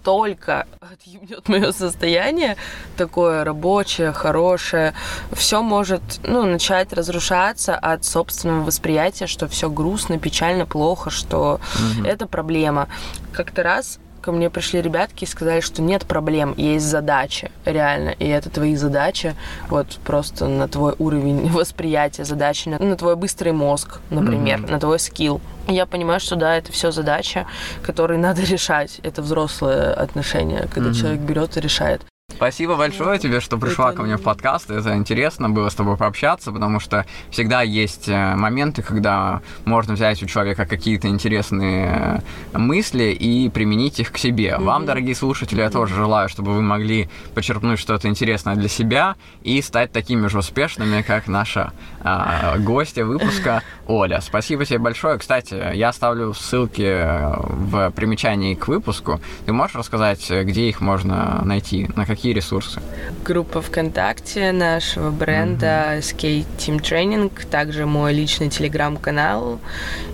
только 0.02 0.66
отъебнет 0.80 1.48
мое 1.48 1.72
состояние, 1.72 2.56
такое 2.96 3.44
рабочее, 3.44 4.12
хорошее, 4.12 4.94
все 5.32 5.62
может 5.62 6.02
ну, 6.24 6.44
начать 6.44 6.92
разрушаться 6.92 7.76
от 7.76 8.04
собственного 8.04 8.64
восприятия, 8.64 9.26
что 9.26 9.48
все 9.48 9.70
грустно, 9.70 10.18
печально, 10.18 10.66
плохо, 10.66 11.10
что 11.10 11.60
это 12.04 12.26
проблема. 12.26 12.88
Как-то 13.32 13.62
раз 13.62 13.98
ко 14.22 14.32
мне 14.32 14.48
пришли 14.48 14.80
ребятки 14.80 15.24
и 15.24 15.26
сказали, 15.26 15.60
что 15.60 15.82
нет 15.82 16.06
проблем, 16.06 16.54
есть 16.56 16.86
задачи, 16.86 17.50
реально, 17.66 18.10
и 18.10 18.26
это 18.26 18.48
твои 18.48 18.76
задачи, 18.76 19.34
вот 19.68 19.98
просто 20.04 20.46
на 20.46 20.68
твой 20.68 20.94
уровень 20.98 21.48
восприятия 21.52 22.24
задачи, 22.24 22.68
на, 22.68 22.78
на 22.78 22.96
твой 22.96 23.16
быстрый 23.16 23.52
мозг, 23.52 24.00
например, 24.10 24.60
Мгм. 24.60 24.70
на 24.70 24.80
твой 24.80 24.98
скилл. 24.98 25.40
Я 25.68 25.86
понимаю, 25.86 26.20
что 26.20 26.36
да, 26.36 26.56
это 26.56 26.72
все 26.72 26.90
задачи, 26.92 27.46
которые 27.82 28.18
надо 28.28 28.42
решать. 28.42 29.00
Это 29.02 29.22
взрослые 29.22 29.92
отношения, 29.92 30.68
когда 30.72 30.90
Мгм. 30.90 30.98
человек 30.98 31.20
берет 31.20 31.56
и 31.56 31.60
решает. 31.60 32.02
Спасибо 32.42 32.74
большое 32.74 33.20
тебе, 33.20 33.38
что 33.38 33.56
пришла 33.56 33.92
ко 33.92 34.02
мне 34.02 34.16
в 34.16 34.22
подкаст. 34.22 34.68
Это 34.68 34.96
интересно 34.96 35.48
было 35.48 35.68
с 35.68 35.76
тобой 35.76 35.96
пообщаться, 35.96 36.50
потому 36.50 36.80
что 36.80 37.06
всегда 37.30 37.62
есть 37.62 38.08
э, 38.08 38.34
моменты, 38.34 38.82
когда 38.82 39.42
можно 39.64 39.94
взять 39.94 40.20
у 40.24 40.26
человека 40.26 40.66
какие-то 40.66 41.06
интересные 41.06 42.20
э, 42.52 42.58
мысли 42.58 43.12
и 43.12 43.48
применить 43.48 44.00
их 44.00 44.10
к 44.10 44.18
себе. 44.18 44.56
Вам, 44.58 44.86
дорогие 44.86 45.14
слушатели, 45.14 45.60
я 45.60 45.70
тоже 45.70 45.94
желаю, 45.94 46.28
чтобы 46.28 46.52
вы 46.52 46.62
могли 46.62 47.08
почерпнуть 47.36 47.78
что-то 47.78 48.08
интересное 48.08 48.56
для 48.56 48.68
себя 48.68 49.14
и 49.44 49.62
стать 49.62 49.92
такими 49.92 50.26
же 50.26 50.38
успешными, 50.38 51.02
как 51.02 51.28
наша 51.28 51.72
а, 52.00 52.58
гостья 52.58 53.04
выпуска 53.04 53.62
Оля. 53.86 54.20
Спасибо 54.20 54.64
тебе 54.64 54.80
большое. 54.80 55.16
Кстати, 55.18 55.74
я 55.74 55.90
оставлю 55.90 56.34
ссылки 56.34 56.82
э, 56.82 57.34
в 57.38 57.90
примечании 57.90 58.54
к 58.54 58.66
выпуску. 58.66 59.20
Ты 59.46 59.52
можешь 59.52 59.76
рассказать, 59.76 60.28
э, 60.30 60.42
где 60.42 60.68
их 60.68 60.80
можно 60.80 61.40
найти, 61.44 61.88
на 61.94 62.04
какие 62.04 62.31
ресурсы? 62.32 62.80
Группа 63.24 63.60
ВКонтакте 63.62 64.52
нашего 64.52 65.10
бренда 65.10 65.98
SK 65.98 66.44
Team 66.58 66.80
Training, 66.80 67.30
также 67.50 67.86
мой 67.86 68.12
личный 68.12 68.48
телеграм-канал, 68.48 69.60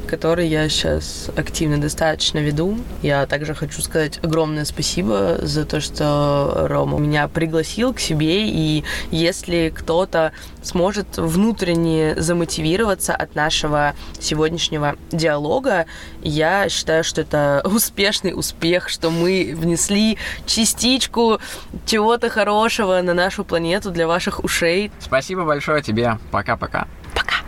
который 0.07 0.49
я 0.49 0.69
сейчас 0.69 1.31
активно 1.37 1.79
достаточно 1.81 2.39
веду. 2.39 2.79
Я 3.03 3.27
также 3.27 3.55
хочу 3.55 3.81
сказать 3.83 4.19
огромное 4.23 4.65
спасибо 4.65 5.39
за 5.43 5.65
то, 5.65 5.81
что 5.81 6.67
Рома 6.69 6.99
меня 6.99 7.29
пригласил 7.29 7.93
к 7.93 8.01
себе, 8.01 8.49
и 8.49 8.85
если 9.11 9.73
кто-то 9.75 10.33
сможет 10.69 11.17
внутренне 11.17 12.15
замотивироваться 12.17 13.15
от 13.15 13.35
нашего 13.35 13.95
сегодняшнего 14.21 14.97
диалога, 15.11 15.87
я 16.23 16.69
считаю, 16.69 17.05
что 17.05 17.23
это 17.23 17.63
успешный 17.65 18.33
успех, 18.35 18.89
что 18.89 19.11
мы 19.11 19.55
внесли 19.57 20.19
частичку 20.47 21.41
чего-то 21.87 22.29
хорошего 22.29 23.01
на 23.01 23.15
нашу 23.15 23.45
планету 23.45 23.91
для 23.91 24.07
ваших 24.07 24.45
ушей. 24.45 24.93
Спасибо 25.01 25.45
большое 25.45 25.83
тебе. 25.83 26.19
Пока-пока. 26.31 26.87
Пока! 27.15 27.48